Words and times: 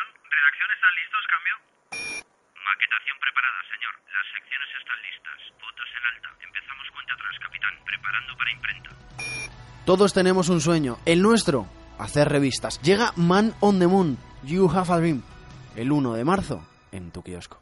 redacción. 0.00 0.30
¿Redacción 0.30 0.68
están 0.74 0.94
listos, 0.94 1.22
cambio? 1.28 1.54
Maquetación 2.64 3.16
preparada, 3.20 3.60
señor. 3.68 3.94
Las 4.12 4.26
secciones 4.32 4.68
están 4.78 4.98
listas. 5.02 5.38
Fotos 5.60 5.88
en 5.96 6.04
alta. 6.06 6.28
Empezamos 6.44 6.86
cuenta 6.92 7.14
atrás, 7.14 7.36
capitán. 7.40 7.74
Preparando 7.84 8.36
para 8.36 8.50
imprenta. 8.52 8.90
Todos 9.86 10.12
tenemos 10.12 10.48
un 10.48 10.60
sueño. 10.60 10.98
El 11.04 11.22
nuestro, 11.22 11.66
hacer 11.98 12.28
revistas. 12.28 12.80
Llega 12.82 13.12
Man 13.16 13.54
on 13.60 13.78
the 13.78 13.86
Moon, 13.86 14.18
You 14.42 14.70
Have 14.70 14.92
a 14.92 14.98
Dream, 14.98 15.22
el 15.76 15.92
1 15.92 16.14
de 16.14 16.24
marzo 16.24 16.66
en 16.92 17.10
tu 17.10 17.22
kiosco. 17.22 17.59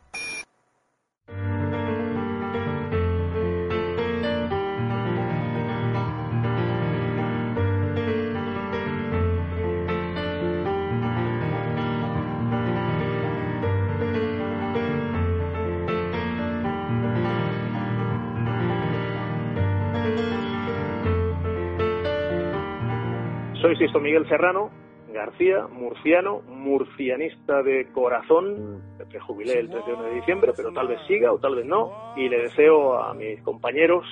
Soy 23.79 23.87
Sisto 23.87 24.01
Miguel 24.01 24.29
Serrano 24.29 24.71
García, 25.13 25.67
murciano, 25.69 26.43
murcianista 26.43 27.63
de 27.63 27.87
corazón. 27.93 28.83
Me 29.13 29.21
jubilé 29.21 29.61
el 29.61 29.71
31 29.71 30.03
de 30.03 30.15
diciembre, 30.17 30.53
pero 30.55 30.73
tal 30.73 30.89
vez 30.89 30.99
siga 31.07 31.33
o 31.33 31.39
tal 31.39 31.55
vez 31.55 31.65
no. 31.65 32.15
Y 32.17 32.29
le 32.29 32.43
deseo 32.43 33.01
a 33.01 33.15
mis 33.15 33.41
compañeros 33.43 34.05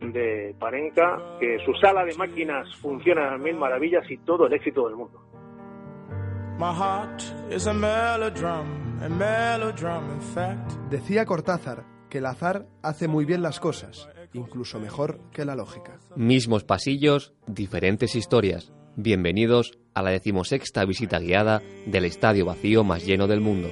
de 0.00 0.54
Panenka 0.58 1.36
que 1.40 1.58
su 1.66 1.74
sala 1.74 2.04
de 2.04 2.14
máquinas 2.14 2.66
funcione 2.76 3.22
a 3.26 3.36
mil 3.36 3.56
maravillas 3.56 4.08
y 4.08 4.18
todo 4.18 4.46
el 4.46 4.54
éxito 4.54 4.86
del 4.86 4.96
mundo. 4.96 5.20
Decía 10.90 11.26
Cortázar 11.26 11.84
que 12.08 12.18
el 12.18 12.26
azar 12.26 12.66
hace 12.82 13.06
muy 13.06 13.24
bien 13.24 13.42
las 13.42 13.60
cosas, 13.60 14.08
incluso 14.32 14.80
mejor 14.80 15.20
que 15.32 15.44
la 15.44 15.56
lógica. 15.56 15.98
Mismos 16.16 16.64
pasillos, 16.64 17.34
diferentes 17.46 18.14
historias. 18.14 18.72
Bienvenidos 19.00 19.78
a 19.94 20.02
la 20.02 20.10
decimosexta 20.10 20.84
visita 20.84 21.20
guiada 21.20 21.62
del 21.86 22.04
estadio 22.04 22.44
vacío 22.44 22.82
más 22.82 23.06
lleno 23.06 23.28
del 23.28 23.40
mundo. 23.40 23.68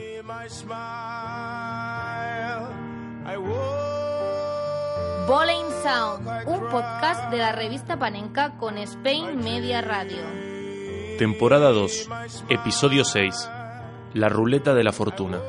Bowling 5.26 5.68
Sound, 5.82 6.28
un 6.46 6.68
podcast 6.70 7.28
de 7.32 7.38
la 7.38 7.50
revista 7.50 7.98
Panenka 7.98 8.56
con 8.56 8.78
Spain 8.78 9.38
Media 9.42 9.80
Radio. 9.80 10.18
Temporada 11.18 11.72
2, 11.72 12.08
episodio 12.48 13.04
6. 13.04 13.50
La 14.14 14.28
ruleta 14.28 14.74
de 14.74 14.84
la 14.84 14.92
fortuna. 14.92 15.40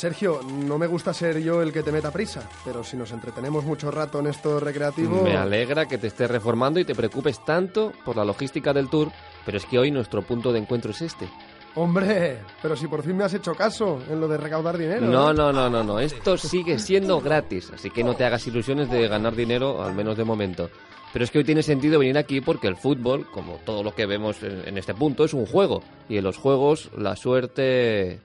Sergio, 0.00 0.40
no 0.42 0.78
me 0.78 0.86
gusta 0.86 1.12
ser 1.12 1.42
yo 1.42 1.60
el 1.60 1.74
que 1.74 1.82
te 1.82 1.92
meta 1.92 2.10
prisa, 2.10 2.48
pero 2.64 2.82
si 2.82 2.96
nos 2.96 3.12
entretenemos 3.12 3.66
mucho 3.66 3.90
rato 3.90 4.20
en 4.20 4.28
esto 4.28 4.58
recreativo... 4.58 5.20
Me 5.24 5.36
alegra 5.36 5.84
que 5.84 5.98
te 5.98 6.06
estés 6.06 6.30
reformando 6.30 6.80
y 6.80 6.86
te 6.86 6.94
preocupes 6.94 7.44
tanto 7.44 7.92
por 8.02 8.16
la 8.16 8.24
logística 8.24 8.72
del 8.72 8.88
tour, 8.88 9.12
pero 9.44 9.58
es 9.58 9.66
que 9.66 9.78
hoy 9.78 9.90
nuestro 9.90 10.22
punto 10.22 10.54
de 10.54 10.60
encuentro 10.60 10.92
es 10.92 11.02
este. 11.02 11.28
Hombre, 11.74 12.38
pero 12.62 12.76
si 12.76 12.86
por 12.86 13.02
fin 13.02 13.14
me 13.14 13.24
has 13.24 13.34
hecho 13.34 13.54
caso 13.54 14.00
en 14.08 14.18
lo 14.18 14.26
de 14.26 14.38
recaudar 14.38 14.78
dinero. 14.78 15.06
No, 15.06 15.34
no, 15.34 15.52
no, 15.52 15.68
no, 15.68 15.84
no. 15.84 16.00
Esto 16.00 16.38
sigue 16.38 16.78
siendo 16.78 17.20
gratis, 17.20 17.70
así 17.74 17.90
que 17.90 18.02
no 18.02 18.16
te 18.16 18.24
hagas 18.24 18.46
ilusiones 18.46 18.90
de 18.90 19.06
ganar 19.06 19.36
dinero, 19.36 19.82
al 19.82 19.94
menos 19.94 20.16
de 20.16 20.24
momento. 20.24 20.70
Pero 21.12 21.26
es 21.26 21.30
que 21.30 21.40
hoy 21.40 21.44
tiene 21.44 21.62
sentido 21.62 21.98
venir 21.98 22.16
aquí 22.16 22.40
porque 22.40 22.68
el 22.68 22.76
fútbol, 22.76 23.30
como 23.30 23.56
todo 23.66 23.82
lo 23.82 23.94
que 23.94 24.06
vemos 24.06 24.42
en 24.42 24.78
este 24.78 24.94
punto, 24.94 25.26
es 25.26 25.34
un 25.34 25.44
juego. 25.44 25.82
Y 26.08 26.16
en 26.16 26.24
los 26.24 26.38
juegos, 26.38 26.90
la 26.96 27.16
suerte... 27.16 28.22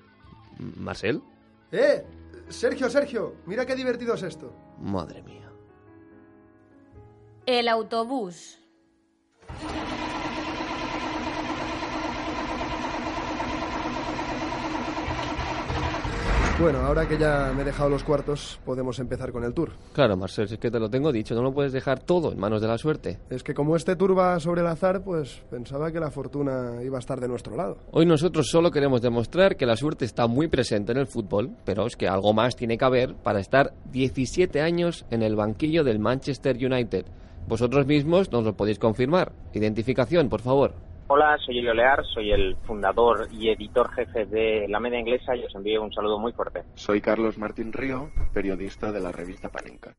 Marcel. 0.57 1.21
¡Eh! 1.71 2.05
Sergio, 2.49 2.89
Sergio, 2.89 3.35
mira 3.45 3.65
qué 3.65 3.75
divertido 3.75 4.13
es 4.13 4.23
esto. 4.23 4.53
Madre 4.79 5.21
mía. 5.23 5.51
El 7.45 7.67
autobús. 7.67 8.59
Bueno, 16.57 16.79
ahora 16.79 17.05
que 17.05 17.17
ya 17.17 17.51
me 17.53 17.63
he 17.63 17.65
dejado 17.65 17.89
los 17.89 18.05
cuartos, 18.05 18.61
podemos 18.63 18.97
empezar 18.99 19.33
con 19.33 19.43
el 19.43 19.53
tour. 19.53 19.73
Claro, 19.91 20.15
Marcel, 20.15 20.45
es 20.45 20.57
que 20.57 20.71
te 20.71 20.79
lo 20.79 20.89
tengo 20.89 21.11
dicho, 21.11 21.35
no 21.35 21.41
lo 21.41 21.53
puedes 21.53 21.73
dejar 21.73 21.99
todo 21.99 22.31
en 22.31 22.39
manos 22.39 22.61
de 22.61 22.67
la 22.69 22.77
suerte. 22.77 23.19
Es 23.29 23.43
que 23.43 23.53
como 23.53 23.75
este 23.75 23.97
tour 23.97 24.17
va 24.17 24.39
sobre 24.39 24.61
el 24.61 24.67
azar, 24.67 25.03
pues 25.03 25.43
pensaba 25.51 25.91
que 25.91 25.99
la 25.99 26.11
fortuna 26.11 26.81
iba 26.81 26.97
a 26.97 26.99
estar 26.99 27.19
de 27.19 27.27
nuestro 27.27 27.57
lado. 27.57 27.77
Hoy 27.91 28.05
nosotros 28.05 28.47
solo 28.47 28.71
queremos 28.71 29.01
demostrar 29.01 29.57
que 29.57 29.65
la 29.65 29.75
suerte 29.75 30.05
está 30.05 30.27
muy 30.27 30.47
presente 30.47 30.93
en 30.93 30.99
el 30.99 31.07
fútbol, 31.07 31.51
pero 31.65 31.85
es 31.87 31.97
que 31.97 32.07
algo 32.07 32.33
más 32.33 32.55
tiene 32.55 32.77
que 32.77 32.85
haber 32.85 33.15
para 33.15 33.41
estar 33.41 33.73
17 33.91 34.61
años 34.61 35.05
en 35.11 35.23
el 35.23 35.35
banquillo 35.35 35.83
del 35.83 35.99
Manchester 35.99 36.55
United. 36.55 37.05
Vosotros 37.49 37.85
mismos 37.85 38.31
nos 38.31 38.45
lo 38.45 38.55
podéis 38.55 38.79
confirmar. 38.79 39.33
Identificación, 39.53 40.29
por 40.29 40.41
favor. 40.41 40.73
Hola, 41.07 41.37
soy 41.45 41.59
Elio 41.59 41.75
Lear, 41.75 42.03
soy 42.03 42.31
el 42.31 42.57
fundador 42.65 43.27
y 43.31 43.49
editor 43.49 43.91
jefe 43.93 44.25
de 44.25 44.67
La 44.67 44.79
Media 44.79 44.99
Inglesa 44.99 45.35
y 45.35 45.43
os 45.43 45.53
envío 45.53 45.83
un 45.83 45.93
saludo 45.93 46.17
muy 46.17 46.31
fuerte. 46.31 46.63
Soy 46.73 46.99
Carlos 46.99 47.37
Martín 47.37 47.71
Río, 47.71 48.09
periodista 48.33 48.91
de 48.91 49.01
la 49.01 49.11
revista 49.11 49.49
Panenka. 49.49 49.95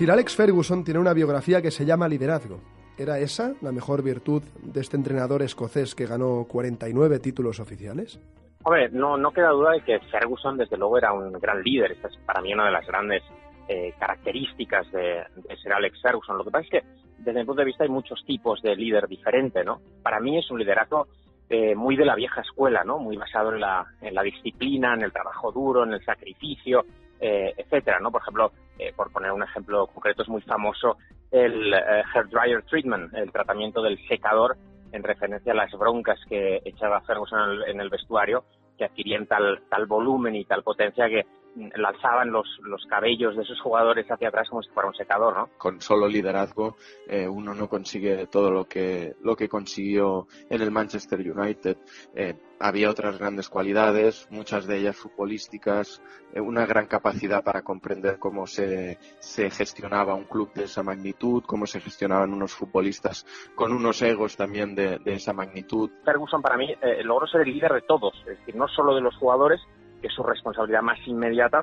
Sir 0.00 0.10
Alex 0.10 0.34
Ferguson 0.34 0.82
tiene 0.82 0.98
una 0.98 1.12
biografía 1.12 1.60
que 1.60 1.70
se 1.70 1.84
llama 1.84 2.08
Liderazgo. 2.08 2.58
¿Era 2.96 3.18
esa 3.18 3.52
la 3.60 3.70
mejor 3.70 4.02
virtud 4.02 4.42
de 4.62 4.80
este 4.80 4.96
entrenador 4.96 5.42
escocés 5.42 5.94
que 5.94 6.06
ganó 6.06 6.46
49 6.48 7.18
títulos 7.18 7.60
oficiales? 7.60 8.18
Hombre, 8.62 8.88
no, 8.92 9.18
no 9.18 9.30
queda 9.30 9.50
duda 9.50 9.72
de 9.72 9.82
que 9.82 10.00
Ferguson 10.10 10.56
desde 10.56 10.78
luego 10.78 10.96
era 10.96 11.12
un 11.12 11.32
gran 11.32 11.62
líder. 11.62 11.92
Esta 11.92 12.08
es 12.08 12.16
para 12.24 12.40
mí 12.40 12.54
una 12.54 12.64
de 12.64 12.72
las 12.72 12.86
grandes 12.86 13.22
eh, 13.68 13.92
características 14.00 14.90
de, 14.90 15.22
de 15.36 15.56
Sir 15.62 15.74
Alex 15.74 16.00
Ferguson. 16.00 16.38
Lo 16.38 16.44
que 16.44 16.50
pasa 16.50 16.64
es 16.64 16.70
que 16.70 16.82
desde 17.18 17.38
mi 17.38 17.44
punto 17.44 17.60
de 17.60 17.66
vista 17.66 17.84
hay 17.84 17.90
muchos 17.90 18.24
tipos 18.24 18.62
de 18.62 18.74
líder 18.74 19.06
diferente, 19.06 19.62
¿no? 19.64 19.82
Para 20.02 20.18
mí 20.18 20.38
es 20.38 20.50
un 20.50 20.60
liderazgo 20.60 21.08
eh, 21.50 21.74
muy 21.74 21.96
de 21.96 22.06
la 22.06 22.14
vieja 22.14 22.40
escuela, 22.40 22.84
¿no? 22.84 22.98
Muy 22.98 23.18
basado 23.18 23.52
en 23.52 23.60
la, 23.60 24.22
disciplina, 24.24 24.94
en 24.94 25.02
el 25.02 25.12
trabajo 25.12 25.52
duro, 25.52 25.84
en 25.84 25.92
el 25.92 26.02
sacrificio, 26.06 26.86
eh, 27.20 27.52
etcétera, 27.54 28.00
¿no? 28.00 28.10
Por 28.10 28.22
ejemplo, 28.22 28.50
eh, 28.80 28.92
por 28.96 29.12
poner 29.12 29.32
un 29.32 29.42
ejemplo 29.42 29.86
concreto, 29.86 30.22
es 30.22 30.28
muy 30.28 30.40
famoso 30.42 30.96
el 31.30 31.74
eh, 31.74 32.02
hair 32.14 32.28
dryer 32.28 32.62
treatment, 32.62 33.14
el 33.14 33.30
tratamiento 33.30 33.82
del 33.82 33.98
secador 34.08 34.56
en 34.92 35.02
referencia 35.02 35.52
a 35.52 35.56
las 35.56 35.70
broncas 35.72 36.18
que 36.28 36.60
echaba 36.64 37.02
Ferguson 37.02 37.40
en 37.40 37.50
el, 37.50 37.62
en 37.68 37.80
el 37.80 37.90
vestuario, 37.90 38.44
que 38.76 38.84
adquirían 38.86 39.26
tal, 39.26 39.62
tal 39.68 39.86
volumen 39.86 40.34
y 40.34 40.44
tal 40.44 40.62
potencia 40.62 41.08
que 41.08 41.26
lanzaban 41.74 42.30
los, 42.30 42.46
los 42.62 42.84
cabellos 42.86 43.36
de 43.36 43.42
esos 43.42 43.60
jugadores 43.60 44.06
hacia 44.10 44.28
atrás 44.28 44.48
como 44.48 44.62
si 44.62 44.70
fuera 44.70 44.88
un 44.88 44.94
secador, 44.94 45.36
¿no? 45.36 45.48
Con 45.58 45.80
solo 45.80 46.08
liderazgo 46.08 46.76
eh, 47.08 47.28
uno 47.28 47.54
no 47.54 47.68
consigue 47.68 48.26
todo 48.26 48.50
lo 48.50 48.66
que, 48.66 49.14
lo 49.22 49.36
que 49.36 49.48
consiguió 49.48 50.26
en 50.48 50.62
el 50.62 50.70
Manchester 50.70 51.20
United. 51.20 51.76
Eh, 52.14 52.34
había 52.60 52.90
otras 52.90 53.18
grandes 53.18 53.48
cualidades, 53.48 54.28
muchas 54.30 54.66
de 54.66 54.78
ellas 54.78 54.96
futbolísticas, 54.96 56.02
eh, 56.34 56.40
una 56.40 56.66
gran 56.66 56.86
capacidad 56.86 57.42
para 57.42 57.62
comprender 57.62 58.18
cómo 58.18 58.46
se, 58.46 58.98
se 59.18 59.50
gestionaba 59.50 60.14
un 60.14 60.24
club 60.24 60.52
de 60.52 60.64
esa 60.64 60.82
magnitud, 60.82 61.42
cómo 61.46 61.66
se 61.66 61.80
gestionaban 61.80 62.32
unos 62.32 62.52
futbolistas 62.52 63.26
con 63.54 63.72
unos 63.72 64.02
egos 64.02 64.36
también 64.36 64.74
de, 64.74 64.98
de 64.98 65.14
esa 65.14 65.32
magnitud. 65.32 65.90
Ferguson 66.04 66.42
para 66.42 66.56
mí 66.56 66.70
eh, 66.82 67.02
logró 67.02 67.26
ser 67.26 67.42
el 67.42 67.52
líder 67.52 67.72
de 67.72 67.82
todos, 67.82 68.14
es 68.26 68.38
decir, 68.38 68.54
no 68.54 68.68
solo 68.68 68.94
de 68.94 69.00
los 69.00 69.16
jugadores, 69.16 69.60
que 70.00 70.08
es 70.08 70.14
su 70.14 70.22
responsabilidad 70.22 70.82
más 70.82 70.98
inmediata, 71.06 71.62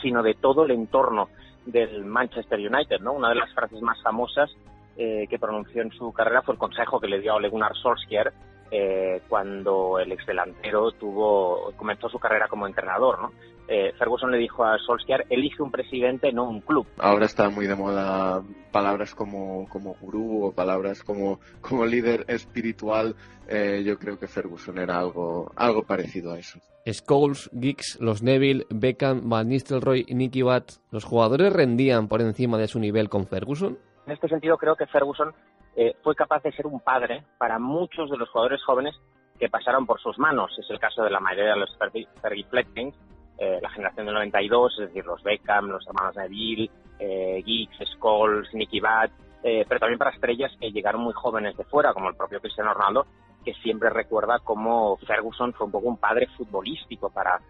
sino 0.00 0.22
de 0.22 0.34
todo 0.34 0.64
el 0.64 0.72
entorno 0.72 1.28
del 1.66 2.04
Manchester 2.04 2.58
United, 2.58 3.00
¿no? 3.00 3.12
Una 3.12 3.28
de 3.28 3.36
las 3.36 3.52
frases 3.54 3.80
más 3.82 4.00
famosas 4.02 4.50
eh, 4.96 5.26
que 5.28 5.38
pronunció 5.38 5.82
en 5.82 5.90
su 5.92 6.12
carrera 6.12 6.42
fue 6.42 6.54
el 6.54 6.58
consejo 6.58 7.00
que 7.00 7.08
le 7.08 7.20
dio 7.20 7.32
a 7.32 7.36
Ole 7.36 7.48
Gunnar 7.48 7.74
Solskjaer 7.76 8.32
eh, 8.70 9.22
cuando 9.28 9.98
el 9.98 10.12
exdelantero 10.12 10.92
tuvo, 10.92 11.72
comenzó 11.76 12.08
su 12.08 12.18
carrera 12.18 12.48
como 12.48 12.66
entrenador, 12.66 13.20
¿no? 13.20 13.32
Eh, 13.74 13.90
Ferguson 13.98 14.30
le 14.30 14.36
dijo 14.36 14.66
a 14.66 14.76
Solskjaer, 14.76 15.24
elige 15.30 15.62
un 15.62 15.70
presidente, 15.70 16.30
no 16.30 16.46
un 16.46 16.60
club. 16.60 16.86
Ahora 16.98 17.24
está 17.24 17.48
muy 17.48 17.66
de 17.66 17.74
moda 17.74 18.42
palabras 18.70 19.14
como, 19.14 19.66
como 19.70 19.94
gurú 19.98 20.44
o 20.44 20.52
palabras 20.52 21.02
como, 21.02 21.40
como 21.62 21.86
líder 21.86 22.26
espiritual. 22.28 23.16
Eh, 23.48 23.82
yo 23.82 23.98
creo 23.98 24.18
que 24.18 24.28
Ferguson 24.28 24.76
era 24.76 24.98
algo, 24.98 25.50
algo 25.56 25.84
parecido 25.84 26.32
a 26.32 26.38
eso. 26.38 26.58
Scholes, 26.84 27.48
Giggs, 27.58 27.98
los 27.98 28.22
Neville, 28.22 28.66
Beckham, 28.68 29.30
Van 29.30 29.48
Nistelrooy 29.48 30.04
y 30.06 30.16
Nicky 30.16 30.42
Butt, 30.42 30.72
¿los 30.90 31.04
jugadores 31.04 31.50
rendían 31.50 32.08
por 32.08 32.20
encima 32.20 32.58
de 32.58 32.68
su 32.68 32.78
nivel 32.78 33.08
con 33.08 33.26
Ferguson? 33.26 33.78
En 34.06 34.12
este 34.12 34.28
sentido 34.28 34.58
creo 34.58 34.76
que 34.76 34.86
Ferguson 34.86 35.32
eh, 35.76 35.94
fue 36.02 36.14
capaz 36.14 36.42
de 36.42 36.52
ser 36.52 36.66
un 36.66 36.80
padre 36.80 37.24
para 37.38 37.58
muchos 37.58 38.10
de 38.10 38.18
los 38.18 38.28
jugadores 38.28 38.62
jóvenes 38.64 38.94
que 39.38 39.48
pasaron 39.48 39.86
por 39.86 39.98
sus 39.98 40.18
manos. 40.18 40.50
Es 40.58 40.68
el 40.68 40.78
caso 40.78 41.02
de 41.02 41.10
la 41.10 41.20
mayoría 41.20 41.54
de 41.54 41.60
los 41.60 41.74
Fergie 41.78 42.44
Fletchings, 42.50 42.94
eh, 43.42 43.58
la 43.60 43.70
generación 43.70 44.06
del 44.06 44.14
92, 44.14 44.72
es 44.78 44.86
decir, 44.86 45.04
los 45.04 45.20
Beckham, 45.24 45.66
los 45.66 45.84
hermanos 45.88 46.14
Neville, 46.14 46.70
eh, 47.00 47.42
Giggs, 47.44 47.76
Scholes, 47.96 48.46
Nicky 48.54 48.78
Butt, 48.78 49.10
eh, 49.42 49.64
pero 49.68 49.80
también 49.80 49.98
para 49.98 50.12
estrellas 50.12 50.52
que 50.60 50.70
llegaron 50.70 51.00
muy 51.00 51.12
jóvenes 51.12 51.56
de 51.56 51.64
fuera, 51.64 51.92
como 51.92 52.08
el 52.08 52.14
propio 52.14 52.40
Cristiano 52.40 52.72
Ronaldo, 52.72 53.04
que 53.44 53.52
siempre 53.54 53.90
recuerda 53.90 54.38
cómo 54.44 54.96
Ferguson 54.98 55.52
fue 55.54 55.66
un 55.66 55.72
poco 55.72 55.88
un 55.88 55.96
padre 55.96 56.28
futbolístico 56.36 57.10
para, 57.10 57.40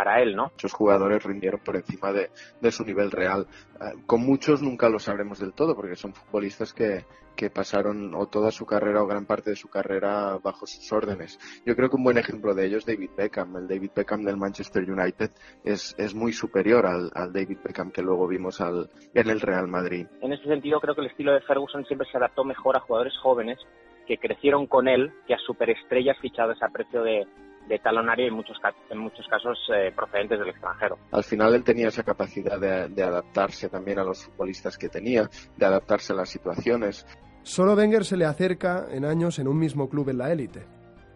para 0.00 0.22
él, 0.22 0.34
¿no? 0.34 0.44
Muchos 0.44 0.72
jugadores 0.72 1.22
rindieron 1.22 1.60
por 1.60 1.76
encima 1.76 2.10
de, 2.10 2.30
su 2.70 2.86
nivel 2.86 3.10
real. 3.10 3.46
Eh, 3.74 4.00
con 4.06 4.22
muchos 4.22 4.62
nunca 4.62 4.88
lo 4.88 4.98
sabremos 4.98 5.40
del 5.40 5.52
todo, 5.52 5.76
porque 5.76 5.94
son 5.94 6.14
futbolistas 6.14 6.72
que, 6.72 7.04
que 7.36 7.50
pasaron 7.50 8.14
o 8.14 8.26
toda 8.26 8.50
su 8.50 8.64
carrera 8.64 9.02
o 9.02 9.06
gran 9.06 9.26
parte 9.26 9.50
de 9.50 9.56
su 9.56 9.68
carrera 9.68 10.38
bajo 10.42 10.66
sus 10.66 10.90
órdenes. 10.90 11.38
Yo 11.66 11.76
creo 11.76 11.90
que 11.90 11.96
un 11.96 12.04
buen 12.04 12.16
ejemplo 12.16 12.54
de 12.54 12.64
ello 12.64 12.78
es 12.78 12.86
David 12.86 13.10
Beckham. 13.14 13.54
El 13.58 13.68
David 13.68 13.90
Beckham 13.94 14.24
del 14.24 14.38
Manchester 14.38 14.90
United 14.90 15.32
es, 15.64 15.94
es 15.98 16.14
muy 16.14 16.32
superior 16.32 16.86
al, 16.86 17.10
al 17.14 17.30
David 17.34 17.58
Beckham 17.62 17.90
que 17.90 18.00
luego 18.00 18.26
vimos 18.26 18.62
al, 18.62 18.88
en 19.12 19.28
el 19.28 19.42
Real 19.42 19.68
Madrid. 19.68 20.06
En 20.22 20.32
ese 20.32 20.44
sentido, 20.44 20.80
creo 20.80 20.94
que 20.94 21.02
el 21.02 21.08
estilo 21.08 21.34
de 21.34 21.42
Ferguson 21.42 21.84
siempre 21.84 22.08
se 22.10 22.16
adaptó 22.16 22.42
mejor 22.42 22.74
a 22.74 22.80
jugadores 22.80 23.12
jóvenes 23.18 23.58
que 24.06 24.16
crecieron 24.16 24.66
con 24.66 24.88
él 24.88 25.12
que 25.26 25.34
a 25.34 25.38
superestrellas 25.46 26.16
fichadas 26.20 26.56
a 26.62 26.70
precio 26.70 27.02
de, 27.02 27.26
de 27.68 27.78
talonario 27.78 28.26
en 28.26 28.34
muchos, 28.34 28.58
en 28.90 28.98
muchos 28.98 29.26
casos 29.28 29.58
eh, 29.74 29.92
procedentes 29.94 30.38
del 30.38 30.48
extranjero. 30.48 30.98
Al 31.12 31.24
final 31.24 31.54
él 31.54 31.64
tenía 31.64 31.88
esa 31.88 32.02
capacidad 32.02 32.58
de, 32.58 33.02
adaptarse 33.02 33.68
también 33.68 33.98
a 33.98 34.04
los 34.04 34.24
futbolistas 34.24 34.76
que 34.76 34.88
tenía, 34.88 35.28
de 35.56 35.66
adaptarse 35.66 36.12
a 36.12 36.16
las 36.16 36.28
situaciones. 36.28 37.06
Solo 37.42 37.74
Wenger 37.74 38.04
se 38.04 38.16
le 38.16 38.24
acerca 38.24 38.86
en 38.90 39.04
años 39.04 39.38
en 39.38 39.48
un 39.48 39.58
mismo 39.58 39.88
club 39.88 40.10
en 40.10 40.18
la 40.18 40.32
élite. 40.32 40.66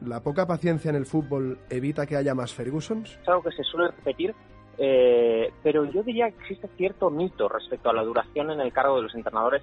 ¿La 0.00 0.22
poca 0.22 0.46
paciencia 0.46 0.90
en 0.90 0.96
el 0.96 1.06
fútbol 1.06 1.58
evita 1.70 2.06
que 2.06 2.16
haya 2.16 2.34
más 2.34 2.52
Fergusons? 2.52 3.18
Es 3.22 3.28
algo 3.28 3.42
que 3.42 3.52
se 3.52 3.62
suele 3.64 3.88
repetir, 3.88 4.34
eh, 4.78 5.52
pero 5.62 5.84
yo 5.84 6.02
diría 6.02 6.30
que 6.30 6.36
existe 6.40 6.68
cierto 6.76 7.10
mito 7.10 7.48
respecto 7.48 7.90
a 7.90 7.94
la 7.94 8.02
duración 8.02 8.50
en 8.50 8.60
el 8.60 8.72
cargo 8.72 8.96
de 8.96 9.02
los 9.02 9.14
entrenadores 9.14 9.62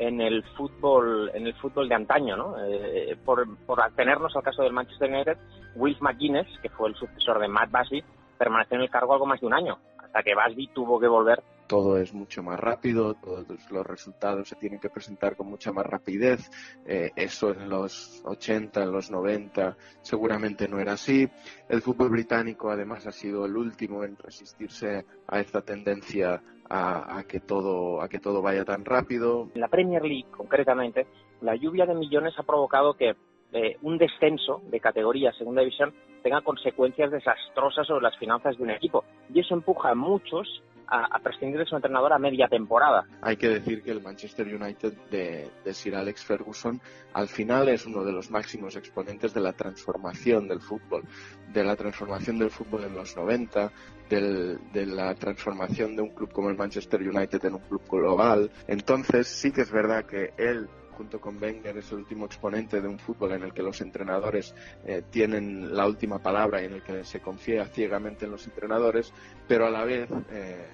en 0.00 0.20
el 0.22 0.42
fútbol 0.56 1.30
en 1.34 1.46
el 1.46 1.54
fútbol 1.54 1.88
de 1.88 1.94
antaño, 1.94 2.34
¿no? 2.34 2.54
Eh, 2.64 3.16
por, 3.22 3.46
por 3.66 3.82
atenernos 3.82 4.34
al 4.34 4.42
caso 4.42 4.62
del 4.62 4.72
Manchester 4.72 5.12
United, 5.12 5.38
Will 5.76 5.96
McGuinness, 6.00 6.48
que 6.62 6.70
fue 6.70 6.88
el 6.88 6.94
sucesor 6.94 7.38
de 7.38 7.48
Matt 7.48 7.70
Busby, 7.70 8.02
permaneció 8.38 8.76
en 8.76 8.82
el 8.84 8.90
cargo 8.90 9.12
algo 9.12 9.26
más 9.26 9.40
de 9.40 9.46
un 9.46 9.54
año, 9.54 9.78
hasta 9.98 10.22
que 10.22 10.32
Busby 10.34 10.68
tuvo 10.68 10.98
que 10.98 11.06
volver. 11.06 11.42
Todo 11.66 11.98
es 11.98 12.14
mucho 12.14 12.42
más 12.42 12.58
rápido, 12.58 13.14
todos 13.14 13.46
los 13.70 13.86
resultados 13.86 14.48
se 14.48 14.56
tienen 14.56 14.80
que 14.80 14.88
presentar 14.88 15.36
con 15.36 15.48
mucha 15.48 15.70
más 15.70 15.86
rapidez. 15.86 16.50
Eh, 16.86 17.12
eso 17.14 17.50
en 17.50 17.68
los 17.68 18.22
80, 18.24 18.82
en 18.82 18.90
los 18.90 19.10
90 19.10 19.76
seguramente 20.00 20.66
no 20.66 20.80
era 20.80 20.94
así. 20.94 21.28
El 21.68 21.82
fútbol 21.82 22.08
británico 22.08 22.70
además 22.70 23.06
ha 23.06 23.12
sido 23.12 23.44
el 23.44 23.56
último 23.56 24.02
en 24.02 24.16
resistirse 24.16 25.04
a 25.28 25.40
esta 25.40 25.60
tendencia 25.60 26.42
a, 26.70 27.24
que 27.28 27.40
todo, 27.40 28.00
a 28.00 28.08
que 28.08 28.20
todo 28.20 28.42
vaya 28.42 28.64
tan 28.64 28.84
rápido. 28.84 29.48
En 29.54 29.60
la 29.60 29.68
Premier 29.68 30.02
League, 30.02 30.30
concretamente, 30.30 31.06
la 31.40 31.56
lluvia 31.56 31.84
de 31.84 31.94
millones 31.94 32.34
ha 32.38 32.44
provocado 32.44 32.94
que 32.94 33.16
eh, 33.52 33.76
un 33.82 33.98
descenso 33.98 34.62
de 34.70 34.80
categoría 34.80 35.32
segunda 35.32 35.62
división 35.62 35.92
tenga 36.22 36.40
consecuencias 36.42 37.10
desastrosas 37.10 37.86
sobre 37.86 38.02
las 38.02 38.16
finanzas 38.18 38.56
de 38.56 38.62
un 38.62 38.70
equipo. 38.70 39.04
Y 39.32 39.40
eso 39.40 39.54
empuja 39.54 39.90
a 39.90 39.94
muchos 39.94 40.62
a, 40.90 41.18
prescindir 41.20 41.58
de 41.58 41.66
su 41.66 41.76
entrenador 41.76 42.12
a 42.12 42.18
media 42.18 42.48
temporada. 42.48 43.04
Hay 43.22 43.36
que 43.36 43.48
decir 43.48 43.82
que 43.82 43.92
el 43.92 44.02
Manchester 44.02 44.46
United 44.46 44.92
de, 45.10 45.72
Sir 45.72 45.94
Alex 45.94 46.24
Ferguson 46.24 46.80
al 47.14 47.28
final 47.28 47.68
es 47.68 47.86
uno 47.86 48.02
de 48.04 48.12
los 48.12 48.30
máximos 48.30 48.76
exponentes 48.76 49.32
de 49.32 49.40
la 49.40 49.52
transformación 49.52 50.48
del 50.48 50.60
fútbol, 50.60 51.04
de 51.52 51.64
la 51.64 51.76
transformación 51.76 52.38
del 52.38 52.50
fútbol 52.50 52.84
en 52.84 52.94
los 52.94 53.16
90, 53.16 53.70
de 54.08 54.86
la 54.86 55.14
transformación 55.14 55.94
de 55.94 56.02
un 56.02 56.10
club 56.10 56.32
como 56.32 56.50
el 56.50 56.56
Manchester 56.56 57.00
United 57.00 57.44
en 57.44 57.54
un 57.54 57.60
club 57.60 57.82
global. 57.88 58.50
Entonces 58.66 59.28
sí 59.28 59.52
que 59.52 59.60
es 59.60 59.70
verdad 59.70 60.04
que 60.04 60.32
él 60.36 60.68
junto 61.00 61.18
con 61.18 61.42
Wenger 61.42 61.78
es 61.78 61.90
el 61.92 61.98
último 62.00 62.26
exponente 62.26 62.78
de 62.78 62.86
un 62.86 62.98
fútbol 62.98 63.32
en 63.32 63.42
el 63.42 63.54
que 63.54 63.62
los 63.62 63.80
entrenadores 63.80 64.54
eh, 64.84 65.02
tienen 65.08 65.74
la 65.74 65.86
última 65.86 66.18
palabra 66.18 66.60
y 66.60 66.66
en 66.66 66.74
el 66.74 66.82
que 66.82 67.04
se 67.04 67.20
confía 67.20 67.64
ciegamente 67.64 68.26
en 68.26 68.32
los 68.32 68.46
entrenadores, 68.46 69.10
pero 69.48 69.66
a 69.66 69.70
la 69.70 69.82
vez 69.82 70.10
eh, 70.30 70.66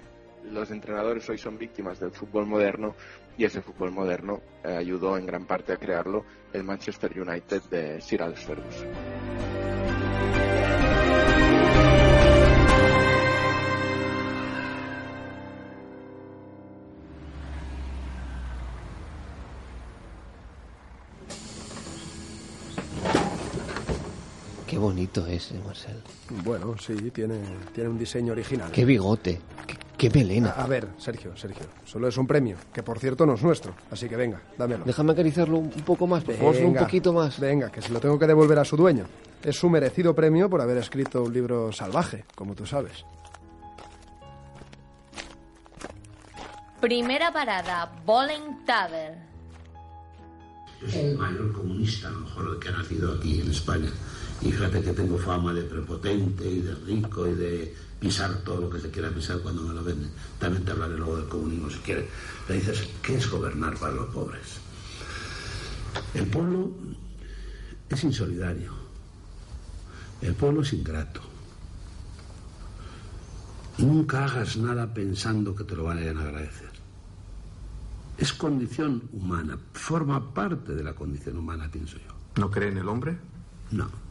los 0.51 0.69
entrenadores 0.69 1.29
hoy 1.29 1.37
son 1.37 1.57
víctimas 1.57 2.01
del 2.01 2.11
fútbol 2.11 2.45
moderno 2.45 2.93
y 3.37 3.45
ese 3.45 3.61
fútbol 3.61 3.91
moderno 3.91 4.41
eh, 4.65 4.75
ayudó 4.75 5.17
en 5.17 5.25
gran 5.25 5.45
parte 5.45 5.71
a 5.71 5.77
crearlo 5.77 6.25
el 6.51 6.65
Manchester 6.65 7.17
United 7.17 7.61
de 7.71 8.01
Sir 8.01 8.21
Alex 8.21 8.43
Ferguson. 8.43 9.76
Bonito 25.07 25.27
es, 25.27 25.51
eh, 25.51 25.61
Marcel. 25.65 26.01
Bueno, 26.43 26.75
sí, 26.77 26.95
tiene, 27.11 27.39
tiene 27.73 27.89
un 27.89 27.97
diseño 27.97 28.33
original. 28.33 28.71
Qué 28.71 28.85
bigote, 28.85 29.39
qué, 29.97 30.09
melena. 30.09 30.49
A, 30.51 30.67
ver, 30.67 30.89
Sergio, 30.97 31.35
Sergio, 31.35 31.65
solo 31.85 32.07
es 32.07 32.17
un 32.17 32.27
premio, 32.27 32.57
que 32.73 32.83
por 32.83 32.99
cierto 32.99 33.25
no 33.25 33.35
es 33.35 33.43
nuestro, 33.43 33.73
así 33.91 34.09
que 34.09 34.15
venga, 34.15 34.41
dámelo. 34.57 34.83
Déjame 34.85 35.13
acariciarlo 35.13 35.57
un 35.57 35.69
poco 35.69 36.07
más, 36.07 36.23
por 36.23 36.35
favor, 36.35 36.55
un 36.57 36.75
poquito 36.75 37.13
más. 37.13 37.39
Venga, 37.39 37.71
que 37.71 37.81
se 37.81 37.91
lo 37.91 37.99
tengo 37.99 38.19
que 38.19 38.27
devolver 38.27 38.59
a 38.59 38.65
su 38.65 38.75
dueño. 38.75 39.05
Es 39.43 39.55
su 39.55 39.69
merecido 39.69 40.13
premio 40.13 40.49
por 40.49 40.61
haber 40.61 40.77
escrito 40.77 41.23
un 41.23 41.33
libro 41.33 41.71
salvaje, 41.71 42.25
como 42.35 42.55
tú 42.55 42.65
sabes. 42.65 43.05
Primera 46.81 47.31
parada, 47.31 47.91
Bowling 48.05 48.65
Tavern. 48.65 49.25
Es 50.85 50.95
el 50.95 51.17
mayor 51.17 51.51
comunista, 51.53 52.07
a 52.07 52.11
lo 52.11 52.19
mejor, 52.19 52.59
que 52.59 52.69
ha 52.69 52.71
nacido 52.71 53.15
aquí 53.15 53.41
en 53.41 53.49
España. 53.49 53.89
Y 54.41 54.51
fíjate 54.51 54.81
que 54.81 54.93
tengo 54.93 55.17
fama 55.17 55.53
de 55.53 55.63
prepotente 55.63 56.49
y 56.49 56.61
de 56.61 56.75
rico 56.75 57.27
y 57.27 57.33
de 57.33 57.75
pisar 57.99 58.43
todo 58.43 58.61
lo 58.61 58.69
que 58.69 58.79
se 58.79 58.91
quiera 58.91 59.09
pisar 59.09 59.39
cuando 59.39 59.63
me 59.63 59.73
lo 59.73 59.83
venden. 59.83 60.11
También 60.39 60.63
te 60.63 60.71
hablaré 60.71 60.95
luego 60.95 61.17
del 61.17 61.27
comunismo 61.27 61.69
si 61.69 61.79
quieres. 61.79 62.05
Le 62.47 62.55
dices, 62.55 62.87
¿qué 63.01 63.15
es 63.15 63.29
gobernar 63.29 63.77
para 63.77 63.93
los 63.93 64.07
pobres? 64.09 64.59
El 66.13 66.27
pueblo 66.27 66.71
es 67.89 68.03
insolidario. 68.03 68.73
El 70.21 70.33
pueblo 70.35 70.61
es 70.61 70.73
ingrato. 70.73 71.21
Nunca 73.77 74.25
hagas 74.25 74.57
nada 74.57 74.93
pensando 74.93 75.55
que 75.55 75.63
te 75.63 75.75
lo 75.75 75.83
van 75.83 75.99
a 75.99 76.01
agradecer. 76.01 76.71
Es 78.17 78.33
condición 78.33 79.03
humana, 79.13 79.59
forma 79.73 80.33
parte 80.33 80.73
de 80.73 80.83
la 80.83 80.93
condición 80.93 81.37
humana, 81.37 81.69
pienso 81.71 81.97
yo. 81.97 82.15
¿No 82.37 82.49
cree 82.49 82.69
en 82.69 82.79
el 82.79 82.87
hombre? 82.87 83.17
No. 83.69 84.06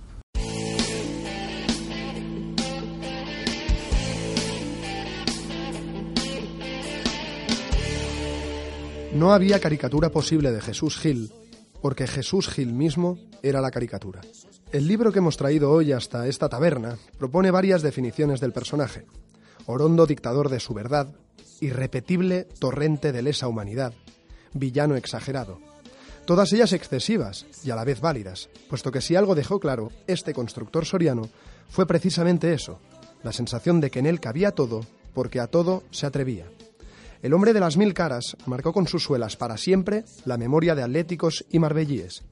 No 9.16 9.32
había 9.32 9.60
caricatura 9.60 10.10
posible 10.10 10.52
de 10.52 10.60
Jesús 10.60 10.98
Gil, 10.98 11.32
porque 11.80 12.06
Jesús 12.06 12.50
Gil 12.50 12.74
mismo 12.74 13.18
era 13.42 13.62
la 13.62 13.70
caricatura. 13.70 14.20
El 14.72 14.86
libro 14.86 15.10
que 15.10 15.20
hemos 15.20 15.38
traído 15.38 15.70
hoy 15.70 15.92
hasta 15.92 16.28
esta 16.28 16.50
taberna 16.50 16.98
propone 17.16 17.50
varias 17.50 17.80
definiciones 17.80 18.40
del 18.40 18.52
personaje. 18.52 19.06
Orondo 19.64 20.06
dictador 20.06 20.50
de 20.50 20.60
su 20.60 20.74
verdad, 20.74 21.14
irrepetible 21.62 22.46
torrente 22.58 23.10
de 23.10 23.22
lesa 23.22 23.48
humanidad, 23.48 23.94
villano 24.52 24.96
exagerado. 24.96 25.60
Todas 26.26 26.52
ellas 26.52 26.74
excesivas 26.74 27.46
y 27.64 27.70
a 27.70 27.74
la 27.74 27.84
vez 27.84 28.02
válidas, 28.02 28.50
puesto 28.68 28.92
que 28.92 29.00
si 29.00 29.16
algo 29.16 29.34
dejó 29.34 29.60
claro 29.60 29.92
este 30.06 30.34
constructor 30.34 30.84
soriano 30.84 31.30
fue 31.70 31.86
precisamente 31.86 32.52
eso, 32.52 32.80
la 33.22 33.32
sensación 33.32 33.80
de 33.80 33.90
que 33.90 34.00
en 34.00 34.04
él 34.04 34.20
cabía 34.20 34.52
todo, 34.52 34.82
porque 35.14 35.40
a 35.40 35.46
todo 35.46 35.84
se 35.90 36.04
atrevía. 36.04 36.44
El 37.22 37.34
hombre 37.34 37.52
de 37.52 37.60
las 37.60 37.76
mil 37.76 37.94
caras 37.94 38.36
marcó 38.46 38.72
con 38.72 38.86
sus 38.86 39.02
suelas 39.02 39.36
para 39.36 39.56
siempre 39.56 40.04
la 40.24 40.36
memoria 40.36 40.74
de 40.74 40.82
atléticos 40.82 41.44
y 41.50 41.58
marbellíes. 41.58 42.22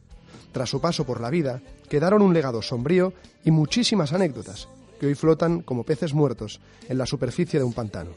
Tras 0.53 0.71
su 0.71 0.81
paso 0.81 1.05
por 1.05 1.21
la 1.21 1.31
vida, 1.31 1.63
quedaron 1.89 2.23
un 2.23 2.33
legado 2.33 2.63
sombrío 2.63 3.13
y 3.45 3.51
muchísimas 3.51 4.13
anécdotas 4.13 4.69
que 5.01 5.07
hoy 5.07 5.15
flotan 5.15 5.63
como 5.63 5.85
peces 5.85 6.15
muertos 6.15 6.61
en 6.89 6.99
la 6.99 7.07
superficie 7.07 7.59
de 7.59 7.65
un 7.65 7.73
pantano. 7.73 8.11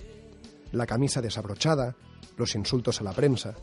La 0.72 0.86
camisa 0.86 1.22
desabrochada, 1.22 1.96
los 2.38 2.54
insultos 2.56 3.02
a 3.02 3.04
la 3.04 3.14
prensa, 3.14 3.56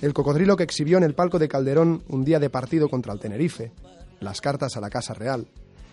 el 0.00 0.14
cocodrilo 0.14 0.56
que 0.56 0.64
exhibió 0.64 0.96
en 0.96 1.04
el 1.04 1.14
palco 1.14 1.38
de 1.38 1.48
Calderón 1.48 2.02
un 2.08 2.24
día 2.24 2.38
de 2.38 2.50
partido 2.50 2.88
contra 2.88 3.12
el 3.12 3.20
Tenerife, 3.20 3.72
las 4.20 4.40
cartas 4.40 4.76
a 4.76 4.80
la 4.80 4.88
Casa 4.88 5.12
Real, 5.12 5.46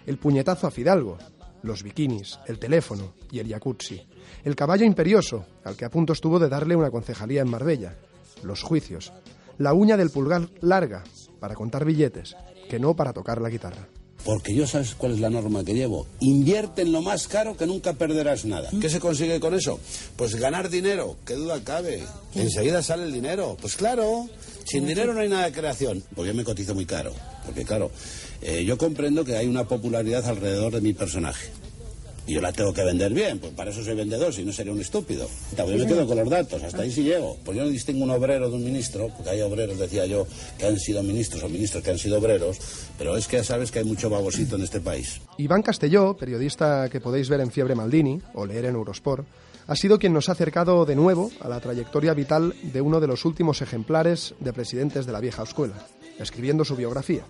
el 0.05 0.17
puñetazo 0.17 0.67
a 0.67 0.71
Fidalgo, 0.71 1.17
los 1.63 1.83
bikinis, 1.83 2.39
el 2.47 2.59
teléfono 2.59 3.13
y 3.31 3.39
el 3.39 3.49
jacuzzi, 3.49 4.01
el 4.43 4.55
caballo 4.55 4.85
imperioso, 4.85 5.45
al 5.63 5.75
que 5.75 5.85
a 5.85 5.89
punto 5.89 6.13
estuvo 6.13 6.39
de 6.39 6.49
darle 6.49 6.75
una 6.75 6.91
concejalía 6.91 7.41
en 7.41 7.49
Marbella, 7.49 7.95
los 8.43 8.63
juicios, 8.63 9.11
la 9.57 9.73
uña 9.73 9.97
del 9.97 10.09
pulgar 10.09 10.49
larga 10.61 11.03
para 11.39 11.55
contar 11.55 11.85
billetes, 11.85 12.35
que 12.69 12.79
no 12.79 12.95
para 12.95 13.13
tocar 13.13 13.41
la 13.41 13.49
guitarra. 13.49 13.87
Porque 14.23 14.53
yo 14.53 14.67
sabes 14.67 14.95
cuál 14.95 15.13
es 15.13 15.19
la 15.19 15.29
norma 15.29 15.63
que 15.63 15.73
llevo. 15.73 16.05
Invierte 16.19 16.81
en 16.81 16.91
lo 16.91 17.01
más 17.01 17.27
caro 17.27 17.55
que 17.55 17.65
nunca 17.65 17.93
perderás 17.93 18.45
nada. 18.45 18.69
¿Qué 18.81 18.89
se 18.89 18.99
consigue 18.99 19.39
con 19.39 19.53
eso? 19.53 19.79
Pues 20.17 20.35
ganar 20.35 20.69
dinero, 20.69 21.15
qué 21.25 21.35
duda 21.35 21.63
cabe. 21.63 22.03
Enseguida 22.35 22.83
sale 22.83 23.03
el 23.03 23.13
dinero. 23.13 23.55
Pues 23.61 23.75
claro, 23.77 24.27
sin 24.65 24.85
dinero 24.85 25.13
no 25.13 25.21
hay 25.21 25.29
nada 25.29 25.45
de 25.45 25.53
creación. 25.53 26.03
Porque 26.13 26.31
yo 26.31 26.35
me 26.35 26.43
cotizo 26.43 26.75
muy 26.75 26.85
caro. 26.85 27.13
Porque 27.45 27.63
claro, 27.63 27.91
eh, 28.41 28.63
yo 28.65 28.77
comprendo 28.77 29.25
que 29.25 29.35
hay 29.35 29.47
una 29.47 29.65
popularidad 29.65 30.25
alrededor 30.25 30.73
de 30.73 30.81
mi 30.81 30.93
personaje. 30.93 31.49
Y 32.29 32.33
yo 32.33 32.41
la 32.41 32.53
tengo 32.53 32.71
que 32.71 32.83
vender 32.83 33.11
bien, 33.11 33.39
pues 33.39 33.53
para 33.53 33.71
eso 33.71 33.83
soy 33.83 33.95
vendedor, 33.95 34.31
si 34.31 34.43
no 34.43 34.53
sería 34.53 34.71
un 34.71 34.79
estúpido. 34.79 35.27
También 35.55 35.79
me 35.79 35.87
quedo 35.87 36.05
con 36.05 36.15
los 36.15 36.29
datos, 36.29 36.61
hasta 36.61 36.83
ahí 36.83 36.91
sí 36.91 37.01
llego. 37.01 37.37
Pues 37.43 37.57
yo 37.57 37.63
no 37.63 37.69
distingo 37.71 38.03
un 38.03 38.11
obrero 38.11 38.51
de 38.51 38.55
un 38.55 38.63
ministro, 38.63 39.09
porque 39.15 39.31
hay 39.31 39.41
obreros, 39.41 39.79
decía 39.79 40.05
yo, 40.05 40.27
que 40.55 40.67
han 40.67 40.77
sido 40.77 41.01
ministros 41.01 41.41
o 41.41 41.49
ministros 41.49 41.83
que 41.83 41.89
han 41.89 41.97
sido 41.97 42.19
obreros, 42.19 42.59
pero 42.99 43.17
es 43.17 43.27
que 43.27 43.37
ya 43.37 43.43
sabes 43.43 43.71
que 43.71 43.79
hay 43.79 43.85
mucho 43.85 44.11
babosito 44.11 44.57
en 44.57 44.61
este 44.61 44.79
país. 44.79 45.21
Iván 45.39 45.63
Castelló, 45.63 46.15
periodista 46.15 46.87
que 46.89 47.01
podéis 47.01 47.29
ver 47.29 47.41
en 47.41 47.49
Fiebre 47.49 47.73
Maldini 47.73 48.21
o 48.35 48.45
leer 48.45 48.65
en 48.65 48.75
Eurosport, 48.75 49.25
ha 49.65 49.75
sido 49.75 49.97
quien 49.97 50.13
nos 50.13 50.29
ha 50.29 50.33
acercado 50.33 50.85
de 50.85 50.95
nuevo 50.95 51.31
a 51.41 51.49
la 51.49 51.59
trayectoria 51.59 52.13
vital 52.13 52.53
de 52.61 52.81
uno 52.81 52.99
de 52.99 53.07
los 53.07 53.25
últimos 53.25 53.63
ejemplares 53.63 54.35
de 54.39 54.53
presidentes 54.53 55.07
de 55.07 55.13
la 55.13 55.19
vieja 55.19 55.41
escuela, 55.41 55.75
escribiendo 56.19 56.63
su 56.63 56.75
biografía. 56.75 57.23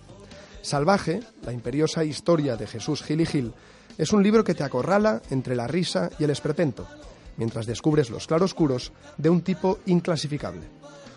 Salvaje, 0.62 1.20
la 1.42 1.52
imperiosa 1.52 2.04
historia 2.04 2.56
de 2.56 2.66
Jesús 2.66 3.02
Gil 3.02 3.22
y 3.22 3.26
Gil, 3.26 3.52
es 3.98 4.12
un 4.12 4.22
libro 4.22 4.44
que 4.44 4.54
te 4.54 4.64
acorrala 4.64 5.20
entre 5.30 5.56
la 5.56 5.66
risa 5.66 6.10
y 6.18 6.24
el 6.24 6.30
esperpento, 6.30 6.86
mientras 7.36 7.66
descubres 7.66 8.10
los 8.10 8.26
claroscuros 8.26 8.92
de 9.16 9.30
un 9.30 9.42
tipo 9.42 9.78
inclasificable. 9.86 10.62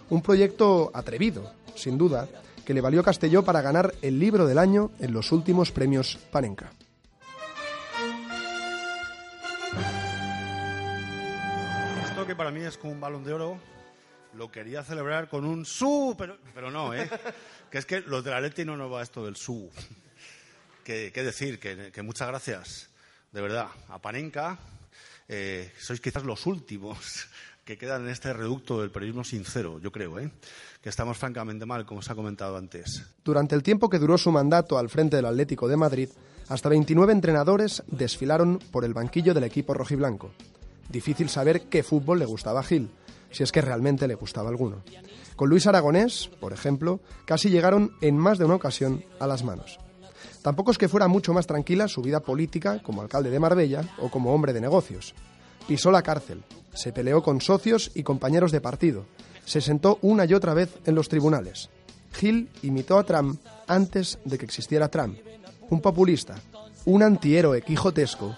Un 0.09 0.21
proyecto 0.21 0.91
atrevido, 0.93 1.51
sin 1.75 1.97
duda, 1.97 2.27
que 2.65 2.73
le 2.73 2.81
valió 2.81 3.03
Castelló 3.03 3.43
para 3.43 3.61
ganar 3.61 3.93
el 4.01 4.19
libro 4.19 4.47
del 4.47 4.57
año 4.57 4.91
en 4.99 5.13
los 5.13 5.31
últimos 5.31 5.71
premios 5.71 6.17
Panenka. 6.31 6.71
Esto 12.05 12.25
que 12.25 12.35
para 12.35 12.51
mí 12.51 12.61
es 12.61 12.77
como 12.77 12.93
un 12.93 13.01
balón 13.01 13.23
de 13.23 13.33
oro, 13.33 13.57
lo 14.35 14.51
quería 14.51 14.83
celebrar 14.83 15.29
con 15.29 15.45
un 15.45 15.65
su, 15.65 16.15
pero, 16.17 16.37
pero 16.53 16.71
no, 16.71 16.93
¿eh? 16.93 17.09
que 17.71 17.77
es 17.77 17.85
que 17.85 18.01
los 18.01 18.23
de 18.23 18.31
la 18.31 18.41
Leti 18.41 18.65
no 18.65 18.77
nos 18.77 18.91
va 18.91 19.03
esto 19.03 19.25
del 19.25 19.35
su. 19.35 19.69
¿Qué, 20.83 21.11
decir? 21.11 21.59
Que, 21.59 22.01
muchas 22.01 22.27
gracias, 22.27 22.89
de 23.31 23.41
verdad, 23.41 23.67
a 23.89 23.99
Panenka. 23.99 24.59
Eh, 25.29 25.71
sois 25.79 26.01
quizás 26.01 26.23
los 26.23 26.45
últimos 26.45 27.29
que 27.65 27.77
quedan 27.77 28.03
en 28.03 28.09
este 28.09 28.33
reducto 28.33 28.81
del 28.81 28.91
periodismo 28.91 29.23
sincero, 29.23 29.79
yo 29.79 29.91
creo, 29.91 30.19
¿eh? 30.19 30.29
que 30.81 30.89
estamos 30.89 31.17
francamente 31.17 31.65
mal, 31.65 31.85
como 31.85 32.01
se 32.01 32.11
ha 32.11 32.15
comentado 32.15 32.57
antes. 32.57 33.03
Durante 33.23 33.55
el 33.55 33.63
tiempo 33.63 33.89
que 33.89 33.99
duró 33.99 34.17
su 34.17 34.31
mandato 34.31 34.77
al 34.77 34.89
frente 34.89 35.15
del 35.15 35.25
Atlético 35.25 35.69
de 35.69 35.77
Madrid, 35.77 36.09
hasta 36.49 36.67
29 36.67 37.13
entrenadores 37.13 37.83
desfilaron 37.87 38.59
por 38.71 38.83
el 38.83 38.93
banquillo 38.93 39.33
del 39.33 39.45
equipo 39.45 39.73
rojiblanco. 39.73 40.33
Difícil 40.89 41.29
saber 41.29 41.61
qué 41.69 41.83
fútbol 41.83 42.19
le 42.19 42.25
gustaba 42.25 42.59
a 42.59 42.63
Gil, 42.63 42.89
si 43.33 43.43
es 43.43 43.51
que 43.51 43.59
realmente 43.61 44.07
le 44.07 44.15
gustaba 44.15 44.49
alguno. 44.49 44.83
Con 45.35 45.49
Luis 45.49 45.67
Aragonés, 45.67 46.29
por 46.39 46.53
ejemplo, 46.53 47.01
casi 47.25 47.49
llegaron 47.49 47.91
en 47.99 48.17
más 48.17 48.37
de 48.37 48.45
una 48.45 48.55
ocasión 48.55 49.03
a 49.19 49.27
las 49.27 49.43
manos. 49.43 49.79
Tampoco 50.41 50.71
es 50.71 50.77
que 50.77 50.87
fuera 50.87 51.07
mucho 51.07 51.33
más 51.33 51.47
tranquila 51.47 51.87
su 51.87 52.01
vida 52.01 52.21
política 52.21 52.81
como 52.81 53.01
alcalde 53.01 53.29
de 53.29 53.39
Marbella 53.39 53.83
o 53.99 54.09
como 54.09 54.33
hombre 54.33 54.53
de 54.53 54.61
negocios. 54.61 55.15
Pisó 55.67 55.91
la 55.91 56.03
cárcel, 56.03 56.43
se 56.73 56.93
peleó 56.93 57.23
con 57.23 57.41
socios 57.41 57.91
y 57.95 58.03
compañeros 58.03 58.51
de 58.51 58.61
partido, 58.61 59.05
se 59.45 59.61
sentó 59.61 59.99
una 60.01 60.25
y 60.25 60.33
otra 60.33 60.53
vez 60.53 60.69
en 60.85 60.95
los 60.95 61.09
tribunales. 61.09 61.69
Gil 62.13 62.49
imitó 62.61 62.99
a 62.99 63.03
Trump 63.03 63.39
antes 63.67 64.19
de 64.23 64.37
que 64.37 64.45
existiera 64.45 64.89
Trump, 64.89 65.17
un 65.69 65.81
populista, 65.81 66.35
un 66.85 67.01
antihéroe 67.01 67.61
quijotesco 67.61 68.35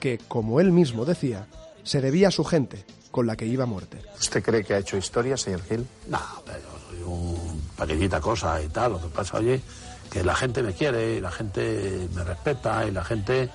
que, 0.00 0.18
como 0.28 0.60
él 0.60 0.72
mismo 0.72 1.04
decía, 1.04 1.48
se 1.82 2.00
debía 2.00 2.28
a 2.28 2.32
su 2.32 2.44
gente, 2.44 2.84
con 3.18 3.26
la 3.26 3.34
que 3.34 3.46
iba 3.46 3.64
a 3.64 3.66
muerte. 3.66 4.00
¿Usted 4.16 4.44
cree 4.44 4.62
que 4.62 4.74
ha 4.74 4.78
hecho 4.78 4.96
historia, 4.96 5.36
señor 5.36 5.60
Gil? 5.64 5.84
No, 6.06 6.20
pero 6.46 6.68
soy 6.88 7.02
un 7.02 7.60
pequeñita 7.76 8.20
cosa 8.20 8.62
y 8.62 8.68
tal. 8.68 8.92
Lo 8.92 9.00
que 9.00 9.08
pasa, 9.08 9.38
oye, 9.38 9.60
que 10.08 10.22
la 10.22 10.36
gente 10.36 10.62
me 10.62 10.72
quiere 10.72 11.16
y 11.16 11.20
la 11.20 11.32
gente 11.32 12.08
me 12.14 12.22
respeta 12.22 12.86
y 12.86 12.92
la 12.92 13.02
gente 13.02 13.50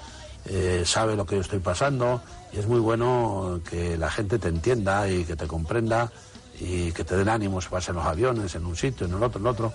eh, 0.48 0.84
sabe 0.86 1.16
lo 1.16 1.26
que 1.26 1.36
yo 1.36 1.42
estoy 1.42 1.60
pasando 1.60 2.22
y 2.52 2.60
es 2.60 2.68
muy 2.68 2.82
bueno 2.82 3.62
que 3.70 3.98
la 3.98 4.12
gente 4.12 4.38
te 4.38 4.50
entienda 4.50 5.08
y 5.08 5.24
que 5.24 5.38
te 5.38 5.48
comprenda 5.48 6.12
y 6.60 6.92
que 6.92 7.06
te 7.06 7.16
den 7.16 7.30
ánimo 7.30 7.62
si 7.62 7.70
vas 7.70 7.88
en 7.88 7.96
los 7.96 8.06
aviones, 8.06 8.54
en 8.56 8.66
un 8.66 8.76
sitio, 8.76 9.08
en 9.08 9.14
el 9.14 9.24
otro, 9.24 9.40
en 9.40 9.46
el 9.46 9.50
otro. 9.50 9.74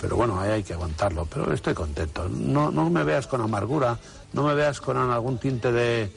Pero 0.00 0.16
bueno, 0.16 0.40
ahí 0.40 0.50
hay 0.50 0.62
que 0.62 0.72
aguantarlo. 0.72 1.26
Pero 1.26 1.52
estoy 1.52 1.74
contento. 1.74 2.26
No, 2.26 2.70
no 2.70 2.88
me 2.88 3.04
veas 3.04 3.26
con 3.26 3.42
amargura, 3.42 3.98
no 4.32 4.44
me 4.44 4.54
veas 4.54 4.80
con 4.80 4.96
algún 4.96 5.36
tinte 5.36 5.70
de, 5.70 6.10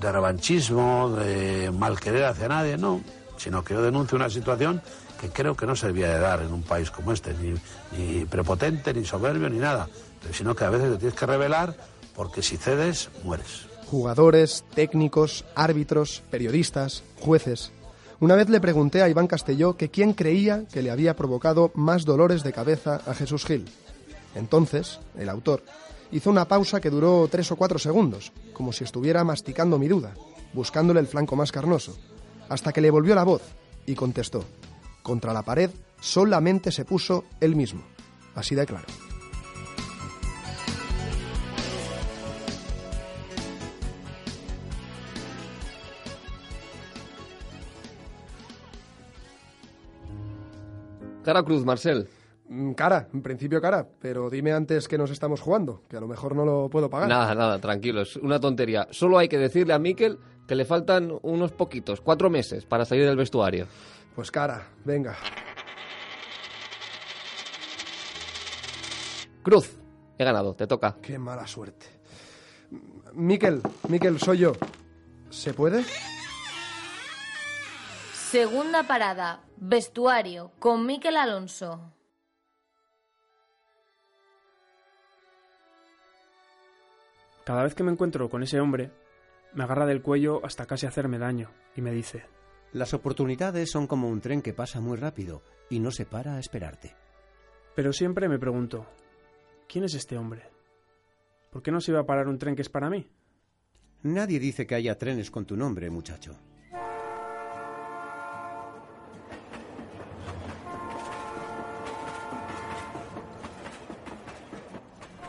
de 0.00 0.12
revanchismo, 0.12 1.10
de 1.16 1.70
mal 1.70 1.98
querer 1.98 2.24
hacia 2.24 2.48
nadie, 2.48 2.76
no. 2.76 3.00
Sino 3.36 3.64
que 3.64 3.74
yo 3.74 3.82
denuncio 3.82 4.16
una 4.16 4.30
situación 4.30 4.80
que 5.20 5.28
creo 5.30 5.56
que 5.56 5.66
no 5.66 5.76
se 5.76 5.88
debía 5.88 6.08
de 6.08 6.18
dar 6.18 6.42
en 6.42 6.52
un 6.52 6.62
país 6.62 6.90
como 6.90 7.12
este, 7.12 7.34
ni, 7.34 8.24
prepotente, 8.26 8.92
ni 8.92 9.04
soberbio, 9.04 9.48
ni 9.48 9.58
nada, 9.58 9.88
sino 10.32 10.54
que 10.54 10.64
a 10.64 10.70
veces 10.70 10.92
te 10.92 10.98
tienes 10.98 11.18
que 11.18 11.26
revelar 11.26 11.76
porque 12.14 12.42
si 12.42 12.56
cedes, 12.56 13.10
mueres. 13.22 13.66
Jugadores, 13.86 14.64
técnicos, 14.74 15.44
árbitros, 15.54 16.22
periodistas, 16.30 17.02
jueces. 17.20 17.72
Una 18.20 18.36
vez 18.36 18.48
le 18.48 18.60
pregunté 18.60 19.02
a 19.02 19.08
Iván 19.08 19.26
Castelló 19.26 19.76
que 19.76 19.90
quién 19.90 20.12
creía 20.12 20.64
que 20.72 20.82
le 20.82 20.90
había 20.90 21.16
provocado 21.16 21.72
más 21.74 22.04
dolores 22.04 22.42
de 22.42 22.52
cabeza 22.52 23.00
a 23.06 23.14
Jesús 23.14 23.44
Gil. 23.44 23.66
Entonces, 24.34 25.00
el 25.18 25.28
autor 25.28 25.62
hizo 26.14 26.30
una 26.30 26.46
pausa 26.46 26.80
que 26.80 26.90
duró 26.90 27.26
tres 27.28 27.50
o 27.50 27.56
cuatro 27.56 27.76
segundos, 27.76 28.32
como 28.52 28.72
si 28.72 28.84
estuviera 28.84 29.24
masticando 29.24 29.80
mi 29.80 29.88
duda, 29.88 30.14
buscándole 30.52 31.00
el 31.00 31.08
flanco 31.08 31.34
más 31.34 31.50
carnoso, 31.50 31.98
hasta 32.48 32.72
que 32.72 32.80
le 32.80 32.92
volvió 32.92 33.16
la 33.16 33.24
voz 33.24 33.42
y 33.84 33.96
contestó. 33.96 34.44
Contra 35.02 35.32
la 35.32 35.42
pared 35.42 35.70
solamente 36.00 36.70
se 36.70 36.84
puso 36.84 37.24
él 37.40 37.56
mismo. 37.56 37.82
Así 38.36 38.54
de 38.54 38.64
claro. 38.64 38.86
Cara 51.24 51.42
Cruz, 51.42 51.64
Marcel. 51.64 52.08
Mm, 52.48 52.72
cara, 52.72 53.08
en 53.12 53.22
principio 53.22 53.60
cara, 53.60 53.88
pero 54.00 54.28
dime 54.28 54.52
antes 54.52 54.86
que 54.86 54.98
nos 54.98 55.10
estamos 55.10 55.40
jugando, 55.40 55.82
que 55.88 55.96
a 55.96 56.00
lo 56.00 56.06
mejor 56.06 56.36
no 56.36 56.44
lo 56.44 56.68
puedo 56.68 56.90
pagar. 56.90 57.08
Nada, 57.08 57.34
nada, 57.34 57.58
tranquilo, 57.58 58.02
es 58.02 58.16
una 58.16 58.38
tontería. 58.38 58.86
Solo 58.90 59.18
hay 59.18 59.28
que 59.28 59.38
decirle 59.38 59.72
a 59.72 59.78
Miquel 59.78 60.18
que 60.46 60.54
le 60.54 60.64
faltan 60.66 61.12
unos 61.22 61.52
poquitos, 61.52 62.00
cuatro 62.00 62.28
meses, 62.28 62.66
para 62.66 62.84
salir 62.84 63.06
del 63.06 63.16
vestuario. 63.16 63.66
Pues 64.14 64.30
cara, 64.30 64.68
venga. 64.84 65.16
Cruz, 69.42 69.78
he 70.18 70.24
ganado, 70.24 70.54
te 70.54 70.66
toca. 70.66 70.96
Qué 71.00 71.18
mala 71.18 71.46
suerte. 71.46 71.86
Miquel, 73.14 73.62
Miquel, 73.88 74.18
soy 74.18 74.38
yo. 74.38 74.52
¿Se 75.30 75.54
puede? 75.54 75.84
Segunda 78.12 78.82
parada, 78.82 79.40
vestuario, 79.56 80.52
con 80.58 80.86
Miquel 80.86 81.16
Alonso. 81.16 81.92
Cada 87.44 87.62
vez 87.62 87.74
que 87.74 87.84
me 87.84 87.92
encuentro 87.92 88.30
con 88.30 88.42
ese 88.42 88.58
hombre, 88.60 88.90
me 89.52 89.64
agarra 89.64 89.86
del 89.86 90.02
cuello 90.02 90.44
hasta 90.44 90.66
casi 90.66 90.86
hacerme 90.86 91.18
daño 91.18 91.50
y 91.76 91.82
me 91.82 91.92
dice, 91.92 92.24
las 92.72 92.94
oportunidades 92.94 93.70
son 93.70 93.86
como 93.86 94.08
un 94.08 94.20
tren 94.20 94.42
que 94.42 94.54
pasa 94.54 94.80
muy 94.80 94.96
rápido 94.96 95.42
y 95.68 95.78
no 95.78 95.90
se 95.90 96.06
para 96.06 96.36
a 96.36 96.40
esperarte. 96.40 96.94
Pero 97.74 97.92
siempre 97.92 98.28
me 98.28 98.38
pregunto, 98.38 98.86
¿quién 99.68 99.84
es 99.84 99.94
este 99.94 100.16
hombre? 100.16 100.42
¿Por 101.50 101.62
qué 101.62 101.70
no 101.70 101.80
se 101.80 101.92
iba 101.92 102.00
a 102.00 102.06
parar 102.06 102.28
un 102.28 102.38
tren 102.38 102.56
que 102.56 102.62
es 102.62 102.68
para 102.68 102.88
mí? 102.88 103.06
Nadie 104.02 104.38
dice 104.40 104.66
que 104.66 104.74
haya 104.74 104.98
trenes 104.98 105.30
con 105.30 105.44
tu 105.44 105.56
nombre, 105.56 105.90
muchacho. 105.90 106.36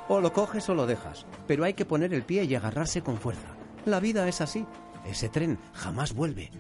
O 0.07 0.21
lo 0.21 0.33
coges 0.33 0.69
o 0.69 0.75
lo 0.75 0.85
dejas, 0.85 1.25
pero 1.47 1.63
hay 1.63 1.74
que 1.74 1.85
poner 1.85 2.13
el 2.13 2.24
pie 2.24 2.43
y 2.43 2.55
agarrarse 2.55 3.01
con 3.01 3.17
fuerza. 3.17 3.55
La 3.85 4.00
vida 4.00 4.27
es 4.27 4.41
así. 4.41 4.65
Ese 5.05 5.29
tren 5.29 5.59
jamás 5.74 6.13
vuelve. 6.13 6.51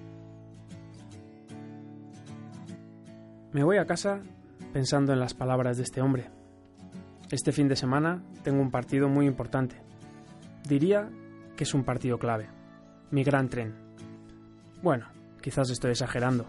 Me 3.51 3.63
voy 3.63 3.77
a 3.77 3.85
casa 3.85 4.21
pensando 4.73 5.13
en 5.13 5.19
las 5.19 5.33
palabras 5.33 5.77
de 5.77 5.83
este 5.83 6.01
hombre. 6.01 6.29
Este 7.31 7.51
fin 7.51 7.67
de 7.67 7.75
semana 7.75 8.23
tengo 8.43 8.61
un 8.61 8.71
partido 8.71 9.09
muy 9.09 9.27
importante. 9.27 9.81
Diría 10.67 11.09
que 11.55 11.63
es 11.63 11.73
un 11.73 11.83
partido 11.83 12.19
clave. 12.19 12.47
Mi 13.11 13.23
gran 13.23 13.49
tren. 13.49 13.73
Bueno, 14.81 15.07
quizás 15.41 15.69
estoy 15.69 15.91
exagerando, 15.91 16.47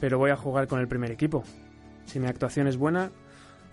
pero 0.00 0.18
voy 0.18 0.30
a 0.30 0.36
jugar 0.36 0.68
con 0.68 0.80
el 0.80 0.88
primer 0.88 1.10
equipo. 1.10 1.44
Si 2.04 2.20
mi 2.20 2.26
actuación 2.26 2.66
es 2.66 2.76
buena, 2.76 3.10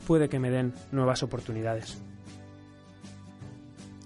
puede 0.07 0.29
que 0.29 0.39
me 0.39 0.49
den 0.49 0.73
nuevas 0.91 1.21
oportunidades. 1.21 2.01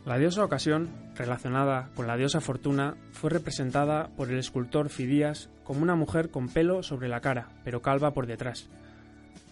La 0.07 0.17
diosa 0.17 0.45
ocasión, 0.45 0.87
relacionada 1.17 1.89
con 1.93 2.07
la 2.07 2.15
diosa 2.15 2.39
fortuna, 2.39 2.95
fue 3.11 3.29
representada 3.29 4.07
por 4.15 4.31
el 4.31 4.39
escultor 4.39 4.87
Fidías 4.87 5.49
como 5.65 5.81
una 5.81 5.95
mujer 5.95 6.29
con 6.29 6.47
pelo 6.47 6.81
sobre 6.81 7.09
la 7.09 7.19
cara, 7.19 7.49
pero 7.65 7.81
calva 7.81 8.11
por 8.11 8.25
detrás, 8.25 8.69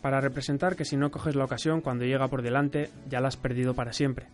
para 0.01 0.21
representar 0.21 0.77
que 0.77 0.85
si 0.85 0.95
no 0.95 1.11
coges 1.11 1.35
la 1.35 1.43
ocasión 1.43 1.81
cuando 1.81 2.05
llega 2.05 2.29
por 2.29 2.41
delante, 2.41 2.89
ya 3.09 3.19
la 3.19 3.27
has 3.27 3.35
perdido 3.35 3.73
para 3.73 3.91
siempre. 3.91 4.27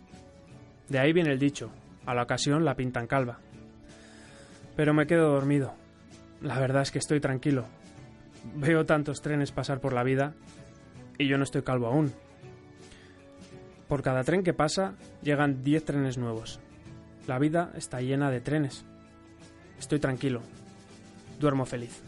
De 0.88 1.00
ahí 1.00 1.12
viene 1.12 1.32
el 1.32 1.40
dicho, 1.40 1.72
a 2.06 2.14
la 2.14 2.22
ocasión 2.22 2.64
la 2.64 2.76
pintan 2.76 3.08
calva. 3.08 3.40
Pero 4.76 4.94
me 4.94 5.08
quedo 5.08 5.32
dormido. 5.32 5.74
La 6.40 6.60
verdad 6.60 6.82
es 6.82 6.92
que 6.92 7.00
estoy 7.00 7.18
tranquilo. 7.18 7.64
Veo 8.54 8.86
tantos 8.86 9.22
trenes 9.22 9.50
pasar 9.50 9.80
por 9.80 9.92
la 9.92 10.04
vida 10.04 10.34
y 11.18 11.26
yo 11.26 11.36
no 11.36 11.42
estoy 11.42 11.62
calvo 11.62 11.88
aún. 11.88 12.12
Por 13.92 14.00
cada 14.00 14.24
tren 14.24 14.42
que 14.42 14.54
pasa, 14.54 14.94
llegan 15.20 15.62
10 15.62 15.84
trenes 15.84 16.16
nuevos. 16.16 16.60
La 17.26 17.38
vida 17.38 17.72
está 17.76 18.00
llena 18.00 18.30
de 18.30 18.40
trenes. 18.40 18.86
Estoy 19.78 20.00
tranquilo. 20.00 20.40
Duermo 21.38 21.66
feliz. 21.66 22.00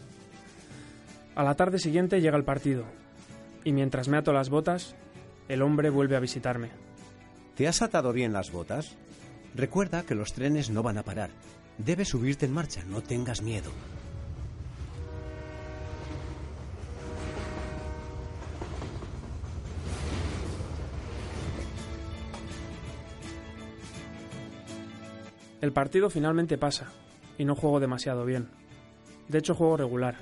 A 1.35 1.43
la 1.43 1.53
tarde 1.53 1.77
siguiente 1.77 2.21
llega 2.21 2.37
el 2.37 2.43
partido, 2.43 2.85
y 3.63 3.71
mientras 3.71 4.07
me 4.07 4.17
ato 4.17 4.33
las 4.33 4.49
botas, 4.49 4.95
el 5.47 5.61
hombre 5.61 5.91
vuelve 5.91 6.15
a 6.15 6.19
visitarme. 6.19 6.71
¿Te 7.53 7.67
has 7.67 7.83
atado 7.83 8.13
bien 8.13 8.33
las 8.33 8.51
botas? 8.51 8.95
Recuerda 9.53 10.01
que 10.01 10.15
los 10.15 10.33
trenes 10.33 10.71
no 10.71 10.81
van 10.81 10.97
a 10.97 11.03
parar. 11.03 11.29
Debes 11.77 12.07
subirte 12.07 12.47
en 12.47 12.53
marcha, 12.53 12.83
no 12.85 13.03
tengas 13.03 13.43
miedo. 13.43 13.69
El 25.65 25.73
partido 25.73 26.11
finalmente 26.11 26.59
pasa, 26.59 26.91
y 27.39 27.43
no 27.43 27.55
juego 27.55 27.79
demasiado 27.79 28.23
bien. 28.23 28.49
De 29.27 29.39
hecho, 29.39 29.55
juego 29.55 29.77
regular. 29.77 30.17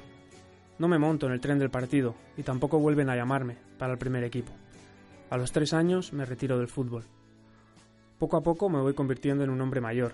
No 0.79 0.88
me 0.88 0.97
monto 0.97 1.25
en 1.25 1.33
el 1.33 1.41
tren 1.41 1.59
del 1.59 1.69
partido, 1.69 2.15
y 2.38 2.43
tampoco 2.43 2.79
vuelven 2.79 3.09
a 3.09 3.17
llamarme 3.17 3.57
para 3.77 3.91
el 3.91 4.00
primer 4.00 4.23
equipo. 4.23 4.53
A 5.29 5.35
los 5.35 5.51
tres 5.51 5.73
años 5.73 6.13
me 6.13 6.23
retiro 6.23 6.57
del 6.57 6.69
fútbol. 6.69 7.03
Poco 8.19 8.38
a 8.38 8.41
poco 8.41 8.69
me 8.69 8.79
voy 8.79 8.93
convirtiendo 8.93 9.43
en 9.43 9.50
un 9.50 9.59
hombre 9.59 9.81
mayor. 9.81 10.13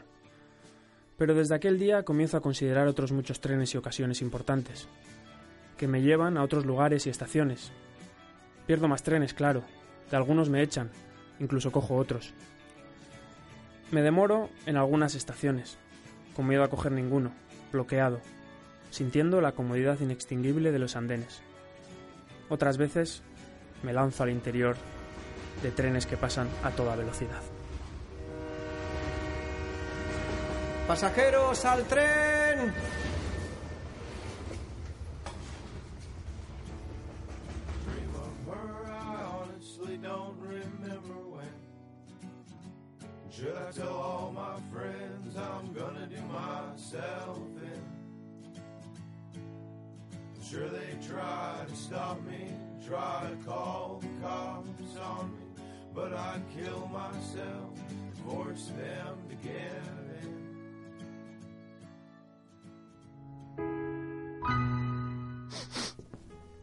Pero 1.16 1.36
desde 1.36 1.54
aquel 1.54 1.78
día 1.78 2.02
comienzo 2.02 2.38
a 2.38 2.42
considerar 2.42 2.88
otros 2.88 3.12
muchos 3.12 3.40
trenes 3.40 3.76
y 3.76 3.78
ocasiones 3.78 4.24
importantes, 4.24 4.88
que 5.78 5.88
me 5.88 6.02
llevan 6.02 6.38
a 6.40 6.44
otros 6.44 6.66
lugares 6.66 7.06
y 7.06 7.12
estaciones. 7.12 7.72
Pierdo 8.66 8.88
más 8.88 9.04
trenes, 9.04 9.36
claro. 9.36 9.62
De 10.10 10.18
algunos 10.18 10.50
me 10.50 10.64
echan, 10.64 10.90
incluso 11.40 11.72
cojo 11.72 11.98
otros. 11.98 12.34
Me 13.92 14.04
demoro 14.04 14.50
en 14.68 14.78
algunas 14.78 15.16
estaciones, 15.16 15.78
con 16.36 16.48
miedo 16.48 16.64
a 16.64 16.70
coger 16.70 16.92
ninguno, 16.92 17.32
bloqueado, 17.72 18.22
sintiendo 18.92 19.42
la 19.42 19.54
comodidad 19.54 20.00
inextinguible 20.00 20.72
de 20.72 20.78
los 20.78 20.96
andenes. 20.96 21.42
Otras 22.50 22.78
veces 22.78 23.24
me 23.82 23.94
lanzo 23.94 24.24
al 24.24 24.30
interior 24.30 24.76
de 25.64 25.72
trenes 25.72 26.06
que 26.06 26.18
pasan 26.18 26.48
a 26.64 26.70
toda 26.72 26.96
velocidad. 26.96 27.42
¡Pasajeros 30.88 31.66
al 31.66 31.84
tren! 31.86 32.74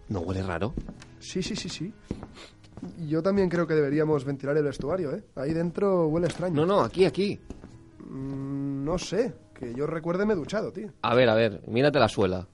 ¿No 0.09 0.21
huele 0.21 0.43
raro? 0.43 0.75
Sí, 1.19 1.43
sí, 1.43 1.57
sí, 1.57 1.69
sí. 1.69 1.93
Yo 3.09 3.23
también 3.23 3.49
creo 3.49 3.67
que 3.67 3.75
deberíamos 3.75 4.25
ventilar 4.25 4.57
el 4.57 4.65
vestuario, 4.65 5.13
¿eh? 5.13 5.25
Ahí 5.35 5.53
dentro 5.53 6.07
huele 6.09 6.27
extraño. 6.27 6.55
No, 6.55 6.67
no, 6.67 6.81
aquí, 6.81 7.05
aquí. 7.05 7.41
Mm, 8.01 8.85
no 8.85 8.99
sé, 8.99 9.35
que 9.55 9.75
yo 9.75 9.87
recuerde 9.87 10.27
me 10.27 10.35
he 10.35 10.37
duchado, 10.37 10.73
tío. 10.73 10.89
A 11.03 11.15
ver, 11.15 11.29
a 11.29 11.35
ver, 11.35 11.63
mírate 11.67 11.99
la 11.99 12.09
suela. 12.09 12.47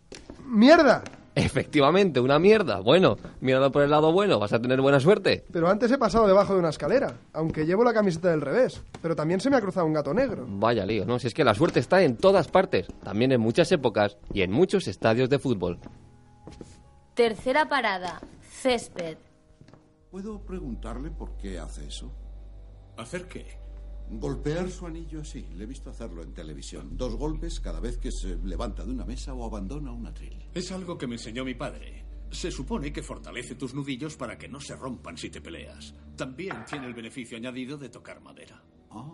¡Mierda! 0.46 1.02
Efectivamente, 1.34 2.20
una 2.20 2.38
mierda. 2.38 2.80
Bueno, 2.80 3.16
míralo 3.40 3.72
por 3.72 3.82
el 3.82 3.90
lado 3.90 4.12
bueno, 4.12 4.38
vas 4.38 4.52
a 4.52 4.60
tener 4.60 4.80
buena 4.82 5.00
suerte. 5.00 5.44
Pero 5.50 5.68
antes 5.68 5.90
he 5.90 5.96
pasado 5.96 6.26
debajo 6.26 6.52
de 6.52 6.58
una 6.58 6.68
escalera, 6.68 7.14
aunque 7.32 7.64
llevo 7.64 7.84
la 7.84 7.94
camiseta 7.94 8.30
del 8.30 8.42
revés. 8.42 8.82
Pero 9.00 9.16
también 9.16 9.40
se 9.40 9.48
me 9.48 9.56
ha 9.56 9.60
cruzado 9.60 9.86
un 9.86 9.94
gato 9.94 10.12
negro. 10.12 10.44
Vaya 10.46 10.84
lío, 10.84 11.06
¿no? 11.06 11.18
Si 11.18 11.28
es 11.28 11.34
que 11.34 11.44
la 11.44 11.54
suerte 11.54 11.80
está 11.80 12.02
en 12.02 12.16
todas 12.18 12.48
partes, 12.48 12.86
también 13.02 13.32
en 13.32 13.40
muchas 13.40 13.72
épocas 13.72 14.18
y 14.32 14.42
en 14.42 14.52
muchos 14.52 14.86
estadios 14.88 15.30
de 15.30 15.38
fútbol. 15.38 15.78
Tercera 17.14 17.68
parada, 17.68 18.22
césped. 18.40 19.18
¿Puedo 20.10 20.40
preguntarle 20.46 21.10
por 21.10 21.36
qué 21.36 21.58
hace 21.58 21.86
eso? 21.86 22.10
¿Hacer 22.96 23.28
qué? 23.28 23.58
Golpear 24.10 24.70
su 24.70 24.86
anillo 24.86 25.20
así. 25.20 25.46
Le 25.54 25.64
he 25.64 25.66
visto 25.66 25.90
hacerlo 25.90 26.22
en 26.22 26.32
televisión. 26.32 26.96
Dos 26.96 27.16
golpes 27.16 27.60
cada 27.60 27.80
vez 27.80 27.98
que 27.98 28.10
se 28.10 28.36
levanta 28.36 28.82
de 28.84 28.92
una 28.92 29.04
mesa 29.04 29.34
o 29.34 29.44
abandona 29.44 29.92
un 29.92 30.06
atril. 30.06 30.48
Es 30.54 30.72
algo 30.72 30.96
que 30.96 31.06
me 31.06 31.16
enseñó 31.16 31.44
mi 31.44 31.54
padre. 31.54 32.02
Se 32.30 32.50
supone 32.50 32.94
que 32.94 33.02
fortalece 33.02 33.56
tus 33.56 33.74
nudillos 33.74 34.16
para 34.16 34.38
que 34.38 34.48
no 34.48 34.58
se 34.58 34.74
rompan 34.74 35.18
si 35.18 35.28
te 35.28 35.42
peleas. 35.42 35.94
También 36.16 36.64
tiene 36.64 36.86
el 36.86 36.94
beneficio 36.94 37.36
añadido 37.36 37.76
de 37.76 37.90
tocar 37.90 38.22
madera. 38.22 38.62
Ah. 38.90 39.12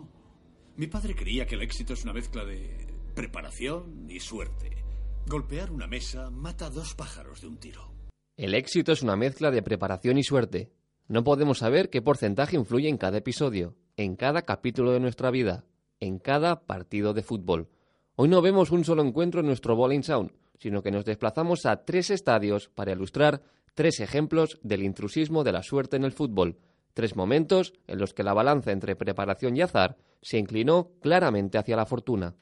Mi 0.77 0.87
padre 0.87 1.15
creía 1.15 1.45
que 1.45 1.55
el 1.55 1.63
éxito 1.63 1.91
es 1.91 2.03
una 2.05 2.13
mezcla 2.13 2.45
de 2.45 2.87
preparación 3.13 4.09
y 4.09 4.21
suerte. 4.21 4.88
Golpear 5.27 5.71
una 5.71 5.87
mesa 5.87 6.29
mata 6.29 6.69
dos 6.69 6.95
pájaros 6.95 7.41
de 7.41 7.47
un 7.47 7.57
tiro. 7.57 7.91
El 8.35 8.53
éxito 8.55 8.91
es 8.91 9.03
una 9.03 9.15
mezcla 9.15 9.51
de 9.51 9.61
preparación 9.61 10.17
y 10.17 10.23
suerte. 10.23 10.71
No 11.07 11.23
podemos 11.23 11.59
saber 11.59 11.89
qué 11.89 12.01
porcentaje 12.01 12.55
influye 12.55 12.89
en 12.89 12.97
cada 12.97 13.17
episodio, 13.17 13.75
en 13.97 14.15
cada 14.15 14.43
capítulo 14.43 14.91
de 14.91 14.99
nuestra 14.99 15.29
vida, 15.29 15.65
en 15.99 16.19
cada 16.19 16.65
partido 16.65 17.13
de 17.13 17.23
fútbol. 17.23 17.69
Hoy 18.15 18.29
no 18.29 18.41
vemos 18.41 18.71
un 18.71 18.83
solo 18.83 19.03
encuentro 19.03 19.41
en 19.41 19.47
nuestro 19.47 19.75
Bowling 19.75 20.03
Sound, 20.03 20.31
sino 20.57 20.81
que 20.81 20.91
nos 20.91 21.05
desplazamos 21.05 21.65
a 21.65 21.85
tres 21.85 22.09
estadios 22.09 22.69
para 22.69 22.91
ilustrar 22.91 23.41
tres 23.75 23.99
ejemplos 23.99 24.59
del 24.61 24.83
intrusismo 24.83 25.43
de 25.43 25.51
la 25.51 25.63
suerte 25.63 25.95
en 25.95 26.03
el 26.03 26.11
fútbol, 26.11 26.57
tres 26.93 27.15
momentos 27.15 27.73
en 27.87 27.99
los 27.99 28.13
que 28.13 28.23
la 28.23 28.33
balanza 28.33 28.71
entre 28.71 28.95
preparación 28.95 29.55
y 29.55 29.61
azar 29.61 29.97
se 30.21 30.37
inclinó 30.37 30.91
claramente 31.01 31.57
hacia 31.57 31.77
la 31.77 31.85
fortuna. 31.85 32.35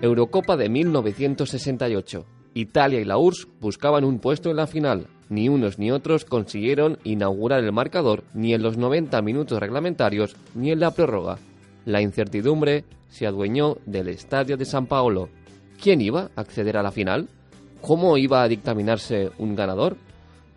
Eurocopa 0.00 0.56
de 0.56 0.68
1968. 0.68 2.24
Italia 2.54 3.00
y 3.00 3.04
la 3.04 3.18
URSS 3.18 3.48
buscaban 3.60 4.04
un 4.04 4.20
puesto 4.20 4.48
en 4.48 4.56
la 4.56 4.68
final. 4.68 5.08
Ni 5.28 5.48
unos 5.48 5.80
ni 5.80 5.90
otros 5.90 6.24
consiguieron 6.24 6.98
inaugurar 7.02 7.64
el 7.64 7.72
marcador 7.72 8.22
ni 8.32 8.54
en 8.54 8.62
los 8.62 8.76
90 8.76 9.20
minutos 9.22 9.58
reglamentarios 9.58 10.36
ni 10.54 10.70
en 10.70 10.78
la 10.78 10.92
prórroga. 10.92 11.38
La 11.84 12.00
incertidumbre 12.00 12.84
se 13.08 13.26
adueñó 13.26 13.78
del 13.86 14.08
estadio 14.08 14.56
de 14.56 14.66
San 14.66 14.86
Paolo. 14.86 15.30
¿Quién 15.82 16.00
iba 16.00 16.30
a 16.36 16.40
acceder 16.40 16.76
a 16.76 16.82
la 16.82 16.92
final? 16.92 17.28
¿Cómo 17.80 18.16
iba 18.16 18.42
a 18.42 18.48
dictaminarse 18.48 19.32
un 19.38 19.56
ganador? 19.56 19.96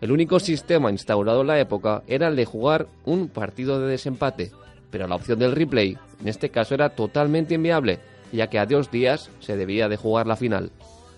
El 0.00 0.12
único 0.12 0.38
sistema 0.38 0.90
instaurado 0.90 1.40
en 1.40 1.48
la 1.48 1.58
época 1.58 2.04
era 2.06 2.28
el 2.28 2.36
de 2.36 2.44
jugar 2.44 2.86
un 3.04 3.28
partido 3.28 3.80
de 3.80 3.88
desempate, 3.88 4.52
pero 4.90 5.08
la 5.08 5.16
opción 5.16 5.40
del 5.40 5.52
replay 5.52 5.98
en 6.20 6.28
este 6.28 6.50
caso 6.50 6.74
era 6.74 6.90
totalmente 6.90 7.54
inviable, 7.54 7.98
ya 8.32 8.48
que 8.48 8.58
a 8.58 8.66
dos 8.66 8.90
días 8.90 9.30
se 9.40 9.56
debía 9.56 9.88
de 9.88 9.96
jugar 9.96 10.26
la 10.26 10.36
final. 10.36 10.72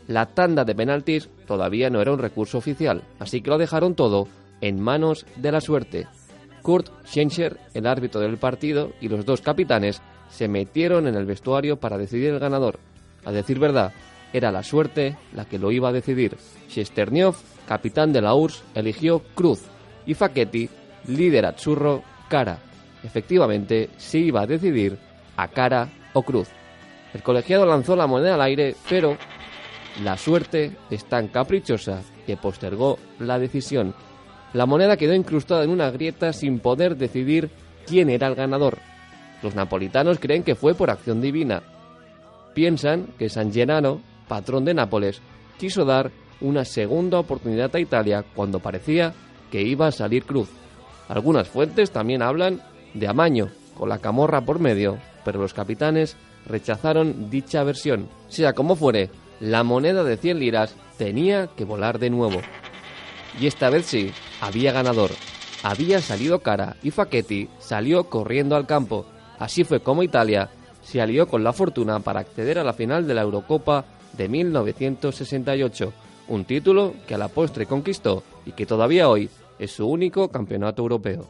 la 0.06 0.26
tanda 0.26 0.64
de 0.64 0.74
penaltis 0.74 1.30
todavía 1.46 1.88
no 1.88 2.02
era 2.02 2.12
un 2.12 2.18
recurso 2.18 2.58
oficial, 2.58 3.02
así 3.18 3.40
que 3.40 3.48
lo 3.48 3.56
dejaron 3.56 3.94
todo 3.94 4.28
en 4.60 4.80
manos 4.80 5.24
de 5.36 5.52
la 5.52 5.60
suerte. 5.60 6.06
Kurt 6.62 6.88
Schencher, 7.06 7.58
el 7.74 7.86
árbitro 7.86 8.20
del 8.20 8.38
partido, 8.38 8.92
y 9.00 9.08
los 9.08 9.24
dos 9.24 9.40
capitanes 9.40 10.00
se 10.28 10.48
metieron 10.48 11.06
en 11.06 11.14
el 11.14 11.26
vestuario 11.26 11.76
para 11.76 11.98
decidir 11.98 12.30
el 12.30 12.38
ganador. 12.38 12.78
A 13.24 13.32
decir 13.32 13.58
verdad, 13.58 13.92
era 14.32 14.50
la 14.50 14.62
suerte 14.62 15.16
la 15.34 15.44
que 15.44 15.58
lo 15.58 15.70
iba 15.70 15.90
a 15.90 15.92
decidir. 15.92 16.36
Shesterniov, 16.68 17.36
capitán 17.66 18.12
de 18.12 18.22
la 18.22 18.34
URSS, 18.34 18.64
eligió 18.74 19.22
Cruz 19.34 19.62
y 20.06 20.14
Facchetti, 20.14 20.68
líder 21.06 21.46
azzurro, 21.46 22.02
cara. 22.28 22.58
Efectivamente, 23.02 23.90
se 23.96 24.18
iba 24.18 24.42
a 24.42 24.46
decidir 24.46 24.98
a 25.36 25.48
cara 25.48 25.92
o 26.14 26.22
cruz. 26.22 26.48
El 27.14 27.22
colegiado 27.22 27.64
lanzó 27.64 27.94
la 27.94 28.08
moneda 28.08 28.34
al 28.34 28.42
aire, 28.42 28.74
pero 28.88 29.16
la 30.02 30.18
suerte 30.18 30.76
es 30.90 31.04
tan 31.04 31.28
caprichosa 31.28 32.02
que 32.26 32.36
postergó 32.36 32.98
la 33.20 33.38
decisión. 33.38 33.94
La 34.52 34.66
moneda 34.66 34.96
quedó 34.96 35.14
incrustada 35.14 35.62
en 35.64 35.70
una 35.70 35.90
grieta 35.90 36.32
sin 36.32 36.58
poder 36.58 36.96
decidir 36.96 37.50
quién 37.86 38.10
era 38.10 38.26
el 38.26 38.34
ganador. 38.34 38.78
Los 39.42 39.54
napolitanos 39.54 40.18
creen 40.18 40.42
que 40.42 40.56
fue 40.56 40.74
por 40.74 40.90
acción 40.90 41.20
divina. 41.20 41.62
Piensan 42.54 43.08
que 43.18 43.28
San 43.28 43.52
Gennaro, 43.52 44.00
patrón 44.26 44.64
de 44.64 44.74
Nápoles, 44.74 45.22
quiso 45.58 45.84
dar 45.84 46.10
una 46.40 46.64
segunda 46.64 47.18
oportunidad 47.18 47.74
a 47.74 47.80
Italia 47.80 48.24
cuando 48.34 48.58
parecía 48.58 49.12
que 49.50 49.62
iba 49.62 49.86
a 49.86 49.92
salir 49.92 50.24
cruz. 50.24 50.48
Algunas 51.08 51.48
fuentes 51.48 51.90
también 51.90 52.22
hablan 52.22 52.60
de 52.94 53.06
amaño, 53.06 53.50
con 53.76 53.88
la 53.88 53.98
camorra 53.98 54.40
por 54.40 54.58
medio, 54.58 54.98
pero 55.24 55.40
los 55.40 55.54
capitanes 55.54 56.16
rechazaron 56.46 57.30
dicha 57.30 57.62
versión. 57.64 58.08
Sea 58.28 58.52
como 58.52 58.76
fuere, 58.76 59.10
la 59.40 59.62
moneda 59.62 60.04
de 60.04 60.16
100 60.16 60.38
liras 60.38 60.74
tenía 60.98 61.48
que 61.48 61.64
volar 61.64 61.98
de 61.98 62.10
nuevo. 62.10 62.40
Y 63.40 63.46
esta 63.46 63.70
vez 63.70 63.86
sí, 63.86 64.12
había 64.40 64.72
ganador. 64.72 65.10
Había 65.62 66.00
salido 66.00 66.40
cara 66.40 66.76
y 66.82 66.90
Facchetti 66.90 67.48
salió 67.58 68.04
corriendo 68.04 68.54
al 68.56 68.66
campo. 68.66 69.06
Así 69.38 69.64
fue 69.64 69.80
como 69.80 70.02
Italia 70.02 70.50
se 70.84 71.00
alió 71.00 71.26
con 71.26 71.42
la 71.42 71.52
fortuna 71.52 72.00
para 72.00 72.20
acceder 72.20 72.58
a 72.58 72.64
la 72.64 72.72
final 72.72 73.06
de 73.06 73.14
la 73.14 73.22
Eurocopa 73.22 73.84
de 74.16 74.28
1968, 74.28 75.92
un 76.28 76.44
título 76.44 76.94
que 77.06 77.14
a 77.14 77.18
la 77.18 77.28
postre 77.28 77.66
conquistó 77.66 78.22
y 78.46 78.52
que 78.52 78.66
todavía 78.66 79.08
hoy 79.08 79.28
es 79.58 79.72
su 79.72 79.86
único 79.86 80.28
campeonato 80.28 80.82
europeo. 80.82 81.26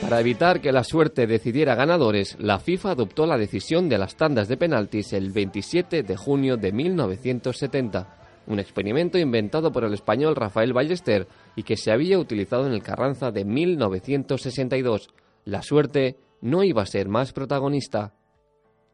Para 0.00 0.20
evitar 0.20 0.60
que 0.60 0.72
la 0.72 0.84
suerte 0.84 1.26
decidiera 1.26 1.74
ganadores, 1.74 2.36
la 2.38 2.58
FIFA 2.58 2.92
adoptó 2.92 3.26
la 3.26 3.36
decisión 3.36 3.88
de 3.88 3.98
las 3.98 4.16
tandas 4.16 4.48
de 4.48 4.56
penaltis 4.56 5.12
el 5.12 5.32
27 5.32 6.02
de 6.02 6.16
junio 6.16 6.56
de 6.56 6.72
1970, 6.72 8.42
un 8.46 8.58
experimento 8.58 9.18
inventado 9.18 9.72
por 9.72 9.84
el 9.84 9.92
español 9.92 10.36
Rafael 10.36 10.72
Ballester 10.72 11.26
y 11.56 11.62
que 11.62 11.76
se 11.76 11.90
había 11.90 12.18
utilizado 12.18 12.66
en 12.66 12.72
el 12.72 12.82
Carranza 12.82 13.30
de 13.30 13.44
1962. 13.44 15.08
La 15.44 15.62
suerte 15.62 16.16
no 16.40 16.62
iba 16.62 16.82
a 16.82 16.86
ser 16.86 17.08
más 17.08 17.32
protagonista. 17.32 18.14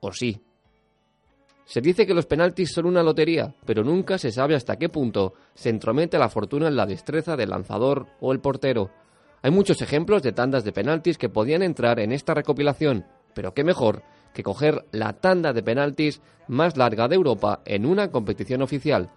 ¿O 0.01 0.13
sí? 0.13 0.41
Se 1.71 1.81
dice 1.81 2.05
que 2.05 2.15
los 2.15 2.27
penaltis 2.27 2.73
son 2.73 2.87
una 2.87 3.01
lotería, 3.01 3.55
pero 3.65 3.85
nunca 3.85 4.19
se 4.19 4.33
sabe 4.33 4.57
hasta 4.57 4.75
qué 4.75 4.89
punto 4.89 5.35
se 5.55 5.69
entromete 5.69 6.19
la 6.19 6.29
fortuna 6.29 6.67
en 6.67 6.75
la 6.75 6.85
destreza 6.85 7.37
del 7.37 7.51
lanzador 7.51 8.09
o 8.19 8.33
el 8.33 8.41
portero. 8.41 8.91
Hay 9.41 9.53
muchos 9.53 9.81
ejemplos 9.81 10.21
de 10.25 10.33
tandas 10.33 10.65
de 10.65 10.73
penaltis 10.73 11.17
que 11.17 11.29
podían 11.29 11.63
entrar 11.63 12.01
en 12.01 12.11
esta 12.11 12.35
recopilación, 12.35 13.07
pero 13.35 13.55
qué 13.55 13.63
mejor 13.63 14.03
que 14.35 14.43
coger 14.43 14.85
la 14.91 15.13
tanda 15.13 15.53
de 15.53 15.63
penaltis 15.63 16.21
más 16.49 16.77
larga 16.77 17.07
de 17.07 17.15
Europa 17.15 17.63
en 17.65 17.87
una 17.87 18.11
competición 18.11 18.63
oficial. 18.63 19.09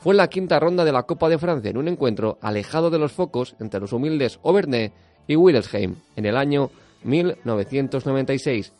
Fue 0.00 0.12
la 0.12 0.26
quinta 0.26 0.58
ronda 0.58 0.84
de 0.84 0.90
la 0.90 1.04
Copa 1.04 1.28
de 1.28 1.38
Francia 1.38 1.70
en 1.70 1.76
un 1.76 1.86
encuentro 1.86 2.38
alejado 2.42 2.90
de 2.90 2.98
los 2.98 3.12
focos 3.12 3.54
entre 3.60 3.78
los 3.78 3.92
humildes 3.92 4.40
Auvernais 4.42 4.90
y 5.28 5.36
Willesheim 5.36 5.94
en 6.16 6.26
el 6.26 6.36
año 6.36 6.72
1996. 7.04 8.72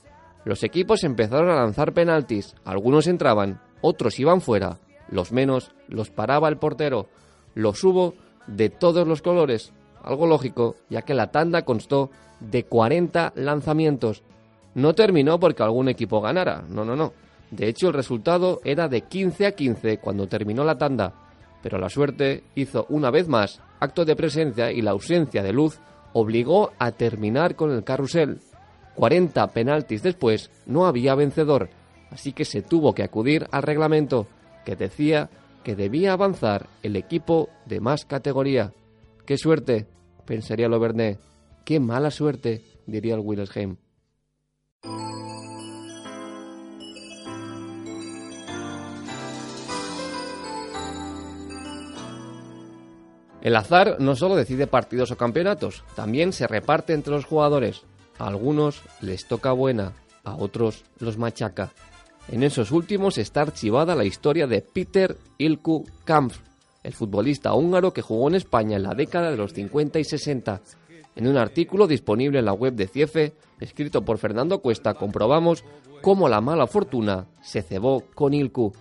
Los 0.44 0.62
equipos 0.62 1.04
empezaron 1.04 1.50
a 1.50 1.56
lanzar 1.56 1.92
penaltis, 1.92 2.54
algunos 2.64 3.06
entraban, 3.06 3.60
otros 3.82 4.18
iban 4.18 4.40
fuera, 4.40 4.78
los 5.10 5.32
menos 5.32 5.72
los 5.88 6.10
paraba 6.10 6.48
el 6.48 6.56
portero. 6.56 7.08
Los 7.54 7.82
hubo 7.84 8.14
de 8.46 8.70
todos 8.70 9.06
los 9.06 9.22
colores, 9.22 9.72
algo 10.02 10.26
lógico, 10.26 10.76
ya 10.88 11.02
que 11.02 11.14
la 11.14 11.30
tanda 11.30 11.62
constó 11.62 12.10
de 12.38 12.64
40 12.64 13.32
lanzamientos. 13.36 14.22
No 14.74 14.94
terminó 14.94 15.38
porque 15.40 15.62
algún 15.62 15.88
equipo 15.88 16.20
ganara, 16.20 16.64
no, 16.68 16.84
no, 16.84 16.96
no. 16.96 17.12
De 17.50 17.68
hecho, 17.68 17.88
el 17.88 17.94
resultado 17.94 18.60
era 18.64 18.88
de 18.88 19.02
15 19.02 19.46
a 19.46 19.52
15 19.52 19.98
cuando 19.98 20.28
terminó 20.28 20.62
la 20.62 20.78
tanda, 20.78 21.12
pero 21.62 21.78
la 21.78 21.88
suerte 21.88 22.44
hizo 22.54 22.86
una 22.88 23.10
vez 23.10 23.28
más 23.28 23.60
acto 23.80 24.04
de 24.04 24.14
presencia 24.14 24.70
y 24.70 24.80
la 24.80 24.92
ausencia 24.92 25.42
de 25.42 25.52
luz 25.52 25.80
obligó 26.12 26.70
a 26.78 26.92
terminar 26.92 27.56
con 27.56 27.72
el 27.72 27.82
carrusel. 27.82 28.38
40 28.96 29.46
penaltis 29.48 30.02
después 30.02 30.50
no 30.66 30.86
había 30.86 31.14
vencedor, 31.14 31.70
así 32.10 32.32
que 32.32 32.44
se 32.44 32.62
tuvo 32.62 32.94
que 32.94 33.02
acudir 33.02 33.46
al 33.50 33.62
reglamento 33.62 34.26
que 34.64 34.76
decía 34.76 35.30
que 35.62 35.76
debía 35.76 36.12
avanzar 36.12 36.68
el 36.82 36.96
equipo 36.96 37.48
de 37.66 37.80
más 37.80 38.04
categoría. 38.04 38.72
¡Qué 39.26 39.36
suerte! 39.36 39.86
pensaría 40.24 40.68
Lovernet. 40.68 41.18
¡Qué 41.64 41.80
mala 41.80 42.10
suerte! 42.10 42.62
diría 42.86 43.14
el 43.14 43.20
Willesheim. 43.20 43.76
El 53.42 53.56
azar 53.56 53.96
no 54.00 54.16
solo 54.16 54.36
decide 54.36 54.66
partidos 54.66 55.10
o 55.12 55.16
campeonatos, 55.16 55.82
también 55.96 56.32
se 56.32 56.46
reparte 56.46 56.92
entre 56.92 57.14
los 57.14 57.24
jugadores. 57.24 57.86
A 58.20 58.26
algunos 58.26 58.82
les 59.00 59.26
toca 59.26 59.52
buena, 59.52 59.94
a 60.24 60.36
otros 60.36 60.84
los 60.98 61.16
machaca. 61.16 61.72
En 62.28 62.42
esos 62.42 62.70
últimos 62.70 63.16
está 63.16 63.40
archivada 63.40 63.94
la 63.94 64.04
historia 64.04 64.46
de 64.46 64.60
Peter 64.60 65.16
Ilku 65.38 65.86
Kampf, 66.04 66.38
el 66.82 66.92
futbolista 66.92 67.54
húngaro 67.54 67.94
que 67.94 68.02
jugó 68.02 68.28
en 68.28 68.34
España 68.34 68.76
en 68.76 68.82
la 68.82 68.94
década 68.94 69.30
de 69.30 69.38
los 69.38 69.54
50 69.54 69.98
y 70.00 70.04
60. 70.04 70.60
En 71.16 71.28
un 71.28 71.38
artículo 71.38 71.86
disponible 71.86 72.40
en 72.40 72.44
la 72.44 72.52
web 72.52 72.74
de 72.74 72.88
CIEFE, 72.88 73.32
escrito 73.58 74.02
por 74.02 74.18
Fernando 74.18 74.60
Cuesta, 74.60 74.92
comprobamos 74.92 75.64
cómo 76.02 76.28
la 76.28 76.42
mala 76.42 76.66
fortuna 76.66 77.26
se 77.42 77.62
cebó 77.62 78.04
con 78.14 78.34
Ilku. 78.34 78.74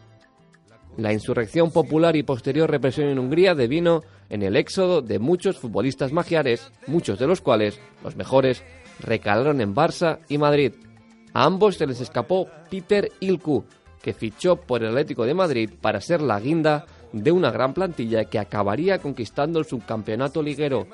La 0.98 1.14
insurrección 1.14 1.72
popular 1.72 2.18
y 2.18 2.24
posterior 2.24 2.70
represión 2.70 3.08
en 3.08 3.20
Hungría 3.20 3.56
devino 3.56 4.04
en 4.30 4.44
el 4.44 4.58
éxodo 4.58 5.02
de 5.02 5.18
muchos 5.18 5.58
futbolistas 5.58 6.12
magiares, 6.12 6.74
muchos 6.88 7.18
de 7.20 7.28
los 7.28 7.40
cuales, 7.40 7.80
los 8.04 8.18
mejores, 8.18 8.64
recalaron 9.00 9.62
en 9.62 9.76
Barça 9.76 10.20
y 10.28 10.38
Madrid. 10.38 10.74
A 11.34 11.46
ambos 11.46 11.78
se 11.78 11.88
les 11.88 12.02
escapó 12.02 12.48
Peter 12.70 13.12
Ilku, 13.20 13.66
que 14.02 14.14
fichó 14.14 14.56
por 14.56 14.82
el 14.82 14.90
Atlético 14.90 15.26
de 15.26 15.34
Madrid 15.34 15.70
para 15.80 16.02
ser 16.02 16.22
la 16.22 16.40
guinda 16.40 16.86
de 17.12 17.32
una 17.32 17.52
gran 17.52 17.74
plantilla 17.74 18.26
que 18.26 18.40
acabaría 18.40 19.00
conquistando 19.00 19.60
el 19.60 19.66
subcampeonato 19.66 20.42
liguero. 20.42 20.88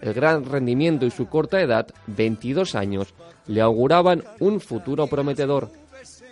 El 0.00 0.12
gran 0.12 0.44
rendimiento 0.44 1.06
y 1.06 1.10
su 1.10 1.28
corta 1.28 1.60
edad, 1.60 1.86
22 2.06 2.74
años, 2.74 3.14
le 3.46 3.60
auguraban 3.60 4.24
un 4.40 4.60
futuro 4.60 5.06
prometedor. 5.06 5.70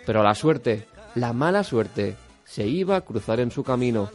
Pero 0.05 0.21
la 0.21 0.35
suerte, 0.35 0.85
la 1.15 1.33
mala 1.33 1.63
suerte, 1.63 2.15
se 2.43 2.67
iba 2.67 2.95
a 2.95 3.01
cruzar 3.01 3.39
en 3.39 3.51
su 3.51 3.63
camino. 3.63 4.09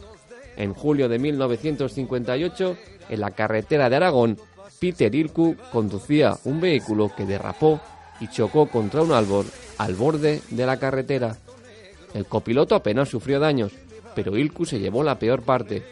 En 0.55 0.73
julio 0.73 1.09
de 1.09 1.19
1958, 1.19 2.77
en 3.09 3.19
la 3.19 3.31
carretera 3.31 3.89
de 3.89 3.95
Aragón, 3.95 4.37
Peter 4.79 5.13
Ilku 5.13 5.55
conducía 5.71 6.37
un 6.45 6.61
vehículo 6.61 7.11
que 7.15 7.25
derrapó 7.25 7.81
y 8.19 8.27
chocó 8.27 8.67
contra 8.67 9.01
un 9.01 9.11
árbol 9.11 9.45
al 9.77 9.95
borde 9.95 10.41
de 10.49 10.65
la 10.65 10.77
carretera. 10.77 11.37
El 12.13 12.25
copiloto 12.25 12.75
apenas 12.75 13.09
sufrió 13.09 13.39
daños, 13.39 13.73
pero 14.15 14.37
Ilku 14.37 14.65
se 14.65 14.79
llevó 14.79 15.03
la 15.03 15.19
peor 15.19 15.43
parte. 15.43 15.83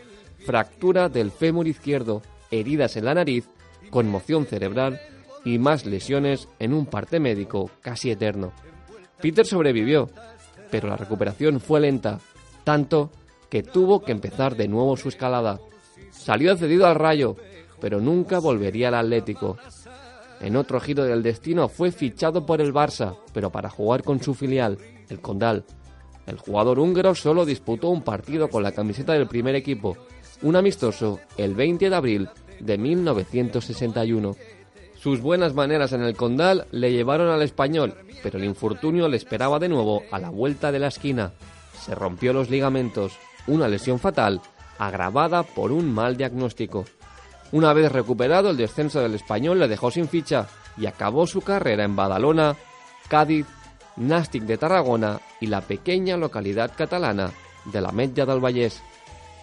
Fractura 0.45 1.10
del 1.10 1.32
fémur 1.32 1.67
izquierdo, 1.67 2.21
heridas 2.52 2.95
en 2.95 3.06
la 3.06 3.13
nariz, 3.13 3.45
conmoción 3.89 4.45
cerebral 4.45 5.00
y 5.45 5.58
más 5.60 5.86
lesiones 5.86 6.47
en 6.60 6.73
un 6.73 6.86
parte 6.86 7.19
médico 7.19 7.69
casi 7.82 8.12
eterno. 8.12 8.52
Peter 9.21 9.45
sobrevivió, 9.45 10.10
pero 10.69 10.88
la 10.88 10.97
recuperación 10.97 11.60
fue 11.60 11.82
lenta, 11.82 12.19
tanto 12.63 13.12
que 13.50 13.63
tuvo 13.63 14.04
que 14.04 14.12
empezar 14.12 14.56
de 14.56 14.67
nuevo 14.67 14.97
su 14.97 15.10
escalada. 15.10 15.60
Salió 16.12 16.56
cedido 16.58 16.86
al 16.86 16.95
Rayo, 16.95 17.36
pero 17.79 17.99
nunca 17.99 18.39
volvería 18.39 18.89
al 18.89 18.95
Atlético. 18.95 19.57
En 20.39 20.55
otro 20.55 20.79
giro 20.79 21.03
del 21.03 21.23
destino 21.23 21.67
fue 21.67 21.91
fichado 21.91 22.45
por 22.45 22.61
el 22.61 22.73
Barça, 22.73 23.17
pero 23.33 23.51
para 23.51 23.69
jugar 23.69 24.03
con 24.03 24.21
su 24.21 24.33
filial, 24.33 24.77
el 25.09 25.19
Condal. 25.19 25.65
El 26.25 26.37
jugador 26.37 26.79
húngaro 26.79 27.15
solo 27.15 27.45
disputó 27.45 27.89
un 27.89 28.01
partido 28.01 28.49
con 28.49 28.61
la 28.61 28.73
camiseta 28.73 29.13
del 29.13 29.27
primer 29.27 29.55
equipo, 29.55 29.97
un 30.41 30.55
amistoso 30.55 31.19
el 31.37 31.55
20 31.55 31.89
de 31.89 31.95
abril 31.95 32.29
de 32.59 32.77
1961. 32.77 34.35
Sus 34.95 35.21
buenas 35.21 35.53
maneras 35.53 35.93
en 35.93 36.01
el 36.01 36.15
Condal 36.15 36.67
le 36.71 36.91
llevaron 36.91 37.29
al 37.29 37.41
español, 37.41 37.95
pero 38.21 38.37
el 38.37 38.45
infortunio 38.45 39.07
le 39.07 39.17
esperaba 39.17 39.57
de 39.59 39.69
nuevo 39.69 40.03
a 40.11 40.19
la 40.19 40.29
vuelta 40.29 40.71
de 40.71 40.79
la 40.79 40.87
esquina. 40.87 41.33
Se 41.79 41.95
rompió 41.95 42.33
los 42.33 42.49
ligamentos, 42.49 43.13
una 43.47 43.67
lesión 43.67 43.99
fatal, 43.99 44.41
agravada 44.77 45.43
por 45.43 45.71
un 45.71 45.93
mal 45.93 46.17
diagnóstico. 46.17 46.85
Una 47.51 47.73
vez 47.73 47.91
recuperado, 47.91 48.49
el 48.49 48.57
descenso 48.57 48.99
del 48.99 49.15
español 49.15 49.60
le 49.60 49.67
dejó 49.67 49.89
sin 49.89 50.07
ficha 50.07 50.47
y 50.77 50.86
acabó 50.86 51.25
su 51.25 51.41
carrera 51.41 51.83
en 51.83 51.95
Badalona, 51.95 52.55
Cádiz, 53.07 53.45
Nàstic 53.95 54.43
de 54.43 54.57
Tarragona 54.57 55.19
y 55.39 55.47
la 55.47 55.62
pequeña 55.62 56.17
localidad 56.17 56.71
catalana 56.75 57.31
de 57.65 57.81
la 57.81 57.91
Metlla 57.91 58.25
del 58.25 58.39
Vallès. 58.39 58.81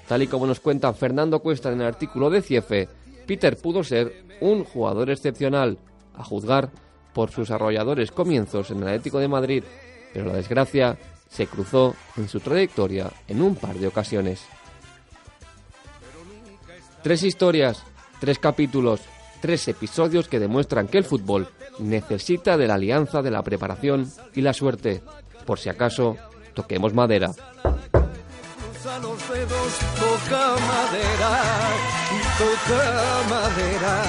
Tal 0.07 0.23
y 0.23 0.27
como 0.27 0.47
nos 0.47 0.61
cuenta 0.61 0.93
Fernando 0.93 1.40
Cuesta 1.40 1.73
en 1.73 1.81
el 1.81 1.87
artículo 1.87 2.29
de 2.29 2.43
Ciefe, 2.43 2.88
Peter 3.27 3.57
pudo 3.57 3.83
ser 3.83 4.25
un 4.40 4.64
jugador 4.64 5.11
excepcional, 5.11 5.79
a 6.17 6.23
juzgar 6.23 6.71
por 7.12 7.31
sus 7.31 7.51
arrolladores 7.51 8.11
comienzos 8.11 8.71
en 8.71 8.79
el 8.79 8.88
Atlético 8.88 9.19
de 9.19 9.29
Madrid, 9.29 9.64
pero 10.12 10.27
la 10.27 10.35
desgracia 10.35 10.99
se 11.29 11.47
cruzó 11.47 11.95
en 12.17 12.29
su 12.29 12.38
trayectoria 12.40 13.11
en 13.27 13.43
un 13.43 13.57
par 13.57 13.77
de 13.77 13.87
ocasiones. 13.87 14.43
Tres 17.03 17.23
historias, 17.23 17.83
tres 18.20 18.38
capítulos, 18.38 19.00
tres 19.40 19.68
episodios 19.68 20.29
que 20.29 20.40
demuestran 20.40 20.88
que 20.88 20.98
el 20.98 21.05
fútbol 21.05 21.48
necesita 21.79 22.57
de 22.57 22.66
la 22.66 22.74
alianza 22.74 23.22
de 23.22 23.31
la 23.31 23.42
preparación 23.42 24.11
y 24.35 24.40
la 24.40 24.53
suerte. 24.53 25.03
Por 25.44 25.59
si 25.59 25.68
acaso, 25.68 26.16
toquemos 26.55 26.94
madera. 26.94 27.33
Toca 28.85 30.57
madera, 30.70 31.33
toca 32.38 32.92
madera, 33.29 34.03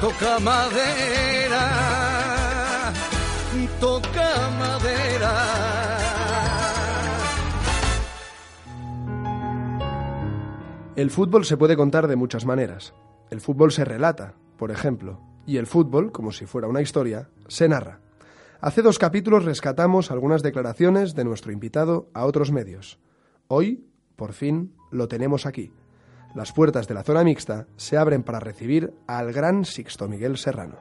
toca 0.00 0.38
madera, 0.38 1.64
toca 3.80 4.50
madera. 4.58 5.61
El 10.94 11.10
fútbol 11.10 11.46
se 11.46 11.56
puede 11.56 11.74
contar 11.74 12.06
de 12.06 12.16
muchas 12.16 12.44
maneras. 12.44 12.92
El 13.30 13.40
fútbol 13.40 13.72
se 13.72 13.82
relata, 13.82 14.34
por 14.58 14.70
ejemplo, 14.70 15.22
y 15.46 15.56
el 15.56 15.66
fútbol, 15.66 16.12
como 16.12 16.32
si 16.32 16.44
fuera 16.44 16.68
una 16.68 16.82
historia, 16.82 17.30
se 17.48 17.66
narra. 17.66 18.00
Hace 18.60 18.82
dos 18.82 18.98
capítulos 18.98 19.46
rescatamos 19.46 20.10
algunas 20.10 20.42
declaraciones 20.42 21.14
de 21.14 21.24
nuestro 21.24 21.50
invitado 21.50 22.10
a 22.12 22.26
otros 22.26 22.52
medios. 22.52 22.98
Hoy, 23.48 23.86
por 24.16 24.34
fin, 24.34 24.76
lo 24.90 25.08
tenemos 25.08 25.46
aquí. 25.46 25.72
Las 26.34 26.52
puertas 26.52 26.86
de 26.86 26.94
la 26.94 27.04
zona 27.04 27.24
mixta 27.24 27.66
se 27.76 27.96
abren 27.96 28.22
para 28.22 28.38
recibir 28.38 28.92
al 29.06 29.32
gran 29.32 29.64
Sixto 29.64 30.08
Miguel 30.08 30.36
Serrano. 30.36 30.76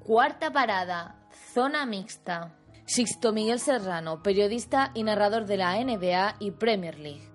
Cuarta 0.00 0.52
parada, 0.52 1.16
zona 1.54 1.86
mixta. 1.86 2.58
Sixto 2.84 3.32
Miguel 3.32 3.58
Serrano, 3.58 4.22
periodista 4.22 4.90
y 4.92 5.02
narrador 5.02 5.46
de 5.46 5.56
la 5.56 5.82
NBA 5.82 6.36
y 6.40 6.50
Premier 6.50 6.98
League. 6.98 7.33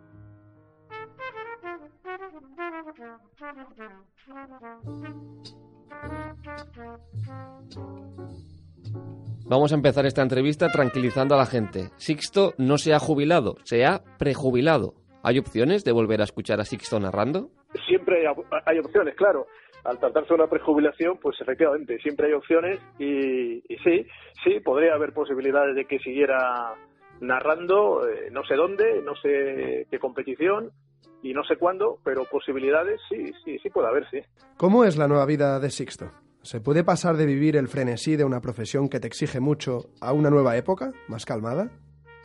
Vamos 9.48 9.72
a 9.72 9.76
empezar 9.76 10.06
esta 10.06 10.22
entrevista 10.22 10.68
tranquilizando 10.68 11.36
a 11.36 11.38
la 11.38 11.46
gente. 11.46 11.90
Sixto 11.96 12.54
no 12.58 12.78
se 12.78 12.94
ha 12.94 13.00
jubilado, 13.00 13.56
se 13.64 13.86
ha 13.86 14.04
prejubilado. 14.18 14.94
¿Hay 15.24 15.40
opciones 15.40 15.84
de 15.84 15.92
volver 15.92 16.22
a 16.22 16.26
escuchar 16.26 16.60
a 16.60 16.66
Sixto 16.66 17.00
narrando? 17.00 17.50
Siempre 17.88 18.26
hay, 18.66 18.80
opciones, 18.80 19.16
claro. 19.16 19.48
Al 19.86 19.98
tratarse 20.00 20.30
de 20.30 20.36
una 20.36 20.48
prejubilación, 20.48 21.18
pues 21.22 21.40
efectivamente, 21.40 22.00
siempre 22.00 22.28
hay 22.28 22.34
opciones 22.34 22.80
y, 23.00 23.58
y 23.74 23.78
sí, 23.84 24.06
sí, 24.44 24.60
podría 24.60 24.94
haber 24.94 25.14
posibilidades 25.14 25.76
de 25.76 25.86
que 25.86 26.00
siguiera 26.00 26.76
narrando, 27.22 28.08
eh, 28.08 28.30
no 28.32 28.44
sé 28.44 28.56
dónde, 28.56 29.02
no 29.04 29.16
sé 29.16 29.88
qué 29.90 30.00
competición 30.00 30.72
y 31.22 31.34
no 31.34 31.44
sé 31.44 31.58
cuándo, 31.58 32.00
pero 32.04 32.26
posibilidades 32.26 33.00
sí, 33.10 33.32
sí, 33.44 33.60
sí 33.60 33.70
puede 33.70 33.88
haber, 33.88 34.10
sí. 34.10 34.20
¿Cómo 34.58 34.86
es 34.86 34.98
la 34.98 35.08
nueva 35.08 35.26
vida 35.26 35.60
de 35.60 35.70
Sixto? 35.70 36.12
¿Se 36.42 36.62
puede 36.62 36.84
pasar 36.84 37.18
de 37.18 37.26
vivir 37.26 37.58
el 37.58 37.68
frenesí 37.68 38.16
de 38.16 38.24
una 38.24 38.40
profesión 38.40 38.88
que 38.88 39.00
te 39.00 39.08
exige 39.08 39.40
mucho 39.40 39.90
a 40.02 40.14
una 40.14 40.30
nueva 40.30 40.56
época, 40.56 40.92
más 41.08 41.26
calmada? 41.26 41.70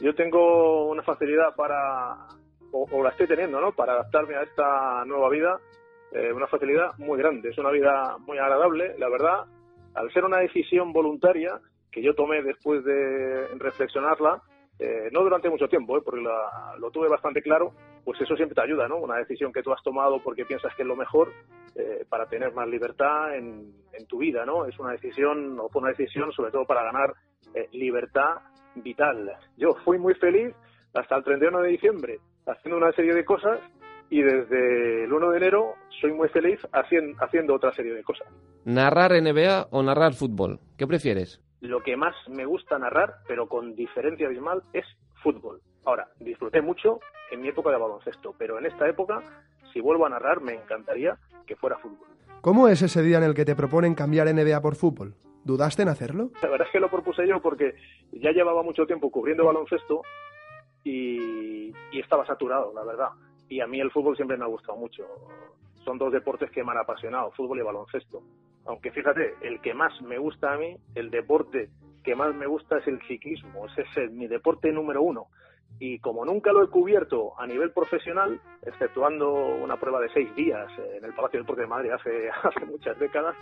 Yo 0.01 0.15
tengo 0.15 0.89
una 0.89 1.03
facilidad 1.03 1.55
para, 1.57 2.29
o, 2.71 2.87
o 2.91 3.03
la 3.03 3.11
estoy 3.11 3.27
teniendo, 3.27 3.61
¿no? 3.61 3.73
Para 3.73 3.95
adaptarme 3.95 4.37
a 4.37 4.43
esta 4.43 5.05
nueva 5.05 5.29
vida, 5.31 5.59
eh, 6.13 6.33
una 6.33 6.47
facilidad 6.47 6.97
muy 6.99 7.19
grande. 7.19 7.51
Es 7.51 7.59
una 7.59 7.71
vida 7.71 8.17
muy 8.21 8.39
agradable, 8.39 8.97
la 8.99 9.09
verdad. 9.09 9.47
Al 9.95 10.13
ser 10.13 10.25
una 10.25 10.39
decisión 10.39 10.93
voluntaria 10.93 11.61
que 11.91 12.03
yo 12.03 12.15
tomé 12.15 12.43
después 12.43 12.85
de 12.85 13.49
reflexionarla, 13.59 14.43
eh, 14.79 15.09
no 15.13 15.23
durante 15.23 15.49
mucho 15.51 15.69
tiempo, 15.69 15.97
¿eh? 15.99 16.03
porque 16.05 16.21
lo 16.79 16.91
tuve 16.91 17.09
bastante 17.09 17.41
claro, 17.43 17.73
pues 18.05 18.21
eso 18.21 18.35
siempre 18.37 18.55
te 18.55 18.63
ayuda, 18.63 18.89
¿no? 18.89 18.97
Una 18.97 19.17
decisión 19.17 19.53
que 19.53 19.63
tú 19.63 19.73
has 19.73 19.83
tomado 19.83 20.21
porque 20.23 20.45
piensas 20.45 20.75
que 20.75 20.83
es 20.83 20.89
lo 20.89 20.97
mejor 20.97 21.33
eh, 21.77 22.05
para 22.09 22.27
tener 22.27 22.53
más 22.53 22.69
libertad 22.69 23.37
en, 23.37 23.73
en 23.93 24.07
tu 24.07 24.19
vida, 24.19 24.45
¿no? 24.45 24.67
Es 24.67 24.79
una 24.79 24.93
decisión, 24.93 25.59
o 25.61 25.69
fue 25.69 25.81
una 25.83 25.91
decisión 25.91 26.33
sobre 26.33 26.51
todo 26.51 26.65
para 26.67 26.83
ganar 26.85 27.15
eh, 27.55 27.69
libertad 27.73 28.37
vital. 28.77 29.31
Yo 29.57 29.75
fui 29.85 29.99
muy 29.99 30.15
feliz 30.15 30.55
hasta 30.93 31.17
el 31.17 31.25
31 31.25 31.61
de 31.61 31.69
diciembre 31.69 32.19
haciendo 32.47 32.77
una 32.79 32.93
serie 32.93 33.15
de 33.15 33.25
cosas 33.25 33.59
y 34.11 34.21
desde 34.23 35.05
el 35.05 35.13
1 35.13 35.31
de 35.31 35.37
enero 35.39 35.75
soy 36.01 36.13
muy 36.13 36.29
feliz 36.29 36.61
hacien- 36.73 37.15
haciendo 37.21 37.55
otra 37.55 37.73
serie 37.73 37.95
de 37.95 38.03
cosas. 38.03 38.27
¿Narrar 38.65 39.13
NBA 39.13 39.69
o 39.71 39.83
narrar 39.83 40.13
fútbol? 40.15 40.59
¿Qué 40.77 40.87
prefieres? 40.87 41.41
Lo 41.65 41.83
que 41.83 41.97
más 41.97 42.15
me 42.29 42.45
gusta 42.45 42.79
narrar, 42.79 43.21
pero 43.27 43.49
con 43.49 43.75
diferencia 43.75 44.27
abismal, 44.27 44.63
es 44.75 44.85
fútbol. 45.23 45.63
Ahora, 45.87 46.09
disfruté 46.21 46.61
mucho 46.61 47.01
en 47.31 47.41
mi 47.41 47.49
época 47.49 47.71
de 47.71 47.79
baloncesto, 47.79 48.35
pero 48.37 48.59
en 48.59 48.67
esta 48.67 48.87
época, 48.87 49.23
si 49.73 49.81
vuelvo 49.81 50.05
a 50.05 50.11
narrar, 50.11 50.43
me 50.43 50.53
encantaría 50.53 51.17
que 51.47 51.57
fuera 51.57 51.79
fútbol. 51.79 52.07
¿Cómo 52.43 52.69
es 52.69 52.83
ese 52.83 53.03
día 53.03 53.17
en 53.17 53.25
el 53.25 53.33
que 53.33 53.47
te 53.47 53.57
proponen 53.57 53.95
cambiar 53.95 54.27
NBA 54.27 54.61
por 54.61 54.77
fútbol? 54.77 55.15
¿Dudaste 55.43 55.81
en 55.81 55.89
hacerlo? 55.89 56.29
La 56.43 56.51
verdad 56.51 56.67
es 56.67 56.73
que 56.73 56.81
lo 56.81 56.91
propuse 56.91 57.27
yo 57.27 57.41
porque 57.41 57.77
ya 58.13 58.33
llevaba 58.33 58.63
mucho 58.63 58.85
tiempo 58.85 59.11
cubriendo 59.11 59.47
baloncesto 59.47 60.03
y, 60.85 61.73
y 61.93 61.99
estaba 61.99 62.27
saturado, 62.27 62.75
la 62.75 62.85
verdad. 62.85 63.09
Y 63.49 63.61
a 63.61 63.67
mí 63.67 63.81
el 63.81 63.91
fútbol 63.91 64.17
siempre 64.17 64.37
me 64.37 64.45
ha 64.45 64.49
gustado 64.49 64.77
mucho. 64.77 65.07
Son 65.83 65.97
dos 65.97 66.13
deportes 66.13 66.51
que 66.51 66.63
me 66.63 66.73
han 66.73 66.79
apasionado, 66.79 67.33
fútbol 67.33 67.59
y 67.59 67.63
baloncesto. 67.63 68.23
Aunque 68.67 68.91
fíjate, 68.91 69.35
el 69.43 69.61
que 69.61 69.75
más 69.75 69.93
me 70.03 70.19
gusta 70.19 70.53
a 70.53 70.57
mí, 70.59 70.77
el 70.95 71.11
deporte 71.11 71.69
que 72.03 72.15
más 72.15 72.35
me 72.35 72.47
gusta 72.47 72.79
es 72.79 72.87
el 72.87 73.01
ciclismo. 73.09 73.67
Ese 73.67 73.83
es 73.83 73.97
el- 73.97 74.11
mi 74.11 74.27
deporte 74.27 74.71
número 74.73 75.03
uno. 75.03 75.27
Y 75.81 75.99
como 75.99 76.25
nunca 76.25 76.53
lo 76.53 76.63
he 76.63 76.69
cubierto 76.69 77.33
a 77.41 77.47
nivel 77.47 77.73
profesional, 77.73 78.41
exceptuando 78.65 79.33
una 79.57 79.77
prueba 79.81 80.01
de 80.01 80.09
seis 80.11 80.35
días 80.37 80.69
en 80.97 81.05
el 81.05 81.13
Palacio 81.15 81.39
del 81.39 81.43
Deporte 81.47 81.63
de 81.63 81.67
Madrid 81.69 81.91
hace, 81.91 82.29
hace 82.45 82.65
muchas 82.67 82.99
décadas, 82.99 83.35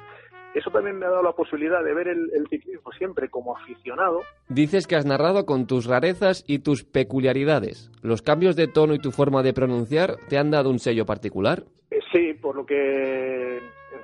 eso 0.55 0.71
también 0.71 0.99
me 0.99 1.07
ha 1.07 1.11
dado 1.11 1.23
la 1.23 1.33
posibilidad 1.33 1.83
de 1.85 1.93
ver 1.95 2.09
el, 2.09 2.31
el 2.35 2.47
ciclismo 2.49 2.91
siempre 2.93 3.29
como 3.31 3.57
aficionado 3.57 4.21
Dices 4.49 4.87
que 4.87 4.97
has 4.97 5.05
narrado 5.07 5.45
con 5.47 5.67
tus 5.67 5.87
rarezas 5.87 6.45
y 6.47 6.61
tus 6.61 6.85
peculiaridades. 6.85 7.91
¿Los 8.03 8.23
cambios 8.23 8.57
de 8.57 8.69
tono 8.69 8.95
y 8.95 8.99
tu 8.99 9.11
forma 9.13 9.43
de 9.43 9.53
pronunciar 9.55 10.17
te 10.29 10.39
han 10.39 10.51
dado 10.51 10.71
un 10.71 10.79
sello 10.79 11.05
particular? 11.07 11.65
Eh, 11.91 11.99
Sí, 12.13 12.35
por 12.35 12.57
lo 12.57 12.67
que, 12.67 13.59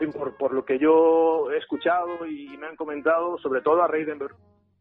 por, 0.06 0.36
por 0.36 0.54
lo 0.54 0.64
que 0.64 0.78
yo 0.78 1.50
he 1.50 1.58
escuchado 1.58 2.26
y 2.26 2.56
me 2.56 2.68
han 2.68 2.76
comentado, 2.76 3.38
sobre 3.38 3.60
todo 3.60 3.82
a 3.82 3.88
raíz 3.88 4.06
de 4.06 4.16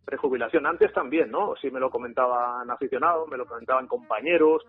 prejubilación. 0.06 0.66
Antes 0.66 0.94
también, 0.94 1.30
¿no? 1.30 1.56
Sí 1.62 1.70
me 1.70 1.80
lo 1.80 1.90
comentaban 1.90 2.70
aficionados, 2.70 3.28
me 3.28 3.38
lo 3.38 3.46
comentaban 3.46 3.88
compañeros 3.88 4.64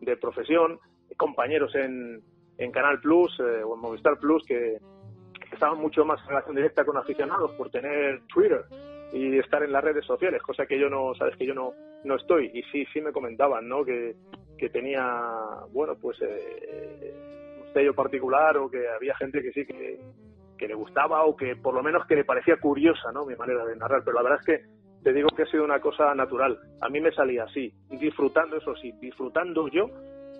de 0.00 0.16
profesión, 0.16 0.78
compañeros 1.16 1.74
en, 1.74 2.22
en 2.58 2.70
Canal 2.70 3.00
Plus 3.00 3.38
eh, 3.40 3.62
o 3.64 3.74
en 3.74 3.80
Movistar 3.80 4.18
Plus 4.18 4.44
que, 4.46 4.78
que 5.48 5.54
estaban 5.54 5.78
mucho 5.78 6.04
más 6.04 6.20
en 6.22 6.28
relación 6.28 6.56
directa 6.56 6.84
con 6.84 6.96
aficionados 6.96 7.52
por 7.52 7.70
tener 7.70 8.22
Twitter 8.26 8.64
y 9.12 9.38
estar 9.38 9.62
en 9.62 9.72
las 9.72 9.84
redes 9.84 10.04
sociales, 10.04 10.42
cosa 10.42 10.66
que 10.66 10.78
yo 10.78 10.88
no, 10.88 11.14
sabes 11.14 11.36
que 11.36 11.46
yo 11.46 11.54
no, 11.54 11.72
no 12.04 12.16
estoy. 12.16 12.50
Y 12.52 12.62
sí, 12.64 12.84
sí 12.92 13.00
me 13.00 13.12
comentaban, 13.12 13.68
¿no? 13.68 13.84
Que, 13.84 14.16
que 14.58 14.68
tenía, 14.70 15.22
bueno, 15.72 15.96
pues 16.00 16.20
eh, 16.22 17.14
particular 17.94 18.56
o 18.56 18.70
que 18.70 18.88
había 18.88 19.16
gente 19.16 19.42
que 19.42 19.52
sí 19.52 19.66
que, 19.66 20.00
que 20.56 20.68
le 20.68 20.74
gustaba 20.74 21.24
o 21.24 21.36
que 21.36 21.56
por 21.56 21.74
lo 21.74 21.82
menos 21.82 22.06
que 22.06 22.16
le 22.16 22.24
parecía 22.24 22.56
curiosa, 22.58 23.12
¿no? 23.12 23.26
Mi 23.26 23.36
manera 23.36 23.64
de 23.64 23.76
narrar. 23.76 24.02
Pero 24.04 24.16
la 24.16 24.22
verdad 24.22 24.40
es 24.40 24.46
que 24.46 24.64
te 25.02 25.12
digo 25.12 25.28
que 25.36 25.42
ha 25.42 25.46
sido 25.46 25.64
una 25.64 25.80
cosa 25.80 26.14
natural. 26.14 26.58
A 26.80 26.88
mí 26.88 27.00
me 27.00 27.12
salía 27.12 27.44
así, 27.44 27.72
disfrutando, 27.90 28.56
eso 28.56 28.74
sí, 28.76 28.92
disfrutando 29.00 29.68
yo 29.68 29.90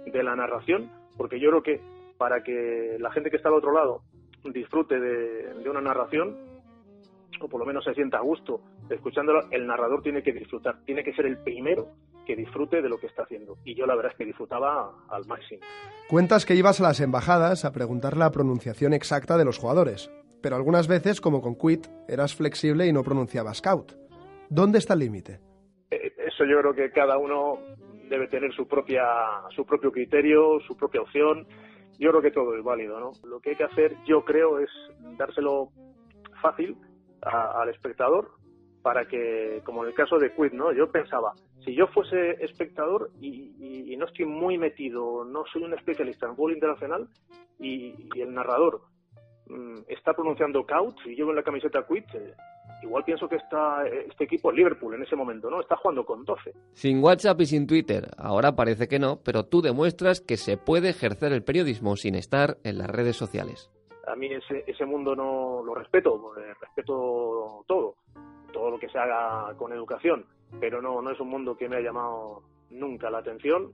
de 0.06 0.22
la 0.22 0.34
narración, 0.34 0.90
porque 1.16 1.38
yo 1.38 1.50
creo 1.50 1.62
que 1.62 1.80
para 2.16 2.42
que 2.42 2.96
la 2.98 3.12
gente 3.12 3.30
que 3.30 3.36
está 3.36 3.48
al 3.50 3.56
otro 3.56 3.72
lado 3.72 4.02
disfrute 4.44 4.98
de, 4.98 5.68
una 5.68 5.80
narración, 5.80 6.36
o 7.40 7.48
por 7.48 7.60
lo 7.60 7.66
menos 7.66 7.84
se 7.84 7.94
sienta 7.94 8.18
a 8.18 8.22
gusto 8.22 8.60
escuchándolo, 8.88 9.40
el 9.50 9.66
narrador 9.66 10.02
tiene 10.02 10.22
que 10.22 10.32
disfrutar, 10.32 10.76
tiene 10.84 11.02
que 11.02 11.14
ser 11.14 11.26
el 11.26 11.38
primero 11.38 11.88
que 12.26 12.36
disfrute 12.36 12.80
de 12.82 12.88
lo 12.88 12.98
que 12.98 13.06
está 13.06 13.22
haciendo. 13.22 13.56
Y 13.64 13.74
yo 13.74 13.86
la 13.86 13.94
verdad 13.94 14.12
es 14.12 14.18
que 14.18 14.24
disfrutaba 14.24 14.92
al 15.08 15.26
máximo. 15.26 15.60
Cuentas 16.08 16.44
que 16.46 16.54
ibas 16.54 16.80
a 16.80 16.84
las 16.84 17.00
embajadas 17.00 17.64
a 17.64 17.72
preguntar 17.72 18.16
la 18.16 18.30
pronunciación 18.30 18.92
exacta 18.92 19.36
de 19.36 19.44
los 19.44 19.58
jugadores, 19.58 20.10
pero 20.42 20.56
algunas 20.56 20.88
veces, 20.88 21.20
como 21.20 21.40
con 21.40 21.54
Quit, 21.56 21.86
eras 22.08 22.34
flexible 22.34 22.86
y 22.86 22.92
no 22.92 23.02
pronunciabas 23.02 23.58
Scout. 23.58 23.92
¿Dónde 24.50 24.78
está 24.78 24.94
el 24.94 25.00
límite? 25.00 25.40
Eh, 25.90 26.12
Eso 26.26 26.44
yo 26.44 26.60
creo 26.60 26.74
que 26.74 26.90
cada 26.92 27.16
uno 27.18 27.58
debe 28.10 28.28
tener 28.28 28.52
su 28.54 28.66
propia 28.68 29.02
su 29.56 29.64
propio 29.64 29.90
criterio, 29.90 30.60
su 30.66 30.76
propia 30.76 31.00
opción. 31.00 31.46
Yo 31.98 32.10
creo 32.10 32.22
que 32.22 32.30
todo 32.32 32.54
es 32.56 32.62
válido, 32.64 32.98
¿no? 33.00 33.12
Lo 33.24 33.40
que 33.40 33.50
hay 33.50 33.56
que 33.56 33.64
hacer, 33.64 33.96
yo 34.06 34.24
creo, 34.24 34.58
es 34.58 34.68
dárselo 35.16 35.70
fácil 36.42 36.76
a- 37.22 37.62
al 37.62 37.68
espectador 37.70 38.32
para 38.84 39.06
que, 39.06 39.62
como 39.64 39.82
en 39.82 39.88
el 39.88 39.94
caso 39.94 40.18
de 40.18 40.30
Quid, 40.34 40.52
¿no? 40.52 40.70
Yo 40.72 40.92
pensaba, 40.92 41.32
si 41.64 41.74
yo 41.74 41.86
fuese 41.88 42.32
espectador 42.44 43.10
y, 43.20 43.50
y- 43.58 43.92
y 43.92 43.96
no 43.96 44.04
estoy 44.04 44.26
muy 44.26 44.58
metido, 44.58 45.24
no 45.24 45.44
soy 45.52 45.62
un 45.64 45.72
especialista 45.74 46.26
en 46.26 46.36
fútbol 46.36 46.52
internacional 46.52 47.08
y, 47.58 47.94
y 48.14 48.20
el 48.20 48.34
narrador 48.34 48.82
mm, 49.48 49.78
está 49.88 50.12
pronunciando 50.12 50.64
Couch 50.66 51.00
y 51.06 51.14
llevo 51.16 51.30
en 51.30 51.36
la 51.36 51.42
camiseta 51.42 51.86
Quid, 51.88 52.04
eh, 52.14 52.34
igual 52.82 53.04
pienso 53.04 53.26
que 53.26 53.36
está 53.36 53.86
este 53.86 54.24
equipo 54.24 54.52
Liverpool 54.52 54.94
en 54.94 55.02
ese 55.02 55.16
momento, 55.16 55.48
¿no? 55.48 55.62
Está 55.62 55.76
jugando 55.76 56.04
con 56.04 56.22
12. 56.26 56.52
Sin 56.74 57.02
WhatsApp 57.02 57.40
y 57.40 57.46
sin 57.46 57.66
Twitter, 57.66 58.10
ahora 58.18 58.54
parece 58.54 58.86
que 58.86 58.98
no, 58.98 59.18
pero 59.24 59.46
tú 59.46 59.62
demuestras 59.62 60.20
que 60.20 60.36
se 60.36 60.58
puede 60.58 60.90
ejercer 60.90 61.32
el 61.32 61.42
periodismo 61.42 61.96
sin 61.96 62.14
estar 62.16 62.58
en 62.64 62.76
las 62.76 62.90
redes 62.90 63.16
sociales. 63.16 63.70
a 64.06 64.14
mí 64.14 64.26
ese, 64.30 64.64
ese 64.66 64.84
mundo 64.84 65.16
no 65.16 65.62
lo 65.64 65.74
respeto, 65.74 66.32
eh, 66.36 66.52
respeto 66.60 67.64
todo, 67.66 67.94
todo 68.54 68.70
lo 68.70 68.78
que 68.78 68.88
se 68.88 68.98
haga 68.98 69.52
con 69.58 69.72
educación, 69.72 70.24
pero 70.60 70.80
no, 70.80 71.02
no 71.02 71.10
es 71.10 71.20
un 71.20 71.28
mundo 71.28 71.56
que 71.56 71.68
me 71.68 71.76
ha 71.76 71.80
llamado 71.80 72.42
nunca 72.70 73.10
la 73.10 73.18
atención. 73.18 73.72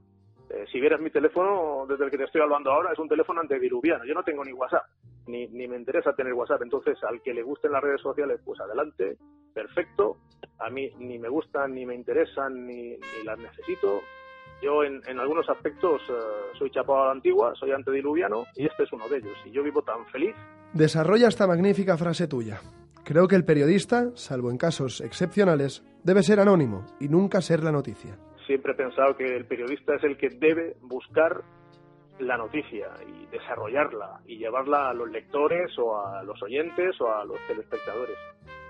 Eh, 0.49 0.65
si 0.71 0.81
vieras 0.81 0.99
mi 0.99 1.11
teléfono, 1.11 1.85
desde 1.87 2.05
el 2.05 2.11
que 2.11 2.17
te 2.17 2.25
estoy 2.25 2.41
hablando 2.41 2.71
ahora, 2.71 2.91
es 2.91 2.99
un 2.99 3.07
teléfono 3.07 3.39
antediluviano. 3.39 4.03
Yo 4.03 4.13
no 4.13 4.23
tengo 4.23 4.43
ni 4.43 4.51
WhatsApp, 4.51 4.83
ni, 5.27 5.47
ni 5.47 5.67
me 5.67 5.77
interesa 5.77 6.13
tener 6.13 6.33
WhatsApp. 6.33 6.63
Entonces, 6.63 6.97
al 7.03 7.21
que 7.21 7.33
le 7.33 7.43
gusten 7.43 7.71
las 7.71 7.81
redes 7.81 8.01
sociales, 8.01 8.41
pues 8.43 8.59
adelante, 8.59 9.17
perfecto. 9.53 10.17
A 10.59 10.69
mí 10.69 10.89
ni 10.97 11.17
me 11.19 11.29
gustan, 11.29 11.73
ni 11.73 11.85
me 11.85 11.95
interesan, 11.95 12.65
ni, 12.65 12.97
ni 12.97 13.23
las 13.23 13.39
necesito. 13.39 14.01
Yo 14.61 14.83
en, 14.83 15.01
en 15.07 15.19
algunos 15.19 15.47
aspectos 15.49 16.01
eh, 16.09 16.13
soy 16.57 16.69
chapado 16.71 17.03
a 17.03 17.05
la 17.05 17.11
antigua, 17.13 17.53
soy 17.55 17.71
antediluviano 17.71 18.45
y 18.55 18.65
este 18.65 18.83
es 18.83 18.91
uno 18.91 19.07
de 19.07 19.17
ellos. 19.17 19.37
Y 19.45 19.51
yo 19.51 19.63
vivo 19.63 19.81
tan 19.83 20.05
feliz. 20.07 20.35
Desarrolla 20.73 21.27
esta 21.29 21.47
magnífica 21.47 21.97
frase 21.97 22.27
tuya. 22.27 22.59
Creo 23.03 23.27
que 23.27 23.35
el 23.35 23.45
periodista, 23.45 24.11
salvo 24.15 24.51
en 24.51 24.57
casos 24.57 25.01
excepcionales, 25.01 25.83
debe 26.03 26.23
ser 26.23 26.39
anónimo 26.39 26.85
y 26.99 27.07
nunca 27.07 27.41
ser 27.41 27.63
la 27.63 27.71
noticia. 27.71 28.17
Siempre 28.45 28.73
he 28.73 28.75
pensado 28.75 29.15
que 29.17 29.35
el 29.35 29.45
periodista 29.45 29.95
es 29.95 30.03
el 30.03 30.17
que 30.17 30.29
debe 30.29 30.75
buscar 30.81 31.41
la 32.19 32.37
noticia 32.37 32.89
y 33.07 33.25
desarrollarla 33.27 34.21
y 34.25 34.37
llevarla 34.37 34.89
a 34.89 34.93
los 34.93 35.09
lectores 35.09 35.71
o 35.79 35.99
a 35.99 36.23
los 36.23 36.41
oyentes 36.43 36.99
o 37.01 37.11
a 37.11 37.25
los 37.25 37.37
telespectadores. 37.47 38.17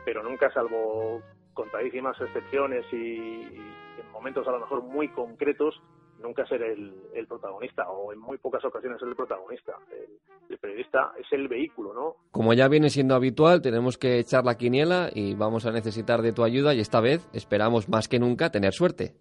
Pero 0.06 0.24
nunca, 0.24 0.52
salvo 0.54 1.22
contadísimas 1.54 2.20
excepciones 2.22 2.86
y, 2.94 2.96
y 2.96 3.62
en 4.00 4.12
momentos 4.14 4.48
a 4.48 4.52
lo 4.52 4.60
mejor 4.60 4.84
muy 4.84 5.10
concretos, 5.10 5.82
nunca 6.22 6.46
ser 6.46 6.62
el, 6.62 6.94
el 7.14 7.28
protagonista 7.28 7.90
o 7.90 8.14
en 8.14 8.20
muy 8.20 8.38
pocas 8.38 8.64
ocasiones 8.64 9.00
ser 9.00 9.10
el 9.10 9.16
protagonista. 9.16 9.74
El, 9.92 10.20
el 10.50 10.58
periodista 10.58 11.14
es 11.20 11.28
el 11.32 11.48
vehículo, 11.48 11.94
¿no? 11.94 12.16
Como 12.32 12.54
ya 12.54 12.68
viene 12.68 12.90
siendo 12.90 13.16
habitual, 13.16 13.62
tenemos 13.62 13.98
que 13.98 14.20
echar 14.20 14.46
la 14.46 14.58
quiniela 14.58 15.10
y 15.14 15.34
vamos 15.36 15.66
a 15.66 15.72
necesitar 15.72 16.22
de 16.22 16.34
tu 16.34 16.44
ayuda 16.44 16.74
y 16.74 16.80
esta 16.80 17.00
vez 17.02 17.28
esperamos 17.34 17.90
más 17.90 18.08
que 18.08 18.20
nunca 18.20 18.52
tener 18.52 18.74
suerte. 18.74 19.16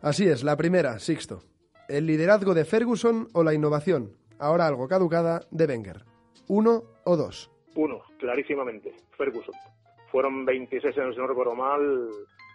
Así 0.00 0.28
es, 0.28 0.44
la 0.44 0.56
primera, 0.56 0.98
Sixto. 0.98 1.40
El 1.88 2.06
liderazgo 2.06 2.54
de 2.54 2.64
Ferguson 2.64 3.28
o 3.32 3.42
la 3.42 3.54
innovación, 3.54 4.12
ahora 4.38 4.66
algo 4.66 4.88
caducada, 4.88 5.40
de 5.50 5.66
Wenger. 5.66 6.04
¿Uno 6.48 6.82
o 7.04 7.16
dos? 7.16 7.50
Uno, 7.74 8.02
clarísimamente, 8.18 8.94
Ferguson. 9.16 9.54
Fueron 10.10 10.44
26 10.44 10.96
años, 10.98 11.14
si 11.14 11.20
no 11.20 11.26
recuerdo 11.26 11.54
mal, 11.54 12.08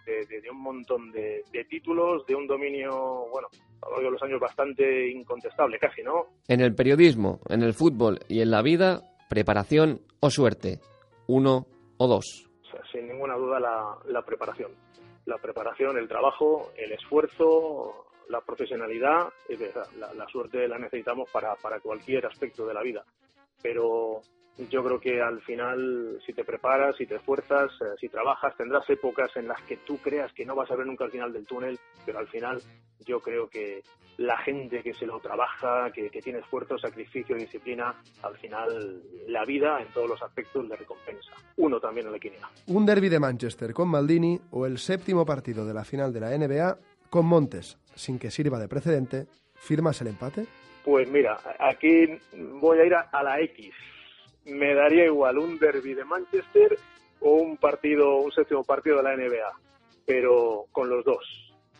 de, 0.06 0.24
de- 0.26 0.40
de 0.40 0.50
un 0.50 0.60
montón 0.62 1.10
de, 1.12 1.42
de 1.52 1.64
títulos, 1.64 2.24
de 2.26 2.34
un 2.34 2.46
dominio, 2.46 2.90
bueno, 3.30 3.48
a 3.82 3.86
lo 3.86 3.92
largo 3.96 4.04
de 4.06 4.10
los 4.12 4.22
años 4.22 4.40
bastante 4.40 5.08
incontestable, 5.10 5.78
casi, 5.78 6.02
¿no? 6.02 6.26
En 6.48 6.60
el 6.60 6.74
periodismo, 6.74 7.40
en 7.48 7.62
el 7.62 7.74
fútbol 7.74 8.18
y 8.28 8.40
en 8.40 8.50
la 8.50 8.62
vida, 8.62 9.02
preparación 9.28 10.00
o 10.20 10.30
suerte. 10.30 10.80
Uno 11.26 11.66
o 11.98 12.06
dos. 12.08 12.48
O 12.66 12.70
sea, 12.70 12.80
sin 12.92 13.06
ninguna 13.08 13.36
duda 13.36 13.60
la, 13.60 13.96
la 14.06 14.22
preparación. 14.22 14.72
La 15.26 15.38
preparación, 15.38 15.96
el 15.98 16.08
trabajo, 16.08 16.72
el 16.76 16.92
esfuerzo, 16.92 18.06
la 18.28 18.40
profesionalidad, 18.40 19.28
es 19.48 19.58
verdad, 19.58 19.84
la, 19.98 20.12
la 20.14 20.26
suerte 20.28 20.66
la 20.66 20.78
necesitamos 20.78 21.30
para, 21.30 21.54
para 21.56 21.78
cualquier 21.80 22.26
aspecto 22.26 22.66
de 22.66 22.74
la 22.74 22.82
vida. 22.82 23.04
Pero 23.62 24.22
yo 24.58 24.84
creo 24.84 25.00
que 25.00 25.20
al 25.20 25.40
final, 25.42 26.20
si 26.24 26.32
te 26.32 26.44
preparas, 26.44 26.96
si 26.96 27.06
te 27.06 27.16
esfuerzas, 27.16 27.70
eh, 27.80 27.94
si 27.98 28.08
trabajas, 28.08 28.56
tendrás 28.56 28.88
épocas 28.90 29.30
en 29.36 29.48
las 29.48 29.60
que 29.62 29.78
tú 29.78 29.98
creas 29.98 30.32
que 30.32 30.44
no 30.44 30.54
vas 30.54 30.70
a 30.70 30.76
ver 30.76 30.86
nunca 30.86 31.04
el 31.04 31.10
final 31.10 31.32
del 31.32 31.46
túnel, 31.46 31.78
pero 32.04 32.18
al 32.18 32.28
final 32.28 32.60
yo 33.06 33.20
creo 33.20 33.48
que 33.48 33.82
la 34.18 34.36
gente 34.38 34.82
que 34.82 34.92
se 34.92 35.06
lo 35.06 35.18
trabaja, 35.20 35.90
que, 35.92 36.10
que 36.10 36.20
tiene 36.20 36.40
esfuerzo, 36.40 36.78
sacrificio, 36.78 37.36
disciplina, 37.36 37.94
al 38.22 38.36
final 38.36 39.02
la 39.28 39.46
vida 39.46 39.80
en 39.80 39.88
todos 39.94 40.10
los 40.10 40.22
aspectos 40.22 40.68
le 40.68 40.76
recompensa. 40.76 41.32
Uno 41.56 41.80
también 41.80 42.06
en 42.06 42.12
la 42.12 42.18
quiniela. 42.18 42.50
Un 42.66 42.84
derby 42.84 43.08
de 43.08 43.18
Manchester 43.18 43.72
con 43.72 43.88
Maldini 43.88 44.38
o 44.50 44.66
el 44.66 44.78
séptimo 44.78 45.24
partido 45.24 45.64
de 45.64 45.72
la 45.72 45.84
final 45.84 46.12
de 46.12 46.20
la 46.20 46.36
NBA 46.36 46.78
con 47.08 47.26
Montes, 47.26 47.78
sin 47.94 48.18
que 48.18 48.30
sirva 48.30 48.58
de 48.58 48.68
precedente, 48.68 49.26
¿firmas 49.54 50.00
el 50.02 50.08
empate? 50.08 50.46
Pues 50.84 51.08
mira, 51.08 51.38
aquí 51.58 52.18
voy 52.60 52.78
a 52.78 52.84
ir 52.84 52.94
a, 52.94 53.00
a 53.12 53.22
la 53.22 53.40
X. 53.40 53.74
Me 54.44 54.74
daría 54.74 55.04
igual 55.04 55.38
un 55.38 55.58
derby 55.58 55.94
de 55.94 56.04
Manchester 56.04 56.78
o 57.20 57.34
un 57.34 57.56
partido, 57.56 58.16
un 58.16 58.32
séptimo 58.32 58.64
partido 58.64 58.96
de 58.96 59.02
la 59.02 59.16
NBA, 59.16 59.60
pero 60.06 60.66
con 60.72 60.88
los 60.88 61.04
dos, 61.04 61.24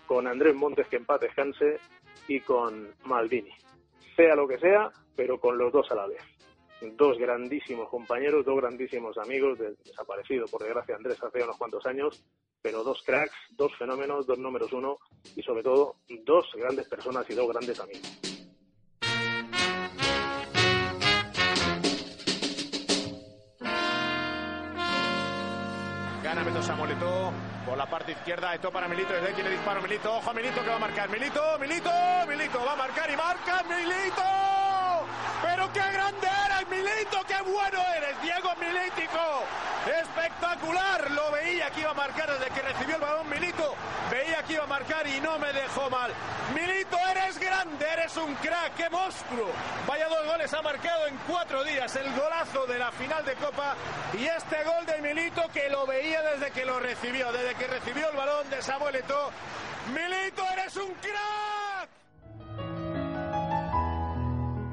con 0.07 0.27
Andrés 0.27 0.55
Montes 0.55 0.87
que 0.89 0.97
empate 0.97 1.27
descanse 1.27 1.79
y 2.29 2.41
con 2.41 2.95
Maldini. 3.05 3.53
Sea 4.17 4.35
lo 4.35 4.47
que 4.47 4.59
sea, 4.59 4.91
pero 5.17 5.41
con 5.41 5.57
los 5.57 5.73
dos 5.73 5.91
a 5.91 5.95
la 5.95 6.07
vez. 6.07 6.23
Dos 6.97 7.19
grandísimos 7.19 7.89
compañeros, 7.89 8.45
dos 8.45 8.57
grandísimos 8.57 9.19
amigos, 9.19 9.59
desaparecido 9.85 10.47
por 10.47 10.63
desgracia 10.63 10.97
Andrés 10.97 11.23
hace 11.23 11.43
unos 11.43 11.59
cuantos 11.59 11.85
años, 11.87 12.25
pero 12.63 12.83
dos 12.83 13.03
cracks, 13.05 13.35
dos 13.51 13.75
fenómenos, 13.77 14.27
dos 14.27 14.39
números 14.39 14.73
uno 14.73 14.99
y 15.37 15.43
sobre 15.43 15.63
todo 15.63 15.97
dos 16.25 16.47
grandes 16.57 16.89
personas 16.89 17.29
y 17.29 17.35
dos 17.35 17.49
grandes 17.49 17.81
amigos. 17.81 18.30
Gana 26.41 26.53
Beto 26.53 26.63
Samuelito 26.63 27.33
por 27.67 27.77
la 27.77 27.85
parte 27.85 28.13
izquierda. 28.13 28.55
Esto 28.55 28.71
para 28.71 28.89
Milito. 28.89 29.13
Desde 29.13 29.35
tiene 29.35 29.51
disparo 29.51 29.83
Milito. 29.83 30.17
Ojo 30.17 30.31
a 30.31 30.33
Milito 30.33 30.63
que 30.63 30.71
va 30.71 30.77
a 30.77 30.79
marcar. 30.79 31.11
Milito, 31.11 31.43
Milito, 31.61 31.91
Milito. 32.27 32.65
Va 32.65 32.73
a 32.73 32.77
marcar 32.77 33.11
y 33.11 33.17
marca 33.17 33.63
Milito. 33.69 34.60
Pero 35.43 35.73
qué 35.73 35.81
grande 35.93 36.29
eres, 36.47 36.69
Milito. 36.69 37.25
Qué 37.27 37.41
bueno 37.43 37.81
eres, 37.97 38.21
Diego 38.23 38.55
Milítico. 38.57 39.45
Espectacular. 40.01 41.11
Lo 41.11 41.31
veía 41.33 41.71
que 41.71 41.81
iba 41.81 41.91
a 41.91 41.95
marcar 41.95 42.31
desde 42.31 42.53
que 42.53 42.63
recibió 42.63 42.97
el 42.97 43.01
balón 43.01 43.29
Milito. 43.29 43.75
Veía 44.11 44.43
que 44.43 44.55
iba 44.55 44.65
a 44.65 44.67
marcar 44.67 45.07
y 45.07 45.21
no 45.21 45.39
me 45.39 45.53
dejó 45.53 45.89
mal. 45.89 46.13
Milito, 46.55 46.99
eres 47.11 47.39
grande, 47.39 47.87
eres 47.91 48.17
un 48.17 48.35
crack. 48.37 48.75
Qué 48.77 48.91
monstruo. 48.91 49.51
Vaya 49.87 50.09
dos 50.09 50.27
goles 50.27 50.53
ha 50.53 50.63
marcado 50.63 51.07
en 51.07 51.17
cuatro 51.27 51.65
días. 51.65 51.95
El 51.97 52.13
golazo 52.13 52.67
de 52.67 52.79
la 52.79 52.93
final 52.93 53.25
de 53.25 53.35
Copa 53.37 53.75
y 54.13 54.25
este 54.27 54.63
gol 54.65 54.85
de 54.87 54.99
Milito 55.01 55.49
que 55.53 55.69
lo 55.71 55.87
veía 55.87 56.21
desde 56.23 56.51
que 56.51 56.65
lo 56.65 56.79
recibió, 56.81 57.33
desde 57.33 57.55
que 57.55 57.67
recibió 57.67 58.11
el 58.11 58.17
balón 58.17 58.51
de 58.51 58.61
Samuel 58.61 58.97
Eto'o. 58.97 59.31
Milito, 59.95 60.45
eres 60.53 60.77
un 60.77 60.93
crack. 60.95 61.60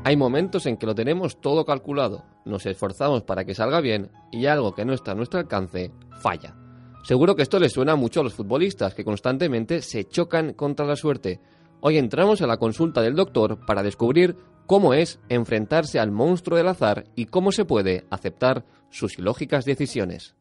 Hay 0.07 0.15
momentos 0.15 0.65
en 0.67 0.77
que 0.77 0.85
lo 0.85 0.95
tenemos 0.95 1.41
todo 1.41 1.65
calculado, 1.65 2.23
nos 2.45 2.65
esforzamos 2.65 3.23
para 3.23 3.43
que 3.43 3.53
salga 3.53 3.81
bien 3.81 4.09
y 4.31 4.45
algo 4.45 4.73
que 4.73 4.85
no 4.85 4.93
está 4.93 5.11
a 5.11 5.15
nuestro 5.15 5.37
alcance 5.37 5.91
falla. 6.21 6.55
Seguro 7.03 7.35
que 7.35 7.41
esto 7.41 7.59
les 7.59 7.73
suena 7.73 7.97
mucho 7.97 8.21
a 8.21 8.23
los 8.23 8.33
futbolistas 8.33 8.93
que 8.93 9.03
constantemente 9.03 9.81
se 9.81 10.05
chocan 10.05 10.53
contra 10.53 10.85
la 10.85 10.95
suerte. 10.95 11.41
Hoy 11.81 11.97
entramos 11.97 12.41
a 12.41 12.47
la 12.47 12.55
consulta 12.55 13.01
del 13.01 13.17
doctor 13.17 13.65
para 13.65 13.83
descubrir 13.83 14.37
cómo 14.65 14.93
es 14.93 15.19
enfrentarse 15.27 15.99
al 15.99 16.11
monstruo 16.11 16.55
del 16.55 16.69
azar 16.69 17.03
y 17.13 17.25
cómo 17.25 17.51
se 17.51 17.65
puede 17.65 18.05
aceptar 18.09 18.63
sus 18.89 19.19
ilógicas 19.19 19.65
decisiones. 19.65 20.37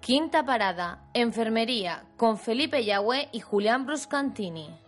Quinta 0.00 0.46
parada, 0.46 1.10
enfermería, 1.12 2.06
con 2.16 2.38
Felipe 2.38 2.82
Yagüe 2.82 3.28
y 3.30 3.40
Julián 3.40 3.84
Bruscantini. 3.84 4.87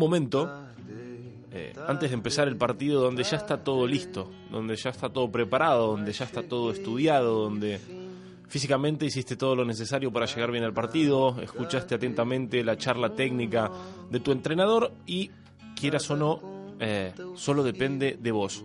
Momento, 0.00 0.50
eh, 1.52 1.72
antes 1.86 2.10
de 2.10 2.14
empezar 2.14 2.48
el 2.48 2.56
partido, 2.56 3.00
donde 3.02 3.22
ya 3.22 3.36
está 3.36 3.62
todo 3.62 3.86
listo, 3.86 4.30
donde 4.50 4.76
ya 4.76 4.90
está 4.90 5.08
todo 5.10 5.30
preparado, 5.30 5.88
donde 5.88 6.12
ya 6.12 6.24
está 6.24 6.42
todo 6.42 6.72
estudiado, 6.72 7.42
donde 7.42 7.80
físicamente 8.48 9.06
hiciste 9.06 9.36
todo 9.36 9.54
lo 9.54 9.64
necesario 9.64 10.12
para 10.12 10.26
llegar 10.26 10.50
bien 10.50 10.64
al 10.64 10.72
partido, 10.72 11.40
escuchaste 11.40 11.94
atentamente 11.94 12.64
la 12.64 12.76
charla 12.76 13.14
técnica 13.14 13.70
de 14.10 14.18
tu 14.20 14.32
entrenador 14.32 14.92
y, 15.06 15.30
quieras 15.76 16.10
o 16.10 16.16
no, 16.16 16.40
eh, 16.80 17.12
solo 17.36 17.62
depende 17.62 18.18
de 18.20 18.32
vos. 18.32 18.64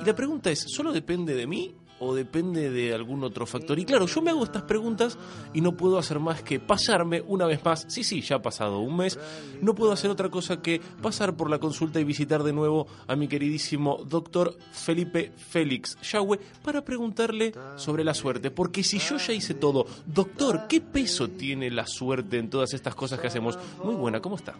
Y 0.00 0.04
la 0.04 0.14
pregunta 0.14 0.50
es, 0.50 0.60
¿solo 0.68 0.92
depende 0.92 1.34
de 1.34 1.46
mí 1.46 1.74
o 2.00 2.14
depende 2.14 2.70
de 2.70 2.94
algún 2.94 3.24
otro 3.24 3.46
factor? 3.46 3.78
Y 3.78 3.84
claro, 3.84 4.06
yo 4.06 4.22
me 4.22 4.30
hago 4.30 4.44
estas 4.44 4.62
preguntas 4.62 5.18
y 5.52 5.60
no 5.60 5.72
puedo 5.72 5.98
hacer 5.98 6.20
más 6.20 6.42
que 6.42 6.60
pasarme 6.60 7.22
una 7.26 7.46
vez 7.46 7.64
más, 7.64 7.86
sí, 7.88 8.04
sí, 8.04 8.20
ya 8.20 8.36
ha 8.36 8.42
pasado 8.42 8.80
un 8.80 8.96
mes, 8.96 9.18
no 9.60 9.74
puedo 9.74 9.92
hacer 9.92 10.10
otra 10.10 10.28
cosa 10.28 10.60
que 10.60 10.80
pasar 11.02 11.36
por 11.36 11.50
la 11.50 11.58
consulta 11.58 12.00
y 12.00 12.04
visitar 12.04 12.42
de 12.42 12.52
nuevo 12.52 12.86
a 13.06 13.16
mi 13.16 13.28
queridísimo 13.28 13.98
doctor 14.04 14.56
Felipe 14.72 15.32
Félix 15.36 15.96
Yahweh 16.02 16.40
para 16.62 16.84
preguntarle 16.84 17.52
sobre 17.76 18.04
la 18.04 18.14
suerte. 18.14 18.50
Porque 18.50 18.82
si 18.82 18.98
yo 18.98 19.16
ya 19.16 19.32
hice 19.32 19.54
todo, 19.54 19.86
doctor, 20.06 20.66
¿qué 20.68 20.80
peso 20.80 21.28
tiene 21.28 21.70
la 21.70 21.86
suerte 21.86 22.38
en 22.38 22.50
todas 22.50 22.74
estas 22.74 22.94
cosas 22.94 23.20
que 23.20 23.26
hacemos? 23.26 23.58
Muy 23.82 23.94
buena, 23.94 24.20
¿cómo 24.20 24.36
está? 24.36 24.54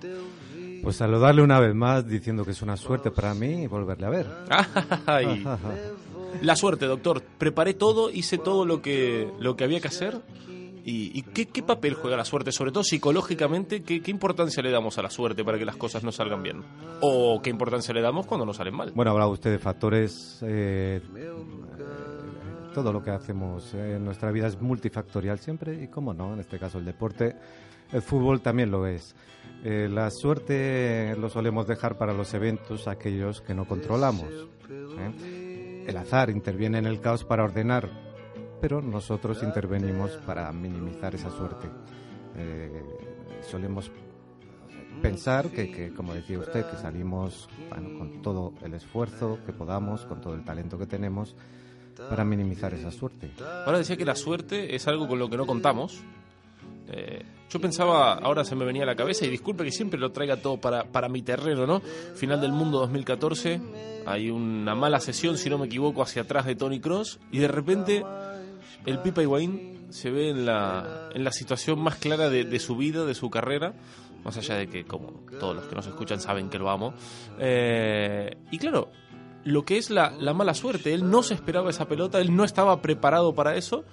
Pues 0.82 0.97
saludarle 0.97 1.43
una 1.43 1.61
vez 1.61 1.74
más 1.74 2.07
diciendo 2.07 2.45
que 2.45 2.51
es 2.51 2.61
una 2.61 2.76
suerte 2.76 3.11
para 3.11 3.32
mí 3.32 3.66
volverle 3.66 4.07
a 4.07 4.11
ver. 4.11 4.26
Ay. 5.07 5.43
La 6.43 6.57
suerte, 6.57 6.87
doctor. 6.87 7.22
Preparé 7.39 7.74
todo, 7.74 8.11
hice 8.11 8.39
todo 8.39 8.64
lo 8.64 8.82
que, 8.82 9.28
lo 9.39 9.57
que 9.57 9.64
había 9.64 9.80
que 9.80 9.89
hacer. 9.89 10.20
¿Y, 10.87 11.22
qué, 11.22 11.62
papel 11.62 11.95
juega 11.95 12.16
la 12.16 12.26
suerte? 12.26 12.53
Sobre 12.53 12.70
todo 12.70 12.85
psicológicamente, 12.85 13.82
¿qué, 13.82 14.03
¿qué 14.03 14.11
importancia 14.11 14.62
le 14.62 14.70
damos 14.70 14.99
a 14.99 15.03
la 15.03 15.09
suerte 15.09 15.43
para 15.43 15.59
que 15.59 15.64
las 15.64 15.76
cosas 15.76 16.05
no 16.05 16.12
salgan 16.12 16.43
bien? 16.43 16.62
¿O 17.01 17.41
qué 17.43 17.49
importancia 17.49 17.95
le 17.95 18.03
damos 18.03 18.26
cuando 18.26 18.45
no 18.45 18.53
salen 18.53 18.74
mal? 18.74 18.93
Bueno, 18.95 19.11
hablaba 19.12 19.30
usted 19.30 19.51
de 19.51 19.59
factores. 19.59 20.41
eh, 20.43 21.01
todo 22.74 22.93
lo 22.93 23.03
que 23.03 23.11
hacemos 23.11 23.72
en 23.72 24.05
nuestra 24.05 24.32
vida 24.32 24.49
es 24.49 24.61
multifactorial 24.61 25.39
siempre 25.39 25.82
y, 25.82 25.89
como 25.89 26.12
no, 26.12 26.35
en 26.35 26.41
este 26.41 26.59
caso 26.59 26.78
el 26.78 26.85
deporte, 26.85 27.37
el 27.93 28.03
fútbol 28.03 28.43
también 28.43 28.70
lo 28.70 28.87
es. 28.87 29.14
Eh, 29.62 29.89
la 29.91 30.11
suerte 30.11 31.16
lo 31.16 31.30
solemos 31.30 31.66
dejar 31.66 31.97
para 31.97 32.12
los 32.12 32.35
eventos 32.35 32.89
aquellos 32.89 33.41
que 33.41 33.55
no 33.55 33.66
controlamos. 33.66 34.28
¿eh? 34.28 35.43
El 35.87 35.97
azar 35.97 36.30
interviene 36.30 36.78
en 36.78 36.87
el 36.87 37.01
caos 37.01 37.24
para 37.24 37.45
ordenar, 37.45 37.89
pero 38.61 38.80
nosotros 38.80 39.43
intervenimos 39.43 40.12
para 40.26 40.51
minimizar 40.53 41.14
esa 41.14 41.30
suerte. 41.30 41.68
Eh, 42.37 42.82
solemos 43.43 43.91
pensar 45.03 45.51
que, 45.51 45.93
como 45.95 46.14
decía 46.14 46.39
usted, 46.39 46.64
que 46.70 46.76
salimos 46.76 47.49
con 47.68 48.22
todo 48.22 48.55
el 48.62 48.74
esfuerzo 48.74 49.39
que 49.45 49.53
podamos, 49.53 50.07
con 50.07 50.20
todo 50.20 50.35
el 50.35 50.45
talento 50.45 50.78
que 50.78 50.87
tenemos, 50.87 51.35
para 52.09 52.24
minimizar 52.24 52.72
esa 52.74 52.91
suerte. 52.91 53.30
Ahora 53.66 53.78
decía 53.78 53.97
que 53.97 54.05
la 54.05 54.16
suerte 54.16 54.74
es 54.74 54.89
algo 54.89 55.07
con 55.07 55.18
lo 55.18 55.28
que 55.28 55.37
no 55.37 55.47
contamos. 55.47 56.03
Eh, 56.89 57.22
yo 57.51 57.61
pensaba, 57.61 58.14
ahora 58.14 58.45
se 58.45 58.57
me 58.57 58.64
venía 58.64 58.82
a 58.82 58.87
la 58.87 58.97
cabeza, 58.97 59.24
y 59.26 59.30
disculpe 59.30 59.64
que 59.64 59.70
siempre 59.70 59.99
lo 59.99 60.12
traiga 60.12 60.37
todo 60.37 60.61
para, 60.61 60.85
para 60.85 61.09
mi 61.09 61.22
terreno, 61.22 61.66
¿no? 61.66 61.80
Final 61.80 62.41
del 62.41 62.53
mundo 62.53 62.78
2014, 62.80 63.61
hay 64.07 64.30
una 64.30 64.74
mala 64.74 65.01
sesión, 65.01 65.39
si 65.39 65.49
no 65.49 65.59
me 65.59 65.66
equivoco, 65.66 66.03
hacia 66.03 66.22
atrás 66.22 66.47
de 66.47 66.57
Tony 66.57 66.80
Cross, 66.80 67.20
y 67.30 67.39
de 67.39 67.49
repente 67.49 68.05
el 68.87 68.99
Pipa 68.99 69.22
Higuaín 69.22 69.87
se 69.91 70.11
ve 70.11 70.30
en 70.30 70.45
la, 70.45 71.11
en 71.14 71.22
la 71.22 71.30
situación 71.30 71.78
más 71.78 71.97
clara 71.97 72.28
de, 72.28 72.59
su 72.59 72.76
vida, 72.76 73.05
de 73.05 73.14
su 73.14 73.30
carrera, 73.30 73.74
más 74.24 74.37
allá 74.37 74.57
de 74.57 74.68
que, 74.68 74.85
como 74.85 75.22
todos 75.39 75.55
los 75.55 75.66
que 75.66 75.74
nos 75.74 75.87
escuchan 75.87 76.20
saben 76.20 76.49
que 76.49 76.59
lo 76.59 76.70
amo. 76.70 76.95
Eh, 77.39 78.37
y 78.51 78.59
claro, 78.59 78.91
lo 79.45 79.64
que 79.64 79.76
es 79.76 79.91
la, 79.91 80.11
mala 80.35 80.55
suerte. 80.55 80.95
Él 80.95 81.09
no 81.09 81.22
se 81.22 81.35
esperaba 81.35 81.70
esa 81.70 81.87
pelota, 81.87 82.20
él 82.20 82.35
no 82.35 82.45
estaba 82.45 82.80
preparado 82.82 83.35
para 83.35 83.57
eso 83.57 83.85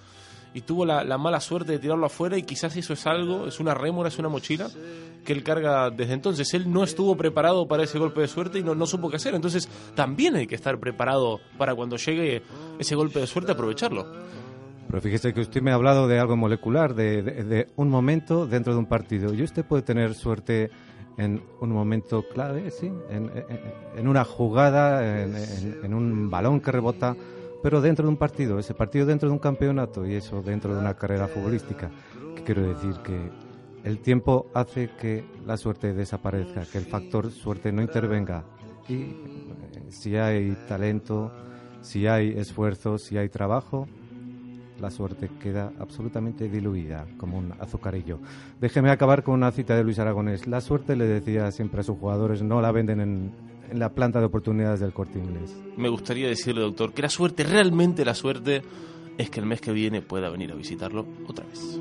y 0.53 0.61
tuvo 0.61 0.85
la, 0.85 1.03
la, 1.03 1.17
mala 1.17 1.39
suerte 1.39 1.73
de 1.73 1.79
tirarlo 1.79 2.05
afuera 2.05 2.37
y 2.37 2.43
quizás 2.43 2.75
eso 2.75 2.93
es 2.93 3.07
algo, 3.07 3.47
es 3.47 3.59
una 3.59 3.73
rémora, 3.73 4.09
es 4.09 4.19
una 4.19 4.29
mochila 4.29 4.69
que 5.23 5.33
él 5.33 5.43
carga 5.43 5.89
desde 5.89 6.13
entonces. 6.13 6.53
Él 6.53 6.71
no 6.71 6.83
estuvo 6.83 7.15
preparado 7.15 7.67
para 7.67 7.83
ese 7.83 7.99
golpe 7.99 8.21
de 8.21 8.27
suerte 8.27 8.59
y 8.59 8.63
no, 8.63 8.85
supo 8.85 9.09
qué 9.09 9.17
hacer. 9.17 9.35
Entonces 9.35 9.67
también 9.95 10.35
hay 10.35 10.47
que 10.47 10.55
estar 10.55 10.79
preparado 10.79 11.39
para 11.57 11.75
cuando 11.75 11.97
llegue 11.97 12.41
ese 12.79 12.95
golpe 12.95 13.19
de 13.19 13.27
suerte 13.27 13.51
aprovecharlo. 13.51 14.05
Pero 14.87 15.01
fíjese 15.01 15.33
que 15.33 15.41
usted 15.41 15.61
me 15.61 15.71
ha 15.71 15.75
hablado 15.75 16.07
de 16.07 16.19
algo 16.19 16.35
molecular, 16.35 16.93
de, 16.93 17.67
un 17.77 17.89
momento 17.89 18.45
dentro 18.45 18.73
de 18.73 18.79
un 18.79 18.87
partido. 18.87 19.33
Y 19.33 19.41
usted 19.41 19.63
puede 19.63 19.83
tener 19.83 20.13
suerte 20.15 20.69
en 21.17 21.41
un 21.59 21.71
momento 21.71 22.25
clave, 22.33 22.71
sí, 22.71 22.91
en, 23.09 24.07
una 24.07 24.25
jugada, 24.25 25.23
en, 25.23 25.93
un 25.93 26.29
balón 26.29 26.59
que 26.59 26.71
rebota, 26.71 27.15
pero 27.61 27.81
dentro 27.81 28.05
de 28.05 28.09
un 28.09 28.17
partido, 28.17 28.59
ese 28.59 28.73
partido 28.73 29.05
dentro 29.05 29.29
de 29.29 29.33
un 29.33 29.39
campeonato 29.39 30.05
y 30.05 30.15
eso 30.15 30.41
dentro 30.41 30.73
de 30.73 30.79
una 30.79 30.95
carrera 30.95 31.27
futbolística. 31.27 31.91
Que 32.35 32.43
quiero 32.43 32.63
decir 32.63 32.95
que 33.03 33.29
el 33.83 33.99
tiempo 33.99 34.47
hace 34.53 34.89
que 34.99 35.23
la 35.45 35.57
suerte 35.57 35.93
desaparezca, 35.93 36.65
que 36.65 36.77
el 36.77 36.85
factor 36.85 37.31
suerte 37.31 37.71
no 37.71 37.81
intervenga. 37.81 38.43
Y 38.87 38.93
eh, 38.93 39.15
si 39.89 40.15
hay 40.15 40.55
talento, 40.67 41.31
si 41.81 42.07
hay 42.07 42.29
esfuerzo, 42.37 42.97
si 42.97 43.17
hay 43.17 43.29
trabajo, 43.29 43.87
la 44.79 44.89
suerte 44.89 45.29
queda 45.39 45.71
absolutamente 45.79 46.49
diluida, 46.49 47.05
como 47.17 47.37
un 47.37 47.53
azucarillo. 47.59 48.19
Déjeme 48.59 48.89
acabar 48.89 49.23
con 49.23 49.35
una 49.35 49.51
cita 49.51 49.75
de 49.75 49.83
Luis 49.83 49.99
Aragonés. 49.99 50.47
La 50.47 50.61
suerte, 50.61 50.95
le 50.95 51.05
decía 51.05 51.51
siempre 51.51 51.81
a 51.81 51.83
sus 51.83 51.97
jugadores, 51.97 52.41
no 52.41 52.61
la 52.61 52.71
venden 52.71 52.99
en, 52.99 53.31
la 53.73 53.89
planta 53.89 54.19
de 54.19 54.25
oportunidades 54.25 54.79
del 54.79 54.93
corte 54.93 55.19
inglés. 55.19 55.55
Me 55.77 55.89
gustaría 55.89 56.27
decirle, 56.27 56.61
doctor, 56.61 56.93
que 56.93 57.01
la 57.01 57.09
suerte, 57.09 57.43
realmente 57.43 58.05
la 58.05 58.13
suerte, 58.13 58.61
es 59.17 59.29
que 59.29 59.39
el 59.39 59.45
mes 59.45 59.61
que 59.61 59.71
viene 59.71 60.01
pueda 60.01 60.29
venir 60.29 60.51
a 60.51 60.55
visitarlo 60.55 61.05
otra 61.27 61.45
vez. 61.45 61.79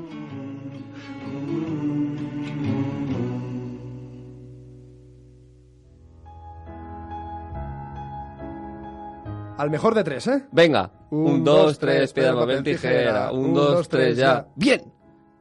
Al 9.57 9.69
mejor 9.69 9.93
de 9.93 10.03
tres, 10.03 10.25
¿eh? 10.25 10.45
Venga. 10.51 10.91
Un, 11.11 11.43
dos, 11.43 11.77
tres, 11.77 12.13
piedra, 12.13 12.33
papel, 12.33 12.63
tijera. 12.63 13.31
Un, 13.31 13.53
dos, 13.53 13.87
tres, 13.87 14.17
ya. 14.17 14.47
¡Bien! 14.55 14.81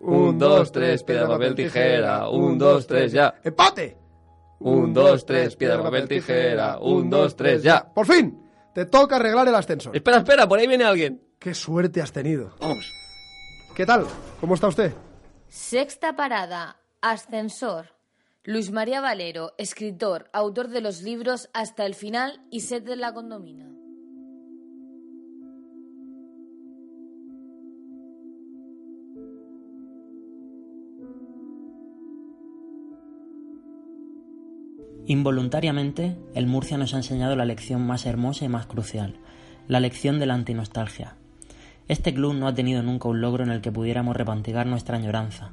Un, 0.00 0.38
dos, 0.38 0.70
tres, 0.72 1.02
piedra, 1.04 1.26
papel, 1.26 1.54
tijera. 1.54 2.28
Un, 2.28 2.58
dos, 2.58 2.86
tres, 2.86 3.12
ya. 3.12 3.34
¡Empate! 3.42 3.96
Un, 4.60 4.92
dos, 4.92 5.24
tres, 5.24 5.56
piedra, 5.56 5.82
papel, 5.82 6.06
tijera. 6.06 6.78
Un, 6.78 7.08
dos, 7.08 7.34
tres, 7.34 7.62
ya. 7.62 7.92
¡Por 7.92 8.06
fin! 8.06 8.46
Te 8.74 8.84
toca 8.84 9.16
arreglar 9.16 9.48
el 9.48 9.54
ascensor. 9.54 9.96
Espera, 9.96 10.18
espera, 10.18 10.46
por 10.46 10.58
ahí 10.58 10.66
viene 10.66 10.84
alguien. 10.84 11.22
¡Qué 11.38 11.54
suerte 11.54 12.02
has 12.02 12.12
tenido! 12.12 12.54
Vamos. 12.60 12.84
¿Qué 13.74 13.86
tal? 13.86 14.06
¿Cómo 14.40 14.54
está 14.54 14.68
usted? 14.68 14.92
Sexta 15.48 16.14
parada. 16.14 16.76
Ascensor. 17.00 17.86
Luis 18.44 18.70
María 18.70 19.00
Valero, 19.00 19.52
escritor, 19.58 20.28
autor 20.32 20.68
de 20.68 20.80
los 20.80 21.02
libros 21.02 21.50
Hasta 21.52 21.84
el 21.86 21.94
final 21.94 22.40
y 22.50 22.60
Sed 22.60 22.82
de 22.82 22.96
la 22.96 23.12
Condomina. 23.12 23.79
Involuntariamente, 35.10 36.16
el 36.36 36.46
Murcia 36.46 36.78
nos 36.78 36.94
ha 36.94 36.98
enseñado 36.98 37.34
la 37.34 37.44
lección 37.44 37.84
más 37.84 38.06
hermosa 38.06 38.44
y 38.44 38.48
más 38.48 38.66
crucial, 38.66 39.16
la 39.66 39.80
lección 39.80 40.20
de 40.20 40.26
la 40.26 40.34
antinostalgia. 40.34 41.16
Este 41.88 42.14
club 42.14 42.34
no 42.34 42.46
ha 42.46 42.54
tenido 42.54 42.84
nunca 42.84 43.08
un 43.08 43.20
logro 43.20 43.42
en 43.42 43.50
el 43.50 43.60
que 43.60 43.72
pudiéramos 43.72 44.14
repantigar 44.14 44.68
nuestra 44.68 44.98
añoranza, 44.98 45.50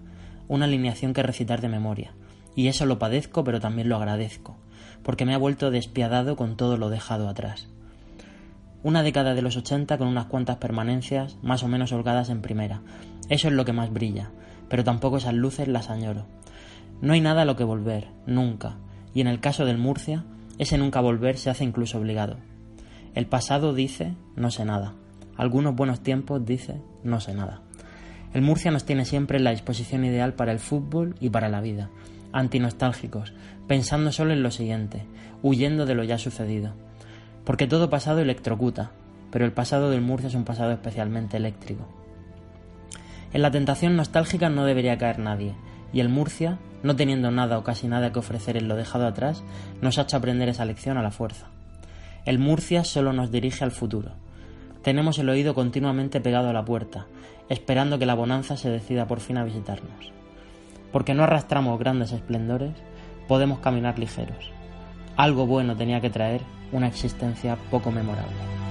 una 0.48 0.66
alineación 0.66 1.12
que 1.12 1.24
recitar 1.24 1.60
de 1.60 1.70
memoria, 1.70 2.14
y 2.56 2.68
eso 2.68 2.86
lo 2.86 3.00
padezco 3.00 3.44
pero 3.44 3.60
también 3.60 3.90
lo 3.90 3.96
agradezco, 3.96 4.58
porque 5.02 5.26
me 5.26 5.34
ha 5.34 5.40
vuelto 5.40 5.72
despiadado 5.72 6.36
con 6.36 6.56
todo 6.56 6.78
lo 6.78 6.92
dejado 6.92 7.28
atrás. 7.28 7.68
Una 8.84 9.02
década 9.02 9.34
de 9.34 9.42
los 9.42 9.58
80 9.58 9.98
con 9.98 10.08
unas 10.08 10.28
cuantas 10.28 10.58
permanencias 10.58 11.40
más 11.42 11.64
o 11.64 11.68
menos 11.68 11.92
holgadas 11.92 12.30
en 12.30 12.44
primera, 12.44 12.84
eso 13.28 13.48
es 13.48 13.56
lo 13.56 13.66
que 13.66 13.74
más 13.74 13.92
brilla, 13.92 14.30
pero 14.70 14.84
tampoco 14.84 15.18
esas 15.18 15.34
luces 15.34 15.68
las 15.68 15.90
añoro. 15.90 16.28
No 17.02 17.14
hay 17.14 17.22
nada 17.22 17.42
a 17.42 17.46
lo 17.46 17.56
que 17.56 17.64
volver, 17.64 18.10
nunca, 18.28 18.78
y 19.18 19.22
en 19.22 19.26
el 19.26 19.40
caso 19.40 19.66
del 19.66 19.80
Murcia, 19.80 20.26
ese 20.60 20.78
nunca 20.78 21.02
volver 21.02 21.40
se 21.40 21.50
hace 21.50 21.64
incluso 21.64 21.98
obligado. 21.98 22.38
El 23.16 23.26
pasado 23.26 23.74
dice 23.74 24.14
no 24.36 24.52
sé 24.52 24.64
nada. 24.64 24.94
Algunos 25.36 25.76
buenos 25.76 26.02
tiempos 26.02 26.46
dice 26.46 26.80
no 27.04 27.20
sé 27.20 27.34
nada. 27.34 27.64
El 28.36 28.44
Murcia 28.44 28.70
nos 28.70 28.86
tiene 28.86 29.06
siempre 29.06 29.40
en 29.40 29.44
la 29.44 29.50
disposición 29.50 30.06
ideal 30.06 30.36
para 30.36 30.52
el 30.52 30.60
fútbol 30.60 31.16
y 31.20 31.32
para 31.32 31.50
la 31.50 31.62
vida, 31.62 31.90
antinostálgicos, 32.32 33.34
pensando 33.68 34.12
solo 34.12 34.34
en 34.34 34.44
lo 34.44 34.52
siguiente, 34.52 35.08
huyendo 35.42 35.88
de 35.88 35.96
lo 35.96 36.04
ya 36.04 36.20
sucedido. 36.20 36.76
Porque 37.44 37.66
todo 37.66 37.90
pasado 37.90 38.20
electrocuta, 38.20 38.92
pero 39.32 39.46
el 39.46 39.52
pasado 39.52 39.90
del 39.90 40.02
Murcia 40.02 40.28
es 40.28 40.36
un 40.36 40.46
pasado 40.46 40.74
especialmente 40.74 41.38
eléctrico. 41.38 41.88
En 43.34 43.42
la 43.42 43.50
tentación 43.50 43.96
nostálgica 43.96 44.50
no 44.50 44.66
debería 44.66 45.00
caer 45.00 45.18
nadie, 45.18 45.56
y 45.92 46.02
el 46.02 46.10
Murcia 46.10 46.60
no 46.84 46.96
teniendo 46.96 47.32
nada 47.32 47.58
o 47.58 47.64
casi 47.64 47.88
nada 47.88 48.12
que 48.12 48.20
ofrecer 48.20 48.58
en 48.58 48.68
lo 48.68 48.76
dejado 48.76 49.08
atrás, 49.08 49.44
nos 49.82 49.98
ha 49.98 50.04
hecho 50.04 50.18
aprender 50.18 50.50
esa 50.50 50.66
lección 50.66 50.98
a 50.98 51.04
la 51.04 51.12
fuerza. 51.12 51.48
El 52.26 52.40
Murcia 52.40 52.84
solo 52.84 53.14
nos 53.14 53.32
dirige 53.32 53.64
al 53.64 53.72
futuro. 53.72 54.12
Tenemos 54.84 55.18
el 55.20 55.30
oído 55.30 55.54
continuamente 55.54 56.22
pegado 56.22 56.50
a 56.50 56.54
la 56.54 56.66
puerta, 56.66 57.08
esperando 57.50 58.00
que 58.00 58.06
la 58.06 58.16
bonanza 58.16 58.58
se 58.58 58.70
decida 58.70 59.08
por 59.08 59.20
fin 59.20 59.38
a 59.38 59.44
visitarnos. 59.44 60.12
Porque 60.92 61.14
no 61.14 61.24
arrastramos 61.24 61.80
grandes 61.80 62.12
esplendores, 62.12 62.74
podemos 63.28 63.60
caminar 63.60 64.00
ligeros. 64.00 64.52
Algo 65.16 65.46
bueno 65.46 65.76
tenía 65.76 66.02
que 66.02 66.10
traer 66.10 66.42
una 66.72 66.88
existencia 66.88 67.58
poco 67.72 67.92
memorable. 67.92 68.67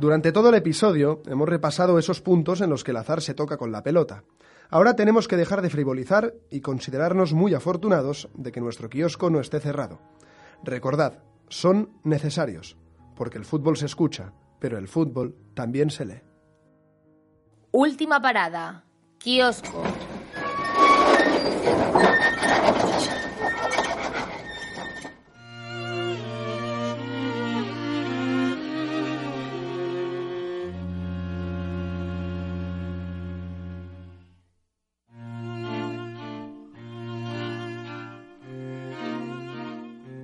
Durante 0.00 0.32
todo 0.32 0.48
el 0.48 0.54
episodio 0.54 1.22
hemos 1.26 1.46
repasado 1.46 1.98
esos 1.98 2.22
puntos 2.22 2.62
en 2.62 2.70
los 2.70 2.84
que 2.84 2.92
el 2.92 2.96
azar 2.96 3.20
se 3.20 3.34
toca 3.34 3.58
con 3.58 3.70
la 3.70 3.82
pelota. 3.82 4.24
Ahora 4.70 4.96
tenemos 4.96 5.28
que 5.28 5.36
dejar 5.36 5.60
de 5.60 5.68
frivolizar 5.68 6.32
y 6.50 6.62
considerarnos 6.62 7.34
muy 7.34 7.52
afortunados 7.52 8.30
de 8.32 8.50
que 8.50 8.62
nuestro 8.62 8.88
kiosco 8.88 9.28
no 9.28 9.40
esté 9.40 9.60
cerrado. 9.60 10.00
Recordad, 10.64 11.18
son 11.50 11.90
necesarios, 12.02 12.78
porque 13.14 13.36
el 13.36 13.44
fútbol 13.44 13.76
se 13.76 13.84
escucha, 13.84 14.32
pero 14.58 14.78
el 14.78 14.88
fútbol 14.88 15.36
también 15.52 15.90
se 15.90 16.06
lee. 16.06 16.22
Última 17.70 18.22
parada. 18.22 18.84
Kiosco. 19.18 19.82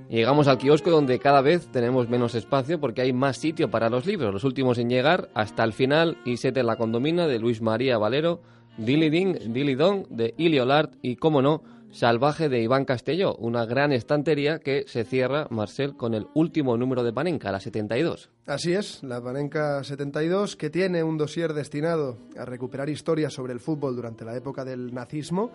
Llegamos 0.08 0.46
al 0.46 0.58
kiosco 0.58 0.90
donde 0.90 1.18
cada 1.18 1.40
vez 1.40 1.66
tenemos 1.72 2.08
menos 2.08 2.36
espacio 2.36 2.78
porque 2.78 3.02
hay 3.02 3.12
más 3.12 3.38
sitio 3.38 3.70
para 3.70 3.90
los 3.90 4.06
libros. 4.06 4.32
Los 4.32 4.44
últimos 4.44 4.78
en 4.78 4.88
llegar 4.88 5.30
hasta 5.34 5.64
el 5.64 5.72
final, 5.72 6.18
y 6.24 6.36
Sete 6.36 6.62
la 6.62 6.76
condomina 6.76 7.26
de 7.26 7.40
Luis 7.40 7.60
María 7.60 7.98
Valero, 7.98 8.40
Dilly 8.78 9.10
Ding, 9.10 9.52
Dilly 9.52 9.74
Dong 9.74 10.06
de 10.08 10.34
Iliolart 10.36 10.94
y, 11.02 11.16
como 11.16 11.42
no, 11.42 11.62
Salvaje 11.90 12.48
de 12.48 12.60
Iván 12.60 12.84
Castelló, 12.84 13.34
una 13.36 13.64
gran 13.64 13.90
estantería 13.90 14.58
que 14.58 14.84
se 14.86 15.04
cierra, 15.04 15.46
Marcel, 15.50 15.96
con 15.96 16.14
el 16.14 16.26
último 16.34 16.76
número 16.76 17.02
de 17.02 17.12
Panenka, 17.12 17.50
la 17.50 17.58
72. 17.58 18.30
Así 18.46 18.74
es, 18.74 19.02
la 19.02 19.22
Panenka 19.22 19.82
72, 19.82 20.56
que 20.56 20.68
tiene 20.68 21.02
un 21.02 21.16
dossier 21.16 21.54
destinado 21.54 22.18
a 22.38 22.44
recuperar 22.44 22.90
historias 22.90 23.32
sobre 23.32 23.54
el 23.54 23.60
fútbol 23.60 23.96
durante 23.96 24.24
la 24.24 24.36
época 24.36 24.64
del 24.64 24.92
nazismo, 24.92 25.50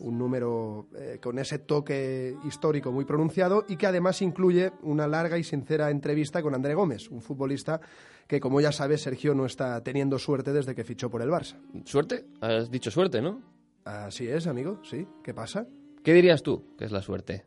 un 0.00 0.18
número 0.18 0.88
eh, 0.96 1.18
con 1.22 1.38
ese 1.38 1.58
toque 1.58 2.34
histórico 2.44 2.92
muy 2.92 3.04
pronunciado 3.04 3.64
y 3.68 3.76
que 3.76 3.86
además 3.86 4.22
incluye 4.22 4.72
una 4.82 5.06
larga 5.06 5.38
y 5.38 5.44
sincera 5.44 5.90
entrevista 5.90 6.42
con 6.42 6.54
André 6.54 6.74
Gómez, 6.74 7.08
un 7.10 7.22
futbolista 7.22 7.80
que, 8.26 8.40
como 8.40 8.60
ya 8.60 8.72
sabes, 8.72 9.02
Sergio 9.02 9.34
no 9.34 9.46
está 9.46 9.82
teniendo 9.82 10.18
suerte 10.18 10.52
desde 10.52 10.74
que 10.74 10.84
fichó 10.84 11.10
por 11.10 11.22
el 11.22 11.30
Barça. 11.30 11.56
¿Suerte? 11.84 12.26
Has 12.40 12.70
dicho 12.70 12.90
suerte, 12.90 13.22
¿no? 13.22 13.40
Así 13.84 14.26
es, 14.26 14.46
amigo, 14.46 14.80
sí. 14.82 15.06
¿Qué 15.22 15.32
pasa? 15.32 15.66
¿Qué 16.02 16.12
dirías 16.12 16.42
tú 16.42 16.74
que 16.76 16.84
es 16.84 16.92
la 16.92 17.02
suerte? 17.02 17.44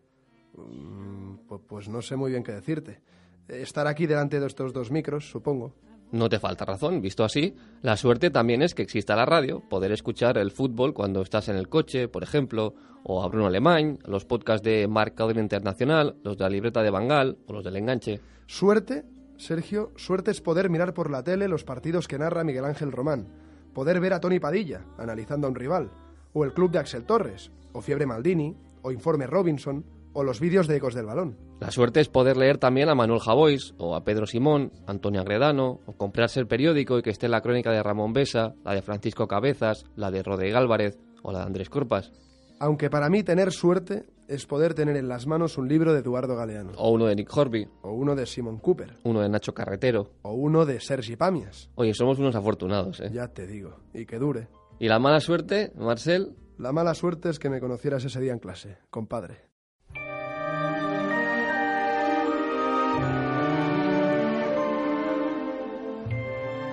pues, 1.47 1.61
pues 1.67 1.89
no 1.89 2.01
sé 2.01 2.15
muy 2.15 2.31
bien 2.31 2.43
qué 2.43 2.51
decirte. 2.51 3.01
Estar 3.47 3.87
aquí 3.87 4.05
delante 4.05 4.39
de 4.39 4.47
estos 4.47 4.73
dos 4.73 4.91
micros, 4.91 5.29
supongo. 5.29 5.73
No 6.11 6.27
te 6.27 6.39
falta 6.39 6.65
razón, 6.65 7.01
visto 7.01 7.23
así, 7.23 7.55
la 7.83 7.95
suerte 7.95 8.31
también 8.31 8.63
es 8.63 8.73
que 8.73 8.81
exista 8.81 9.15
la 9.15 9.25
radio, 9.25 9.61
poder 9.69 9.91
escuchar 9.91 10.39
el 10.39 10.49
fútbol 10.49 10.93
cuando 10.93 11.21
estás 11.21 11.49
en 11.49 11.55
el 11.55 11.69
coche, 11.69 12.07
por 12.07 12.23
ejemplo, 12.23 12.73
o 13.03 13.23
a 13.23 13.27
Bruno 13.27 13.45
Alemán, 13.45 13.99
los 14.05 14.25
podcasts 14.25 14.63
de 14.63 14.87
Marcador 14.87 15.37
Internacional, 15.37 16.15
los 16.23 16.35
de 16.37 16.43
la 16.43 16.49
libreta 16.49 16.81
de 16.81 16.89
Bangal 16.89 17.37
o 17.45 17.53
los 17.53 17.63
del 17.63 17.75
enganche. 17.75 18.19
Suerte, 18.47 19.05
Sergio, 19.37 19.91
suerte 19.97 20.31
es 20.31 20.41
poder 20.41 20.71
mirar 20.71 20.95
por 20.95 21.11
la 21.11 21.23
tele 21.23 21.47
los 21.47 21.63
partidos 21.63 22.07
que 22.07 22.17
narra 22.17 22.43
Miguel 22.43 22.65
Ángel 22.65 22.91
Román, 22.91 23.27
poder 23.73 23.99
ver 23.99 24.13
a 24.13 24.19
Tony 24.19 24.39
Padilla 24.39 24.85
analizando 24.97 25.45
a 25.45 25.51
un 25.51 25.55
rival, 25.55 25.91
o 26.33 26.43
el 26.43 26.53
club 26.53 26.71
de 26.71 26.79
Axel 26.79 27.03
Torres, 27.05 27.51
o 27.71 27.81
Fiebre 27.81 28.07
Maldini, 28.07 28.55
o 28.81 28.91
Informe 28.91 29.27
Robinson, 29.27 29.85
o 30.13 30.23
los 30.23 30.39
vídeos 30.39 30.67
de 30.67 30.77
Ecos 30.77 30.93
del 30.93 31.05
Balón. 31.05 31.37
La 31.59 31.71
suerte 31.71 31.99
es 31.99 32.09
poder 32.09 32.37
leer 32.37 32.57
también 32.57 32.89
a 32.89 32.95
Manuel 32.95 33.19
Javois, 33.19 33.73
o 33.77 33.95
a 33.95 34.03
Pedro 34.03 34.25
Simón, 34.25 34.71
Antonio 34.87 35.21
Agredano, 35.21 35.79
o 35.85 35.93
comprarse 35.93 36.39
el 36.39 36.47
periódico 36.47 36.97
y 36.97 37.01
que 37.01 37.09
esté 37.09 37.27
la 37.27 37.41
crónica 37.41 37.71
de 37.71 37.83
Ramón 37.83 38.13
Besa, 38.13 38.55
la 38.63 38.73
de 38.73 38.81
Francisco 38.81 39.27
Cabezas, 39.27 39.85
la 39.95 40.11
de 40.11 40.23
Rodríguez 40.23 40.55
Álvarez 40.55 40.97
o 41.23 41.31
la 41.31 41.39
de 41.39 41.45
Andrés 41.45 41.69
Corpas. 41.69 42.11
Aunque 42.59 42.89
para 42.89 43.09
mí 43.09 43.23
tener 43.23 43.51
suerte 43.51 44.05
es 44.27 44.45
poder 44.45 44.73
tener 44.73 44.97
en 44.97 45.07
las 45.07 45.25
manos 45.25 45.57
un 45.57 45.67
libro 45.67 45.93
de 45.93 45.99
Eduardo 45.99 46.35
Galeano. 46.35 46.73
O 46.77 46.91
uno 46.91 47.05
de 47.05 47.15
Nick 47.15 47.35
Horby. 47.35 47.67
O 47.81 47.93
uno 47.93 48.15
de 48.15 48.25
Simon 48.25 48.59
Cooper. 48.59 48.97
Uno 49.03 49.21
de 49.21 49.29
Nacho 49.29 49.53
Carretero. 49.53 50.11
O 50.21 50.33
uno 50.33 50.65
de 50.65 50.79
Sergi 50.79 51.15
Pamias. 51.15 51.69
Oye, 51.75 51.93
somos 51.93 52.19
unos 52.19 52.35
afortunados, 52.35 52.99
¿eh? 52.99 53.09
Ya 53.13 53.29
te 53.29 53.47
digo. 53.47 53.79
Y 53.93 54.05
que 54.05 54.19
dure. 54.19 54.49
¿Y 54.77 54.87
la 54.87 54.99
mala 54.99 55.19
suerte, 55.19 55.71
Marcel? 55.75 56.35
La 56.57 56.73
mala 56.73 56.93
suerte 56.93 57.29
es 57.29 57.39
que 57.39 57.49
me 57.49 57.61
conocieras 57.61 58.03
ese 58.03 58.19
día 58.19 58.33
en 58.33 58.39
clase, 58.39 58.77
compadre. 58.89 59.48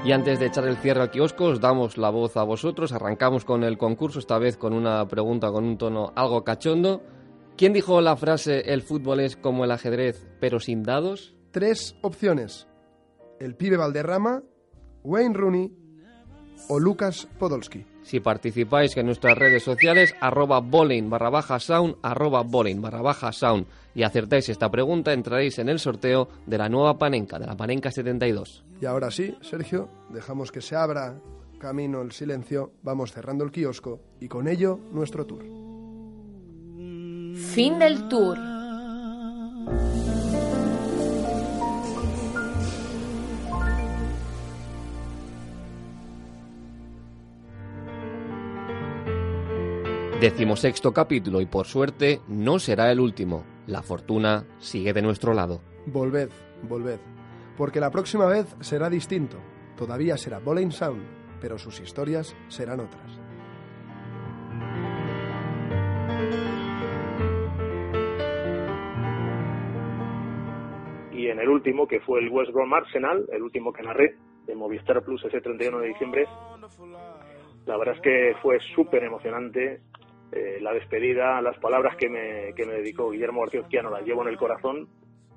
Y 0.07 0.13
antes 0.13 0.39
de 0.39 0.47
echar 0.47 0.69
el 0.69 0.77
cierre 0.77 1.03
al 1.03 1.11
kiosco, 1.11 1.47
os 1.47 1.61
damos 1.61 1.99
la 1.99 2.11
voz 2.11 2.37
a 2.37 2.45
vosotros. 2.45 2.93
Arrancamos 2.93 3.45
con 3.45 3.65
el 3.65 3.77
concurso, 3.77 4.21
esta 4.21 4.39
vez 4.39 4.57
con 4.57 4.73
una 4.73 5.05
pregunta 5.09 5.51
con 5.51 5.65
un 5.65 5.77
tono 5.77 6.13
algo 6.15 6.45
cachondo. 6.45 7.03
¿Quién 7.57 7.73
dijo 7.73 8.01
la 8.01 8.15
frase 8.15 8.73
el 8.73 8.83
fútbol 8.83 9.19
es 9.19 9.37
como 9.37 9.65
el 9.65 9.73
ajedrez, 9.73 10.25
pero 10.39 10.61
sin 10.61 10.85
dados? 10.85 11.35
Tres 11.51 11.97
opciones. 12.03 12.69
El 13.41 13.57
pibe 13.57 13.79
Valderrama, 13.79 14.45
Wayne 15.03 15.35
Rooney 15.35 15.73
o 16.69 16.79
Lucas 16.79 17.27
Podolski. 17.41 17.85
Si 18.07 18.21
participáis 18.21 18.97
en 18.97 19.07
nuestras 19.07 19.37
redes 19.37 19.65
sociales, 19.65 20.15
arroba 20.21 20.61
bowling 20.61 21.11
barra 21.11 21.29
baja 21.29 21.59
sound, 21.59 21.97
arroba 22.03 22.45
bowling 22.45 22.81
barra 22.81 23.03
baja 23.03 23.33
sound, 23.33 23.67
y 23.97 24.05
acertáis 24.05 24.49
esta 24.49 24.71
pregunta, 24.71 25.13
entraréis 25.13 25.59
en 25.59 25.69
el 25.69 25.81
sorteo 25.81 26.29
de 26.47 26.57
la 26.57 26.69
nueva 26.69 26.97
Panenka, 26.99 27.41
de 27.41 27.49
la 27.49 27.57
Panenka 27.57 27.91
72. 27.91 28.63
Y 28.81 28.87
ahora 28.87 29.11
sí, 29.11 29.37
Sergio, 29.41 29.89
dejamos 30.11 30.53
que 30.53 30.61
se 30.61 30.77
abra 30.77 31.21
camino 31.59 32.01
el 32.01 32.13
silencio, 32.13 32.75
vamos 32.85 33.11
cerrando 33.11 33.43
el 33.43 33.51
kiosco 33.51 33.99
y 34.21 34.29
con 34.29 34.47
ello 34.47 34.79
nuestro 34.93 35.27
tour. 35.27 35.43
Fin 37.35 37.81
del 37.81 38.07
tour. 38.09 38.56
Decimosexto 50.21 50.95
capítulo 50.95 51.43
y 51.43 51.47
por 51.47 51.67
suerte 51.67 52.21
no 52.27 52.59
será 52.59 52.91
el 52.91 53.01
último. 53.01 53.45
La 53.67 53.83
fortuna 53.83 54.47
sigue 54.57 54.95
de 54.95 55.03
nuestro 55.03 55.35
lado. 55.35 55.61
Volved, 55.85 56.31
volved, 56.63 57.01
porque 57.55 57.81
la 57.81 57.91
próxima 57.91 58.25
vez 58.25 58.47
será 58.61 58.89
distinto. 58.89 59.37
Todavía 59.77 60.17
será 60.17 60.39
Bowling 60.39 60.71
Sound, 60.71 61.03
pero 61.39 61.59
sus 61.59 61.81
historias 61.81 62.35
serán 62.49 62.81
otras. 62.81 63.21
Y 71.13 71.29
en 71.29 71.41
el 71.41 71.49
último, 71.51 71.87
que 71.87 72.01
fue 72.01 72.21
el 72.21 72.31
West 72.31 72.53
Brom 72.53 72.73
Arsenal, 72.73 73.27
el 73.31 73.43
último 73.43 73.71
que 73.71 73.83
narré, 73.83 74.17
de 74.47 74.55
Movistar 74.55 75.03
Plus 75.05 75.23
ese 75.27 75.43
31 75.43 75.79
de 75.81 75.89
diciembre, 75.89 76.27
la 77.67 77.77
verdad 77.77 77.97
es 77.97 78.01
que 78.01 78.35
fue 78.41 78.59
súper 78.75 79.05
emocionante. 79.05 79.81
Eh, 80.33 80.59
la 80.61 80.73
despedida, 80.73 81.41
las 81.41 81.57
palabras 81.59 81.97
que 81.97 82.09
me, 82.09 82.53
que 82.55 82.67
me 82.67 82.75
dedicó 82.75 83.11
Guillermo 83.11 83.43
García 83.43 83.61
Uzquiano 83.61 83.91
las 83.91 84.05
llevo 84.05 84.23
en 84.23 84.29
el 84.29 84.37
corazón 84.37 84.89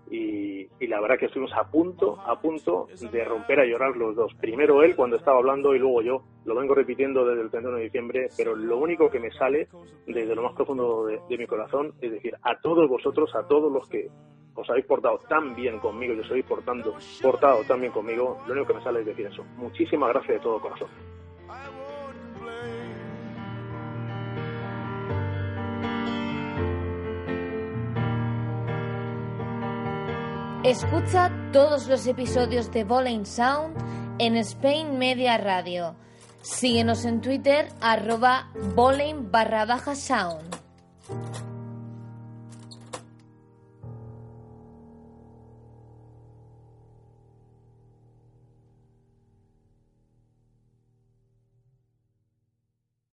y, 0.09 0.67
y, 0.79 0.87
la 0.87 0.99
verdad 0.99 1.19
que 1.19 1.27
estuvimos 1.27 1.53
a 1.53 1.69
punto, 1.69 2.19
a 2.19 2.41
punto 2.41 2.87
de 3.11 3.23
romper 3.23 3.59
a 3.59 3.65
llorar 3.65 3.95
los 3.95 4.15
dos. 4.15 4.33
Primero 4.41 4.81
él 4.81 4.95
cuando 4.95 5.17
estaba 5.17 5.37
hablando 5.37 5.75
y 5.75 5.79
luego 5.79 6.01
yo. 6.01 6.23
Lo 6.45 6.55
vengo 6.55 6.73
repitiendo 6.73 7.23
desde 7.23 7.43
el 7.43 7.51
31 7.51 7.77
de 7.77 7.83
diciembre, 7.83 8.27
pero 8.35 8.55
lo 8.55 8.77
único 8.77 9.11
que 9.11 9.19
me 9.19 9.29
sale 9.29 9.67
desde 10.07 10.33
lo 10.33 10.41
más 10.41 10.53
profundo 10.55 11.05
de, 11.05 11.19
de 11.29 11.37
mi 11.37 11.45
corazón 11.45 11.93
es 12.01 12.11
decir, 12.11 12.35
a 12.41 12.59
todos 12.59 12.89
vosotros, 12.89 13.29
a 13.35 13.47
todos 13.47 13.71
los 13.71 13.87
que 13.87 14.09
os 14.55 14.69
habéis 14.69 14.85
portado 14.85 15.19
tan 15.29 15.55
bien 15.55 15.79
conmigo 15.79 16.13
y 16.13 16.19
os 16.19 16.29
habéis 16.29 16.45
portando, 16.45 16.95
portado 17.21 17.63
tan 17.63 17.79
bien 17.79 17.91
conmigo, 17.91 18.39
lo 18.47 18.53
único 18.53 18.67
que 18.67 18.73
me 18.73 18.83
sale 18.83 19.01
es 19.01 19.05
decir 19.05 19.27
eso. 19.27 19.43
Muchísimas 19.57 20.09
gracias 20.09 20.37
de 20.37 20.43
todo 20.43 20.59
corazón. 20.59 20.89
Escucha 30.63 31.31
todos 31.53 31.87
los 31.87 32.05
episodios 32.05 32.69
de 32.73 32.83
Bowling 32.83 33.23
Sound 33.23 33.77
en 34.19 34.35
Spain 34.35 34.99
Media 34.99 35.37
Radio. 35.37 35.95
Síguenos 36.41 37.05
en 37.05 37.21
Twitter 37.21 37.69
arroba 37.79 38.51
bowling 38.75 39.31
barra 39.31 39.63
baja 39.63 39.95
sound. 39.95 40.58